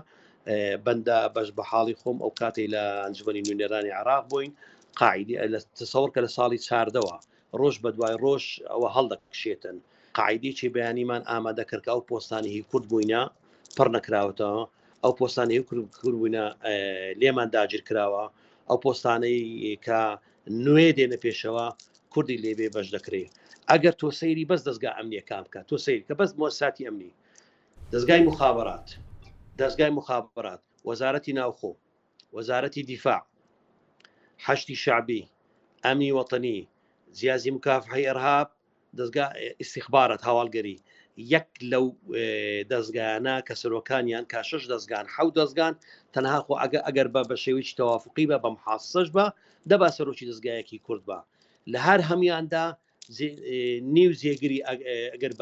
[0.86, 4.52] بەندە بەش بە حاڵی خۆم ئەو کاتی لە ئەنجمەی نوێنێرانی عراق بووین
[5.00, 5.34] قاعدی
[5.78, 7.16] تسەوەکە لە ساڵی چاردەوە
[7.60, 9.76] ڕۆژ بە دوای ڕۆژ ئەوە هەڵدەکشێتن
[10.18, 13.22] قاعدێکی بەیانیمان ئامادەکردکە ئەو پۆستانی کورد بووینە
[13.76, 14.62] پڕ نەکراوەتەوە
[15.02, 15.60] ئەو پۆستانی
[15.98, 16.44] کورد بووینە
[17.20, 18.24] لێمان داگیر کراوە
[18.68, 20.00] ئەو پۆستانەی کە
[20.64, 21.66] نوێ دێنە پێشەوە
[22.12, 23.32] کوردی لێبێ بەش دەکرێت
[23.70, 27.12] ئەگەر تۆ سەیری بەس دەستگا ئەمنیەکە بکە تۆ سیر کە بەس مۆساتی ئەمنی
[27.92, 28.88] دەستگای مخابرات
[29.60, 31.72] دەستگای مخابرات وەزارەتی ناوخۆ
[32.36, 33.20] وەزارەتی دیفاع
[34.44, 35.22] حشتی شعبی
[35.84, 36.58] ئەمنی وەتەنی
[37.18, 38.48] زیازی مکاف هەیەرهاب
[38.98, 39.26] دەستگا
[39.62, 40.76] استیخبارەت هاواڵگەری
[41.16, 41.86] یەک لەو
[42.72, 45.72] دەستگانە کە سەرۆکانیان کا شش دەستگان حو دەستگان
[46.14, 49.26] تەنها خۆ ئەگە ئەگەر بە بە شێویی تەوافقی بە بەم حاسەش بە
[49.70, 51.18] دەبا سەرۆکی دەستگایەکی کورد بە
[51.72, 52.64] لە هەر هەمیاندا
[53.96, 54.58] نیو زێگری
[55.12, 55.32] ئەگەر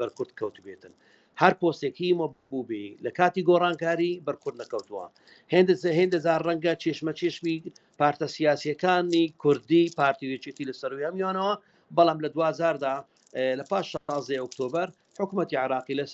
[0.00, 0.94] بەرکرد کەوت بێتن.
[1.42, 5.06] هەر پۆستێکی مە بووبی لە کاتی گۆڕانکاری بەرکرد نەکەوتووە
[5.86, 7.56] هێندە زار ڕەنگە چێشمە چێشمی
[7.98, 11.54] پارتە سیاسەکانی کوردی پارتیوێچێتی لە سەرویامیانەوە
[11.96, 12.94] بەڵام لە دوزاردا
[13.58, 14.88] لە پاش 16 ئۆکتۆبر
[15.22, 16.04] حکوومەتتی عراقی لە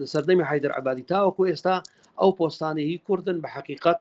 [0.00, 1.76] لە سەردەمی حیدر عبادی تاوەکو ئێستا
[2.20, 4.00] ئەو پۆستانەی کوردن بە حقیقت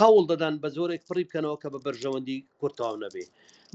[0.00, 3.24] هەوڵ دەدان بە زۆرێک فری بکەنەوە کە بە بەرژەوەندی کورتاو نەبێ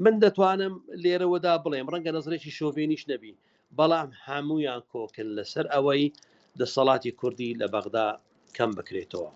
[0.04, 0.74] من دەتوانم
[1.04, 3.34] لێرەوەدا بڵێم ڕەنگە نظرێکی شوڤێنیش نەبی
[3.78, 6.04] بەڵام هەمویان کۆکن لەسەر ئەوەی
[6.60, 8.08] دەسەڵاتی کوردی لە بەغدا
[8.56, 9.30] کەم بکرێتەوە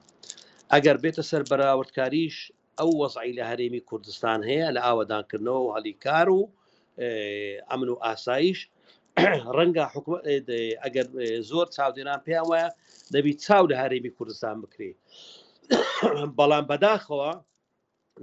[0.73, 2.35] ئەگەر بێتە سەر بەراوردکاریش
[2.79, 6.41] ئەو وەزعی لە هەرێمی کوردستان هەیە لە ئاوەدانکردنەوە و هەلی کار و
[7.69, 8.59] ئەمن و ئاسایش
[9.57, 9.85] ڕەنگە
[10.83, 11.07] ئەگەر
[11.49, 12.69] زۆر چاودێنان پێیان وایە
[13.13, 14.97] دەبی چاو لە هەرێمی کوردستان بکرێت
[16.37, 17.31] بەڵام بەداخەوە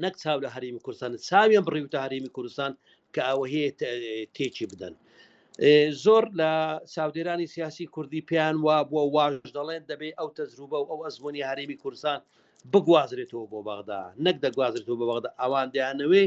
[0.05, 2.73] نەک چاو لە هەرێمی کوردستان چاویان بڕیوتە هەرێمی کوردستان
[3.15, 3.71] کە ئەوە هەیە
[4.37, 4.95] تێکی بدەن.
[6.05, 6.51] زۆر لە
[6.95, 11.77] چاودێرانی سیاسی کوردی پێیان وا بووە واژ دەڵێن دەبێت ئەو تەجروبە و ئەو ئەزمموی هەرێمی
[11.83, 12.19] کوردستان
[12.73, 16.27] بگوازرێتەوە بۆ بەغدا نەک دەگوازرێتەوە بە بەغدا ئەوان دیانەوەی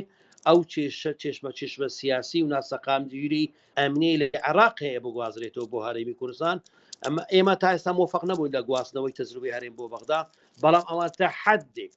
[0.49, 3.45] ئەو چێشە چێشمە چشمە سیاسی و ناسەقام دیوری
[3.79, 6.57] ئەمنی لە عراق هەیە بگوازرێتەوە بۆ هەرێمی کوردستان
[7.05, 10.21] ئەمە ئێمە تا ئێستا مۆفق نەبووین لە گواستنەوەی تەزروی هەرێم بۆ بەغدا
[10.63, 11.95] بەڵام ئەوان تا حدێک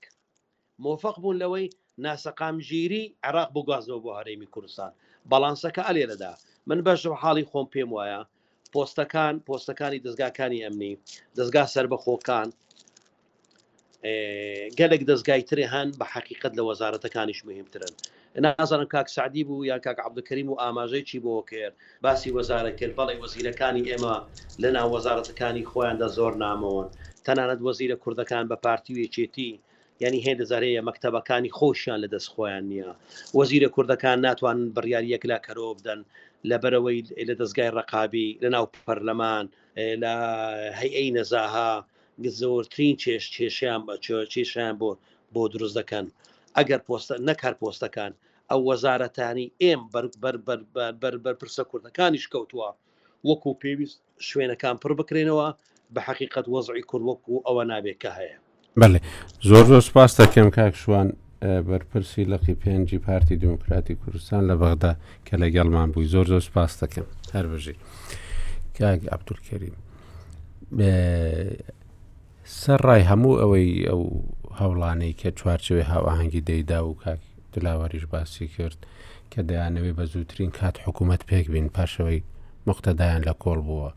[0.85, 1.67] مۆفق بوون لەوەی
[2.05, 4.93] ناسەقامگیری عراق بگوازەوە بۆ هەرێمی کوردستان
[5.31, 6.33] بەڵانسەکە ئەلێرەدا
[6.69, 8.21] من بەشم حاڵی خۆم پێم وایە
[8.73, 10.93] پۆستەکان پۆستەکانی دەستگاکانی ئەمنی
[11.37, 12.49] دەستگا سربەخۆکان
[14.79, 17.95] گەلێک دەستگایتری هەن بە حقیقت لە وەزارەتەکانیش مهمترن
[18.41, 21.73] نازانم کاک سعدی بوو یان کاک عبدکەریم و ئاماژەی چی بۆ کرد
[22.03, 24.17] باسی وەزارە کرد بەڵێ وەزیرەکانی ئێمە
[24.63, 26.89] لە ناو وەزارەتەکانی خۆیاندا زۆر نامەوەن
[27.27, 29.51] تەنانەت وەزیرە کوردەکان بە پارتی وێچێتی
[30.03, 32.91] ینی هێندە زارەیە مەکتتەبەکانی خۆشیان لە دەست خۆیان نییە
[33.39, 36.01] وەزیرە کوردەکان ناتوانن بڕیاریەک لا کەرۆ بدەن
[36.51, 39.45] لە بەرەوەی لە دەستگای ڕقابی لە ناو پەرلەمان
[40.03, 40.13] لە
[40.81, 41.73] هەیئی نەزاها
[42.41, 43.95] زۆرترین چێش چێشیان بە
[44.33, 44.91] چێشیان بۆ
[45.35, 46.07] بۆ دروست دەکەن
[46.57, 48.13] ئەگەر پۆستە نەکار پۆستەکان
[48.51, 49.81] ئەو وەزارەتانی ئێم
[51.25, 52.69] بەرپرسە کوردەکانیش کەوتووە
[53.29, 53.99] وەکو پێویست
[54.29, 55.49] شوێنەکان پڕ بکرێنەوە
[55.95, 58.37] بە حقیقت وەزعی کورد وەکو ئەوە نابێتکە هەیە
[58.81, 59.01] بەێ
[59.49, 61.09] زۆر زۆر سپاس دەکەم کاکشوان
[61.69, 64.93] بەرپرسی لەقی پێنجی پارتی دموکراتی کوردستان لە بەغدا
[65.27, 67.77] کە لەگەڵمان بووی زۆر زۆر سپاس دەکەم هەر بژی
[68.79, 69.77] کاک عبدولکەریم
[72.63, 74.03] سەرڕای هەموو ئەوەی ئەو
[74.61, 77.21] هەوڵانەی کە چوارچوێ هاوەهنگگی دەیدا و کاک
[77.57, 78.79] دلاوەریش باسی کرد
[79.35, 82.21] کە دەیانەوێ بە زووترین کات حکوومەت پێک بین پاشەوەی
[82.69, 83.91] مختەدایان لە کۆڵ بووە.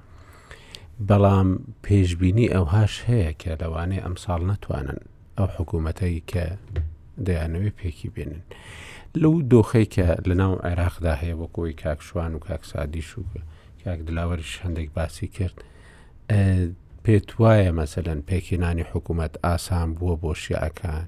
[1.08, 1.50] بەڵام
[1.86, 5.00] پێشببینی ئەو هاش هەیە کە لەوانەیە ئەمساڵ نەتوانن
[5.38, 6.46] ئەو حکوومەتەی کە
[7.26, 8.42] دەیانەوێ پێکی بێنن.
[9.22, 13.22] لەو دۆخەی کە لەناو عێراقدا هەیە وەکۆی کاکشوان و کاکسادیش و
[13.84, 15.58] کاک دلاوەریش هەندێک باسی کرد.
[17.06, 21.06] پێت وایە مەسەلەن پێکینانی حکوومەت ئاسان بووە بۆ شیعەکان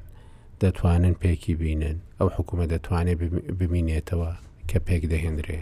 [0.63, 3.17] دەتوانن پێکی بینن ئەو حکوومە دەتوانێت
[3.59, 4.31] ببینێتەوە
[4.69, 5.61] کە پێک دەهێنرێ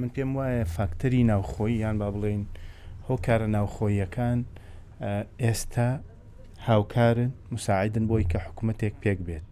[0.00, 2.42] من پێم وایە فاکتەری ناوخۆی یان با بڵێن
[3.08, 4.38] هۆکارە ناوخۆیەکان
[5.44, 5.88] ئێستا
[6.66, 9.46] هاوکارن مساعدن بۆی کە حکوومەتێک پێک بێت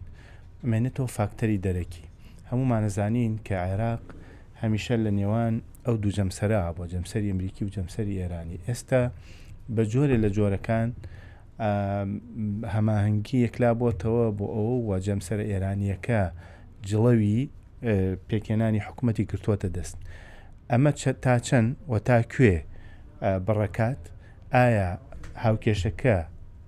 [0.69, 2.05] مێنێتەوە فاکتەری دەرەکی
[2.49, 4.03] هەمومان نزانین کە عێراق
[4.61, 5.53] هەمیشە لە نێوان
[5.85, 9.03] ئەو دوو جەمسەرا بۆ جەمسەری ئەمریکی و جەمسەری ئێرانی ئێستا
[9.75, 10.89] بە جۆرێ لە جۆرەکان
[12.73, 16.21] هەماهنگگی یەکلابۆتەوە بۆ ئەوە و جەمسەر ئێرانیەکە
[16.89, 17.39] جڵەوی
[18.29, 19.97] پێکێنانی حکوومەتی کردووەتە دەست
[20.71, 20.91] ئەمە
[21.23, 22.55] تا چەند و تا کوێ
[23.45, 24.01] بڕکات
[24.55, 24.89] ئایا
[25.43, 26.17] هاوکێشەکە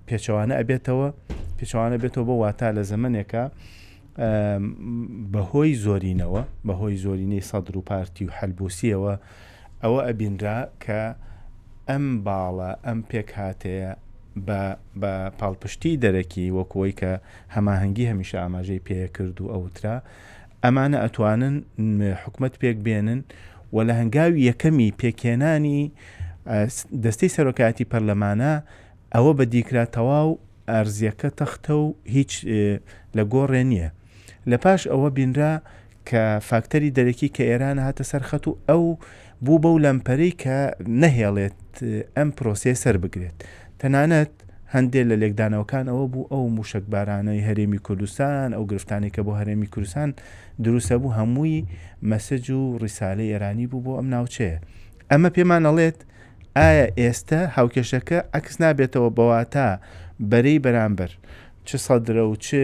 [0.07, 1.07] پێچەوانە ئەبێتەوە
[1.57, 3.43] پێچوانە بێتەوە بە واتا لە زەمنێکە
[5.33, 9.13] بەهۆی زۆرینەوە بەهۆی زۆرینەی سەدر و پارتی و حەلبوسیەوە
[9.83, 11.01] ئەوە ئەبینرا کە
[11.89, 13.91] ئەم باڵە ئەم پێک هاتەیە
[14.47, 17.11] بە پاڵپشتی دەرەکی وەکۆی کە
[17.55, 19.97] هەماهنگگی هەمیشە ئاماژەی پێە کرد و ئەوترا
[20.63, 21.55] ئەمانە ئەتوانن
[22.23, 23.21] حکومت پێک بێنن
[23.73, 25.81] و لە هەنگاوی یەکەمی پێکێنانی
[27.03, 28.53] دەستەی سەرۆکاتی پەرلەمانە
[29.15, 30.29] ئەوە بە دیکرا تەواو
[30.71, 32.31] ئەرزیەکە تەختە و هیچ
[33.17, 33.89] لە گۆڕێ نییە
[34.49, 35.53] لە پاش ئەوە بینرا
[36.09, 38.83] کە فاکتەری دەرەکی کە ئێران هاتە سەرخەت و ئەو
[39.45, 40.55] بوو بەو لەمپەرەی کە
[41.01, 41.59] نەهێڵێت
[42.17, 43.37] ئەم پرۆسیە سەر بگرێت
[43.81, 44.31] تەنانەت
[44.75, 50.09] هەندێک لە لێکدانەوەکان ئەوە بوو ئەو موشکبارانەی هەرێمی کوردستان ئەو گرفتانی کە بۆ هەرێمی کوردستان
[50.65, 51.59] دروستە بوو هەمووی
[52.11, 54.57] مەسەج و ڕیساالە ئێرانی بوو بۆ ئەم ناوچەیە
[55.11, 55.99] ئەمە پێمان ئەڵێت
[56.57, 59.67] ئایا ئێستا هاوکێشەکە ئەکس نابێتەوە بەواتە
[60.31, 61.11] بەرەی بەرامبەر
[61.67, 62.63] چه سەدرە و چه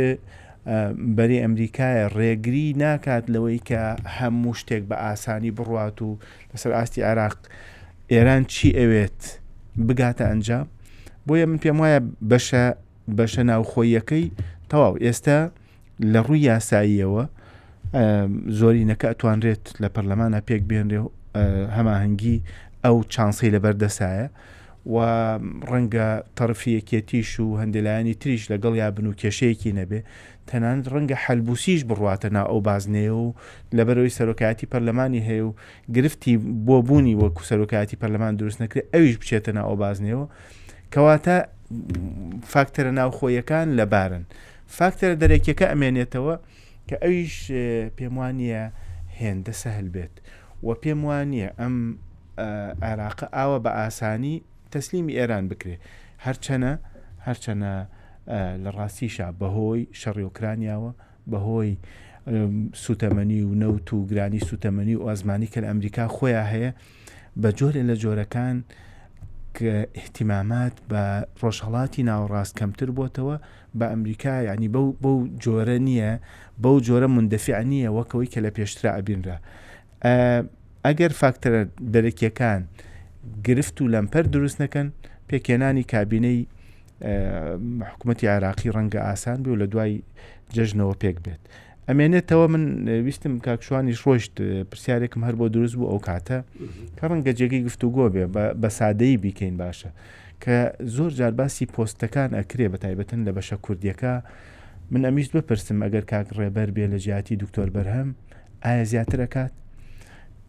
[1.17, 3.83] بەری ئەمریکایە ڕێگری ناکات لەوەی کە
[4.17, 6.09] هەموو شتێک بە ئاسانی بڕوات و
[6.51, 7.37] لەسەر ئاستی عراق
[8.13, 9.19] ئێران چی ئەوێت
[9.87, 10.67] بگاتە ئەنجام
[11.27, 11.99] بۆیە من پێم وایە
[12.31, 12.63] بەشە
[13.17, 14.25] بەشە ناوخۆیەکەی
[14.71, 15.39] تەواو ئێستا
[16.13, 17.23] لە ڕووی یاساییەوە
[18.59, 20.99] زۆرینەکە ئەتوانرێت لە پەرلەمانە پێک بێنرێ
[21.77, 22.37] هەماهنگگی
[22.85, 24.27] ئەو چانسی لە بەردەسایە
[24.93, 24.97] و
[25.71, 29.99] ڕەنگە تەرفی یەکێتیش و هەندێلایانی تریش لەگەڵ یابن و کێشەیەکی نەبێ
[30.49, 33.27] تەنانەت ڕەنگە حەلبوسیش بڕواتە نا ئەو بازنێ و
[33.77, 35.49] لەبەرەوەی سەرۆکایەتی پەرلەمانی هەیە و
[35.95, 36.33] گرفتی
[36.67, 40.25] بۆ بوونی وەکو سەرۆکایەتی پەرلەمان دروست نەکرێت ئەویش بچێتە نا ئەو بازنێەوە
[40.95, 41.35] کەواتە
[42.53, 44.23] فاکتەرە ناوخۆیەکان لەبارن
[44.77, 46.35] فاکتەر دەرەکیەکە ئەمێنێتەوە
[46.89, 47.35] کە ئەویش
[47.97, 48.63] پێم وانە
[49.19, 50.13] هێندە سەهل بێت
[50.65, 51.75] و پێم وانە ئەم
[52.87, 54.35] عێراقە ئاوە بە ئاسانی
[54.73, 55.75] تەسلیمی ئێران بکرێ
[56.25, 56.71] هەرچەنە
[57.27, 57.71] هەرچەنە
[58.63, 60.91] لە ڕاستیشا بەهۆی شەڕیۆکرانیاوە
[61.31, 61.73] بەهۆی
[62.85, 66.71] سوتەمەنی و نەوت و گرانی سوتەمەنی و ئازمانی کە لە ئەمریکا خۆیان هەیە
[67.41, 68.57] بە جۆرێ لە جۆرەکان
[69.95, 71.03] احتیمامات بە
[71.43, 73.37] ڕۆژهڵاتی ناوەڕاست کەمتر بۆتەوە
[73.79, 74.67] بە ئەمریکا یعنی
[75.03, 76.11] بەو جۆرە نییە
[76.63, 79.37] بەو جۆرە مندەفیع نییە وەکەوەی کە لە پێشترا ئەبینرا
[80.87, 81.61] ئەگەر فاکتەرە
[81.93, 82.61] دەرەکیەکان
[83.47, 84.87] گرفت و لەمپەر دروست نەکەن
[85.29, 86.39] پێکێنانی کابینەی
[87.91, 89.93] حکوومەتتی عراقی ڕەنگە ئاسان بێ و لە دوای
[90.55, 91.41] جەژنەوە پێک بێت.
[91.89, 92.63] ئەمێنێتەوە من
[93.05, 94.35] ویستم کاکشوانی ڕۆشت
[94.71, 96.37] پرسیارێکم هەر بۆ دروست بوو ئەو کاتە
[96.97, 98.23] کە ڕەنگە جێگەی گفتوگۆ بێ
[98.61, 99.89] بە سادەی بیکەین باشە
[100.43, 100.55] کە
[100.95, 104.13] زۆر جارباسی پۆستەکان ئەکرێ بە تایبەتن لە بەشە کوردیەکە
[104.91, 108.09] من ئەمیشت بپرسم ئەگەر کاک ڕێبەر بێ لە جیاتی دکتۆر بەرهەم
[108.65, 109.53] ئایا زیاترەکات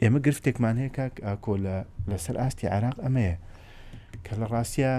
[0.03, 1.55] ئێمە گرفتێکمان هەیە کاک ئاکۆ
[2.11, 3.37] لەسەر ئاستی عراق ئەمەیە
[4.25, 4.93] کە لە ڕاستە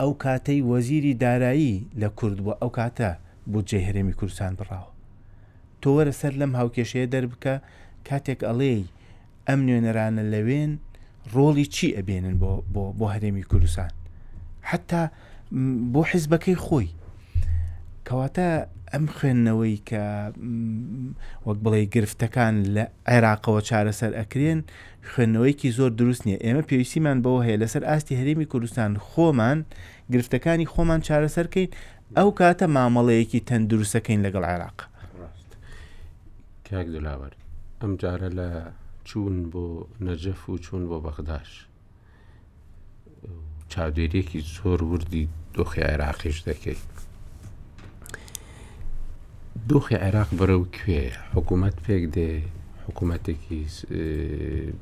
[0.00, 3.10] ئەو کاتەی وەزیری دارایی لە کورد بووە ئەو کاتە
[3.52, 4.88] بۆ جێهرێمی کوردستان بڕاوە
[5.84, 7.54] تۆوەرە سەر لەم هاوکێشەیە دەربکە
[8.08, 8.74] کاتێک ئەڵێ
[9.48, 10.72] ئەم نوێنەرانە لەوێن
[11.34, 12.36] ڕۆڵی چی ئەبێنن
[12.98, 13.90] بۆ هەرێمی کوردستان
[14.70, 15.02] حتا
[15.92, 16.88] بۆ حیزبەکەی خۆی
[18.06, 18.48] کەواتە
[18.92, 20.02] ئەم خوێندنەوەی کە
[21.46, 24.60] وەک بڵێ گرفتەکان لە عێراقەوە چارەسەر ئەکرێن
[25.10, 29.58] خوێندنەوەیکی زۆر دروست نییە ئێمە پێویستیمان بەوە هەیە لەسەر ئاستی هەرێمی کوردستان خۆمان
[30.12, 31.70] گرفتەکانی خۆمان چارەسەرکەین
[32.16, 34.78] ئەو کاتە مامەڵەیەکی تەندروستەکەین لەگەڵ عێراق
[36.68, 37.32] کاک دلاوەر
[37.82, 38.48] ئەم جارە لە
[39.08, 39.64] چوون بۆ
[40.04, 41.50] نەجەف و چوون بۆ بەغداش
[43.72, 45.24] چاودێرێکی زۆر وردی
[45.54, 46.88] دۆخی عێراقیش دەکەیت
[49.70, 51.02] دۆخی عێراق بەرە و کوێ
[51.34, 52.30] حکوومەت پێک دێ
[52.86, 53.60] حکوومەتێکی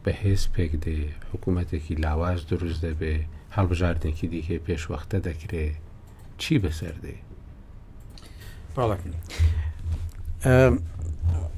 [0.04, 0.98] بەهێز پێک دێ
[1.32, 3.14] حکوومەتێکی لاواز دروست دەبێ
[3.56, 5.66] هەڵبژاردنێکی دیکە پێشوەختە دەکرێ
[6.42, 7.16] چی بەسەر دێ
[8.76, 9.02] باڵک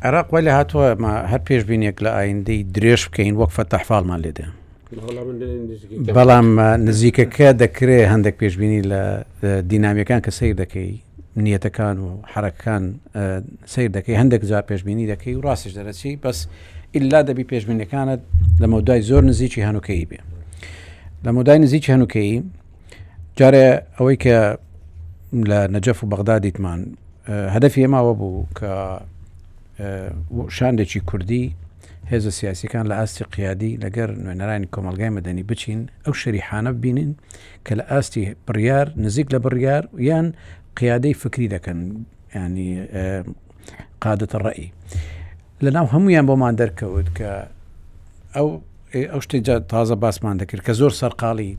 [0.03, 1.01] عراق وای لە هاتووە
[1.33, 4.45] هەر پێشبینێک لە ئایندەی درێژ بکەین وەک فەتەحفاڵمان لێدە
[6.16, 9.03] بەڵام نزیکەکە دەکرێت هەندێک پێشببینی لە
[9.70, 10.93] دینامیەکان کە سیر دەکەی
[11.47, 12.83] نیەتەکان و حرەکان
[13.73, 16.39] سیر دەکەی هەندێک جار پێشببینی دەکەی و ڕاستش دەرەچی بەس
[16.97, 18.19] ئللا دەبی پێشببینەکانت
[18.62, 20.20] لە مەودای زۆر نزیکی هەنوکەی بێ
[21.27, 22.31] لە مۆدای نزیک هەنوکەی
[23.41, 23.69] جارێ
[23.99, 24.39] ئەوەی کە
[25.51, 26.81] لە نەجەف و بەغدا دیتمان
[27.55, 28.66] هەدەفی ئێماوە بوو کە
[30.59, 31.45] شاندێکی کوردی
[32.13, 37.11] هێزە سیاسەکان لە ئاستی قیادی لەگەر نوێنەرانی کۆمەلگای مەدەنی بچین ئەو شەریحانە ببینین
[37.67, 40.27] کە لە ئاستی بڕیار نزیک لە بڕیار یان
[40.79, 41.79] قیادەی فکری دەکەن
[42.37, 42.69] ینی
[44.05, 44.69] قادتە ڕێی
[45.65, 47.31] لەناو هەمویان بۆمان دەرکەوت کە
[48.37, 48.49] ئەو
[49.13, 51.51] ئەو شتێجا تازە باسمان دەکرد کە زۆر سەرقاڵی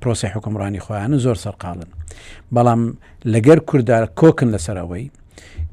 [0.00, 1.90] پرۆسی حکمڕانی خۆیانە زۆر سەرقاڵن
[2.54, 2.82] بەڵام
[3.34, 5.06] لەگەر کوردار کۆکن لەسەرەوەی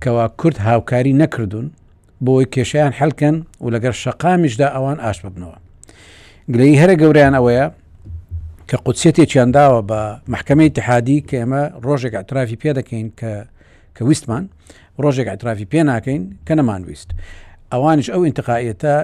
[0.03, 1.67] کەوا کورد هاوکاری نەکردوون
[2.23, 5.57] بۆی کێشیان حلکن و لەگەر شقامیشدا ئەوان ئاش ببنەوە
[6.53, 7.65] گلەی هەرە گەوریان ئەوەیە
[8.69, 9.99] کە قوچێتێکیان داوە بە
[10.33, 13.31] محکمەی تحادی کە ئێمە ڕۆژێک ئەترافی پێ دەکەین کە
[13.95, 14.43] کە ویستمان
[15.03, 17.09] ڕۆژێک ئەترافی پێ ناکەین کە نەمان ویست
[17.73, 18.95] ئەوانش ئەو انتقاەتە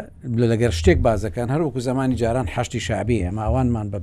[0.51, 3.99] لەگەر شتێک بازەکەن هەروەکو زمانی جاران هەشتی شعبی ئەمە ئەوانمان بە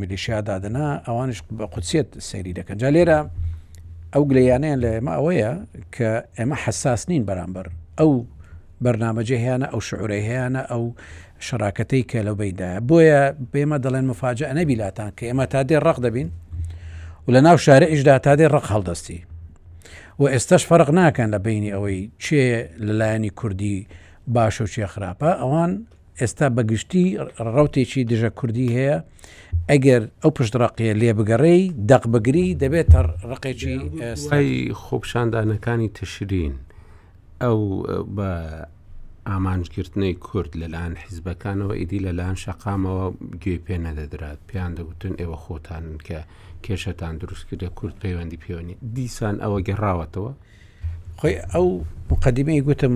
[0.00, 3.18] میلیشیادادنا ئەوانش بە قوچێت سەیری دەکەن جا لێرە
[4.16, 5.52] او گلیانه لە ما ئەوەیە
[5.96, 7.66] کە اما حساس نین برانبر،
[8.00, 8.26] او
[8.84, 10.82] بەرنمەجێ هیانە ئەو شعورەی هیانە ئەو
[11.48, 13.22] شراکەتەی کە لە بەیدایە بۆیە
[13.52, 16.28] بێمە دەڵێن مفاجە نەبیلاتان کە ئێمە تا دێ ڕق دەبین
[17.28, 19.20] و لە ناو شارە ئیشدا تا دێ ڕق هەڵدەستی
[20.18, 22.44] و ئێستش فەرق ناکەن لە بینی ئەوەی چێ
[22.86, 23.78] لەلایەنی کوردی
[26.20, 27.04] ئێستا بەگشتی
[27.54, 28.96] ڕوتێکی دژە کوردی هەیە
[29.70, 32.90] ئەگەر ئەو پشتڕقیە لێ بگەڕێی دەق بگری دەبێت
[33.30, 34.50] ڕقێکی ئێستای
[34.82, 36.54] خۆپشاندانەکانی تشرین
[37.42, 37.58] ئەو
[38.16, 38.30] بە
[39.28, 43.06] ئامانجگررتنەی کورد لەلاەن حیزبەکانەوە ئیدی لەلاەن شەقامەوە
[43.42, 46.18] گوێ پێ نەدەدرات پێیان دەوتن ئێوە خۆتانن کە
[46.64, 50.32] کێشەتان دروستکردە کورد پەیوەندی پیۆنی دیسان ئەوە گەڕاوەتەوە
[51.20, 51.66] خۆی ئەو
[52.10, 52.94] مقدمەی گوتم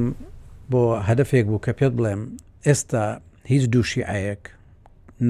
[0.71, 2.23] بۆ هەدفێک بوو کە پێت بڵێم
[2.69, 3.03] ئێستا
[3.51, 4.43] هیچ دوو شیعەیەک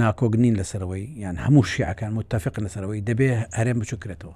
[0.02, 4.34] ناکۆگنین لەسەرەوەی یان هەموو شیعەکان متتەفق لەسەرەوەی دەبێ هەرێم بچکرێتەوە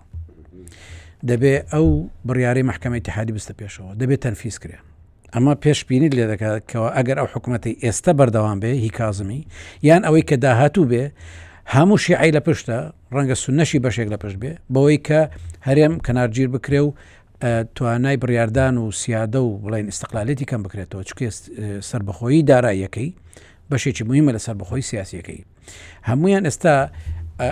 [1.28, 1.86] دەبێ ئەو
[2.28, 4.78] بڕیاری محکمە تحادی بستە پێشەوە دەبێت تەنفیس کرێ
[5.34, 9.40] ئەمە پێشبینیت لێ دەکاتەوە ئەگەر ئەو حکوومەتی ئێستا بەردەوام بێ هی کازمی
[9.88, 11.04] یان ئەوەی کە داهاتوو بێ
[11.74, 12.76] هەموو شیعی لە پشتە
[13.14, 15.20] ڕەنگە سونەشی بەشێک لە پشت بێ بەوەی کە
[15.66, 16.90] هەرێم کەنارگیر بکرێ و
[17.74, 21.28] توانای بڕاردان و سیادە و بڵین استقلالەتی کەم بکرێتەوە چکێ
[21.90, 23.10] سربەخۆیی داراییەکەی
[23.72, 25.40] بەشێکی مهمە لە سربەخۆی سیاسیەکەی
[26.08, 26.74] هەمویان ئێستا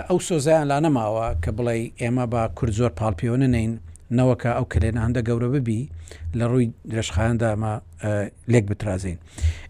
[0.09, 3.71] ئەو سۆزیان لا نەماوە کە بڵێ ئێمە با کورد زۆر پاڵپیۆ نەین
[4.17, 5.89] نەوەکە ئەو کلێن هەندە گەورە ببی
[6.39, 7.73] لە ڕووی درێژخایاندامە
[8.51, 9.17] لێک بترازین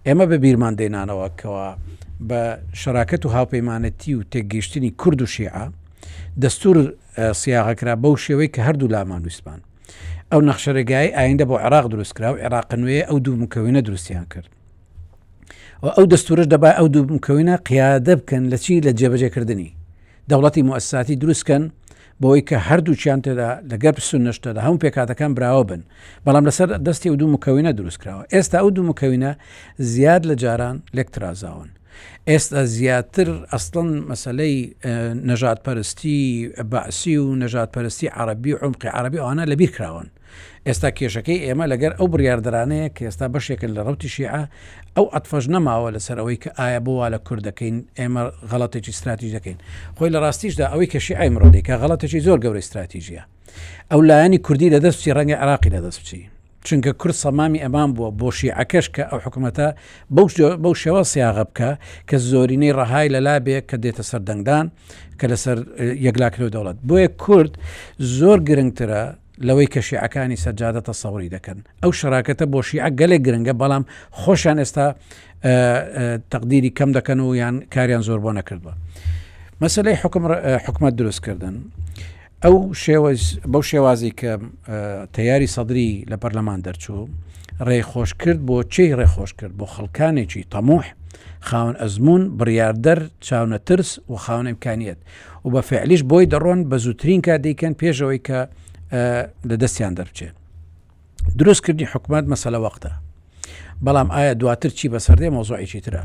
[0.08, 1.68] ئێمە بە بیرمان دێنانەوە کەەوە
[2.30, 2.42] بە
[2.82, 5.66] شراکت و هاوپەیمانەتی و تێکگەیشتنی کورد و شیعە
[6.44, 6.78] دەستور
[7.42, 9.62] سیاغەکرا بەو شێوەی کە هەردوو لامان ویسبان
[10.34, 14.50] ئەو نەخشەرگای ئایندە بۆ عراق دروستکرا و عێراق نوێ ئەو دوو مکەوینە دروستیان کرد
[15.98, 19.70] ئەو دەستورش دەبا ئەو دوو مکەوینە قیادە بکەن لە چی لە جێبەجێکردنی
[20.30, 21.64] دەوڵەتی موسساتی دروستکەن
[22.24, 25.82] بۆی کە هەردووچیان تێدا لەگەر سون نشتەدا هەم پێکاتەکان براوە بن
[26.26, 29.32] بەڵام لەسەر دەستی و دوو مکەوینە دروستکراوە ئێستا ئەو دوو مکەوینە
[29.92, 31.70] زیاد لە جاران لێکترازاون
[32.30, 34.56] ئێستا زیاتر ئەسڵن مەسلەی
[35.30, 36.18] نەژات پەرستی
[36.74, 40.08] باسی و نەژات پەرستی عربی و عمقی عربی ئەوانە لەبییر کراون
[40.70, 44.32] ئێستا کێشەکەی ئێمە لەگەر ئەو بڕاردرانەیە کە ئێستا بەشێکن لە ڕوتی شیع
[44.96, 49.58] ئەو ئەتفەش نەماوە لەسەر ئەوەی کە ئایا بووە لە کورد دەکەین ئێمە غڵەتێکی استراتیژ دەکەین
[49.98, 53.24] خۆی لە ڕاستیشدا ئەوەی کەشی ئایمڕۆدی کە غڵەتێکی زۆر گەورەی استراتیژیە
[53.92, 56.22] ئەو لایانی کوردی لە دەستی ڕەنگە عراقی لە دەست بچی
[56.68, 59.68] چونکە کورد سەمامی ئەمان بووە بۆشی ئەکەش کە ئەو حکوومەتە
[60.64, 61.70] بەو شێوە سیاغە بکە
[62.10, 64.66] کە زۆرینەی ڕەهای لە لابێ کە دێتە سەر دەنگدان
[65.20, 65.58] کە لەسەر
[66.08, 67.54] یەکلاکرێ دەوڵەت بۆیە کورد
[68.18, 69.04] زۆر گرنگترە
[69.38, 73.84] لەوەی کە شیعەکانی سەجادەتە سەوری دەکەن ئەو شراکەتە بۆ شیعە گەلێک گرنگە بەڵام
[74.20, 74.88] خۆشیان ئێستا
[76.32, 78.74] تەقدیری کەم دەکەن و یان کاریان زۆر بۆ نەکردوە
[79.62, 79.96] مەسلەی
[80.66, 81.56] حکومت دروستکردن
[82.44, 82.56] ئەو
[83.52, 84.32] بەو شێوازی کە
[85.16, 87.08] تیاری سەدری لە پەرلەمان دەرچوو
[87.68, 90.86] ڕێخۆش کرد بۆ چی ڕێخۆش کرد بۆ خەڵکانێکی تەموح
[91.48, 94.98] خاون ئەزمون بڕاردەر چاونە ترس و خاونەمکانیت
[95.46, 98.40] و بە فعلیش بۆی دەڕۆن بە زووترین کا دیکەن پێشەوەی کە
[99.50, 100.28] لە دەستیان دەبچێ
[101.40, 102.92] دروستکردنی حکوومەت مەسەلە وەختە
[103.86, 106.02] بەڵام ئایا دواتر چی بەسەردێ مۆزۆعیکی ترە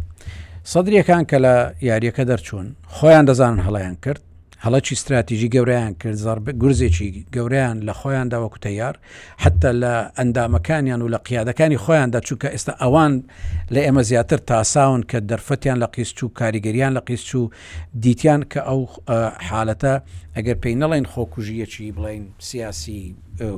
[0.73, 1.55] سەدرەکان کە لە
[1.89, 2.67] یاریەکە دەرچوون
[2.97, 4.23] خۆیان دەزانن هەڵیان کرد
[4.65, 8.95] هەڵەکی استراتیژی گەوریان کرد گورزێکی گەوریان لە خۆیان داوەکو تەیار
[9.43, 13.13] حتا لە ئەندامەکانیان و لە قیادەکانی خۆیاندا چووکە ئێستا ئەوان
[13.75, 17.51] لە ئێمە زیاتر تاساون کە دەرفەتیان لە قیسچوو کاریگەریان لە قیسچوو
[18.05, 18.81] دیتیان کە ئەو
[19.49, 19.95] حالەتە
[20.37, 23.15] ئەگەر پێی نەڵێن خۆکوژیەکی بڵین سیاسی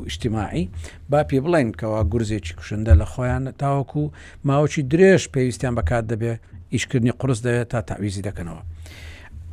[0.06, 0.64] اجتماعی
[1.10, 4.02] با پێ بڵێن کەەوە گورزێکی کوشندە لە خۆیان تاوەکو
[4.48, 6.32] ماوەکی درێژ پێویستیان بەکات دەبێ
[6.74, 8.62] ئیشکردنی قرس دەوێت تا تاویزی دەکەنەوە.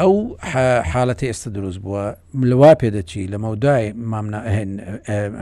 [0.04, 0.14] ئەو
[0.94, 2.06] حالەتی ئێستا دروست بووە
[2.50, 4.40] لەوا پێدەچی لە مەودای مامنا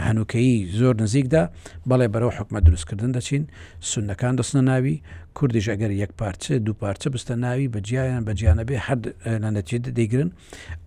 [0.06, 1.44] هەنوکەی زۆر نزیکدا
[1.90, 3.44] بەڵێ بەرەو حکومە دروستکردن دەچین
[3.92, 4.96] سونەکان دەستە ناوی
[5.38, 9.00] کوردیش ئەگەر یەک پارچە دوو پارچە بستە ناوی بەجییان بەجییانە بێ هەر
[9.44, 10.30] لەنەتێت دەیگرن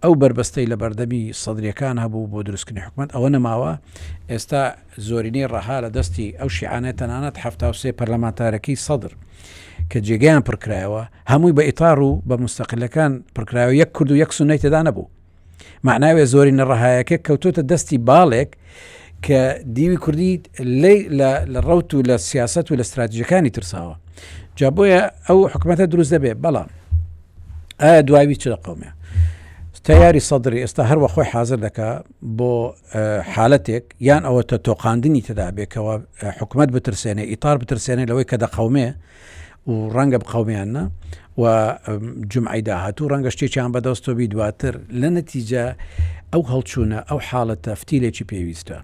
[0.03, 3.73] ئەو بربەستەی لە بەردەمی سەدرەکان هەبوو بۆ دروستکردنی حکوومەت ئەوە نەماوە
[4.31, 4.62] ئێستا
[5.09, 9.12] زۆرینەی ڕەها لە دەستی ئەو شیعانێت تەنانەت هەفتا سێ پەرلەمانتارەکەی سەدر
[9.91, 14.59] کە جێگەیان پڕکرایەوە هەمووی بە ئیتار و بە مستەقلەکان پڕکراوە یەک کورد و یەک سونەی
[14.65, 15.07] تدا نەبوو
[15.89, 18.51] معناوێ زۆری نەڕەهایەکە کەوتوتە دەستی باڵێک
[19.27, 19.41] کە
[19.77, 20.33] دیوی کوردی
[21.51, 23.95] لە ڕوت و لە سیاست و لە استراتژیەکانی ترساوە
[24.57, 26.69] جا بۆیە ئەو حکوومەتە دروست دەبێت بەڵام
[27.83, 28.91] ئایا دواوی چ لە قومە
[29.85, 31.91] تیاری سەدرری ئێستا هەروە خۆی حاضر دەکا
[32.39, 32.51] بۆ
[33.35, 35.95] حالەتێک یان ئەوە تە تۆقااندنی تدابێکەوە
[36.41, 38.89] حکوومەت بترسێنێ ئیتار بترسێنێ لەوەی کە دەقومێ
[39.69, 40.82] و ڕەنگە بقەومیانە
[41.40, 41.45] و
[42.31, 45.65] جمعی داهاتوو ڕەنگە شتێکیان بەدەستۆبی دواتر لە نەتیجە
[46.32, 48.77] ئەو هەڵچوونە ئەو حاڵەتە فتیلێکی پێویستە.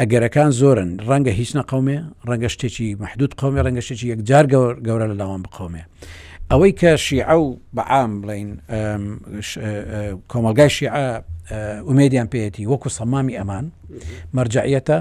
[0.00, 1.98] ئەگەرەکان زۆرن ڕەنگە هیچ نەقومێ
[2.28, 4.44] ڕەنگە شتێکی محدود قومێ ڕەنگە شتێکی یەکجار
[4.86, 5.82] گەورە لە لاوان بقومێ.
[6.50, 8.50] ئەوەی کە شیعە و بەعام بڵین
[10.32, 11.04] کۆمەلگای شیعە
[11.88, 13.64] ئومێدیان پێێتی وەکو سەمامی ئەمان
[14.36, 14.98] مەرجعەتە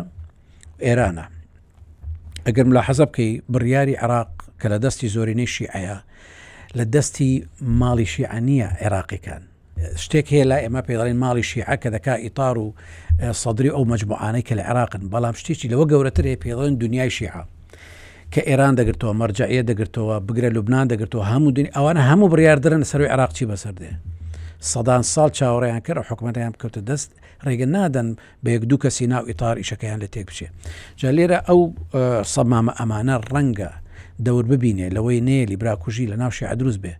[0.86, 1.26] ئێرانە.
[2.48, 4.32] ئەگەر ملا حەزە بکەی بڕیاری عراق
[4.64, 5.98] کە لە دەستی زۆرینەی شیعەیە
[6.78, 7.32] لە دەستی
[7.82, 9.42] ماڵی شیعەنیە عێراقیەکان
[10.04, 12.68] شتێک هەیە لە ئێمە پێڵین ماڵی شیعە کە دەکا ئیتار و
[13.42, 17.44] سەدرری ئەو مجموعانەی کە لە عێراقن بەڵام شتێکی لەوە گەورەترێ پێڵێن دنیای شیعە
[18.34, 23.46] کە ئێران دەگرتەوە مەرجعە دەگرتەوە بگرە لوبناان دەگرتەوە هەموو دنی ئەوانە هەموو بڕاردرن سەروی عراقچی
[23.50, 23.92] بەسەردێ
[24.72, 27.10] سەدان ساڵ چاوەڕیان کرد حکوومەتیان کەوتە دەست
[27.46, 28.08] ڕێگە نادەن
[28.44, 30.48] بە یەک دوو کەسی ناو ئیتار ئیشەکەیان لە تێک بچێ
[31.00, 31.60] جا لێرە ئەو
[32.34, 33.72] سەمامە ئەمانە ڕەنگە
[34.26, 36.94] دەور ببینێ لەوەی نەیە لیبراکوژی لە ناوشی عدروست بێ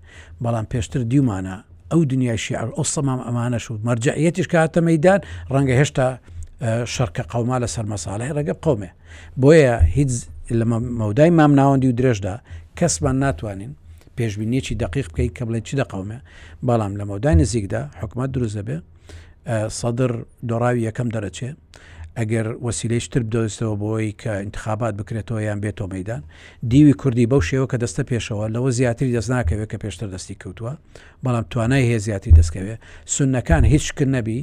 [0.44, 1.56] بەڵام پێشتر دیومانە
[1.92, 5.20] ئەو دنیای شیعر ئەو سەمام ئەمانە شوود مەرجەیەتیش کاتە مەدان
[5.54, 6.08] ڕەنگە هێشتا
[6.96, 8.90] شەرکە قەوما لە سەرمەساڵی ڕگە قومێ
[9.42, 10.12] بۆیە هیچ
[10.60, 10.66] لە
[11.02, 12.36] مەودای مامناوەندی و درێژدا
[12.80, 13.72] کەسمان ناتوانین
[14.18, 16.18] پێشبینیەکی دقیق بکەیت کە بڵێ چی دەقومێ
[16.68, 18.78] بەڵام لە مەودای نزیکدا حکومت دروزە بێ
[19.80, 20.12] سەدر
[20.50, 21.50] دۆڕاوی یەکەم دەرەچێ
[22.20, 26.22] ئەگەر وەسیلەیشتر بدۆستەوە بۆی کە انتخابات بکرێتەوە یان بێتەوە مەدان
[26.72, 30.74] دیوی کوردی بەو شێوە کە دەستە پێشەوە لەوە زیاتری دەست ناکەوێت کە پێشتر دەستی کەوتووە
[31.26, 32.80] بەڵام توانای هەیە زیاتری دەستکەوێت
[33.16, 34.38] سونەکان هیچکرد نەبی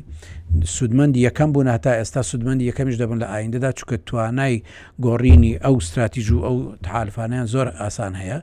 [0.77, 4.55] سودمەند یەکەم بوون هەتا ئێستا سودمەند یەکەمیش دەبن لە ئایندەدا چکە توانای
[5.07, 6.57] گۆڕینی ئەو استراتیژ و ئەو
[6.95, 8.39] حالفانیان زۆر ئاسان هەیە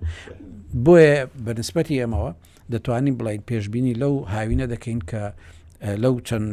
[0.86, 2.32] بۆیە بەنسبەتی ئەمەوە
[2.74, 5.22] دەتوانین بڵین پێشببینی لەو هاوینە دەکەین کە
[6.04, 6.52] لەو چەند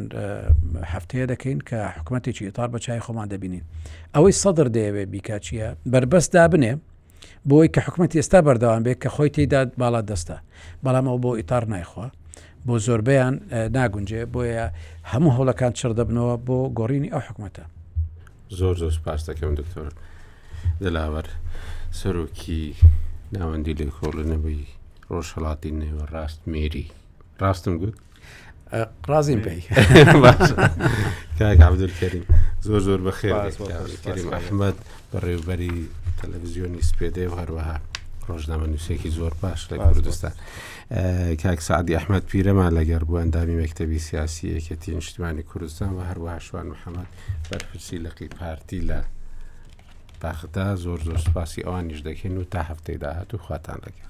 [0.93, 3.63] هەفتەیە دەکەین کە حکوومەتێکی ئێتار بە چای خۆمان دەبینین
[4.15, 6.73] ئەوەی سەدر دەیەوێ بیکچیە بربەستدا بنێ
[7.49, 10.37] بۆی کە حکوومەت ئێستا بەردەوام بێت کە خۆی تێدا باڵا دەستە
[10.85, 12.07] بەڵام ئەو بۆ ئیتار نایخوا
[12.65, 13.35] بۆ زۆربیان
[13.77, 14.65] ناگونجێ بۆیە
[15.11, 17.63] هەموو هەوڵەکان چر دەبنەوە بۆ گۆڕینی ئەو حکوومەتە
[18.57, 19.87] زۆر زۆر پاس دەکەم دکتۆر
[20.83, 21.27] دەلاوەەر
[21.99, 22.61] سەرۆکی
[23.37, 24.59] ناوەندی لێ خۆڵنەبی
[25.13, 26.85] ڕۆژهڵاتی نێوە ڕاست مێری
[27.41, 27.95] ڕاستم گوت
[29.07, 29.61] قازیم پێی
[31.39, 32.25] کاگابدولکەریم
[32.61, 33.35] زۆر زۆر بەخێر
[34.35, 34.77] ئەحمد
[35.13, 35.75] بەڕێوبەری
[36.19, 37.77] تەلەڤزیۆنی سپێدێ و هەروەها
[38.29, 40.33] ڕۆژنامە نووسێکی زۆر باش لە کوردستان
[41.43, 46.67] کاک سعدی ئەحمد پیرەمان لەگەر بوو ئەندامی مەکتتەبی سیاسی یەکەتی نیشتمانی کوردستان و هەروەها شوان
[46.71, 47.09] محەممەد
[47.49, 48.99] بەرپرسی لەقی پارتی لە
[50.21, 54.09] باخدا زۆر زۆر سپاسی ئەوانیش دەکەین و تا هەفتەی داهات و خواتان لەگەن.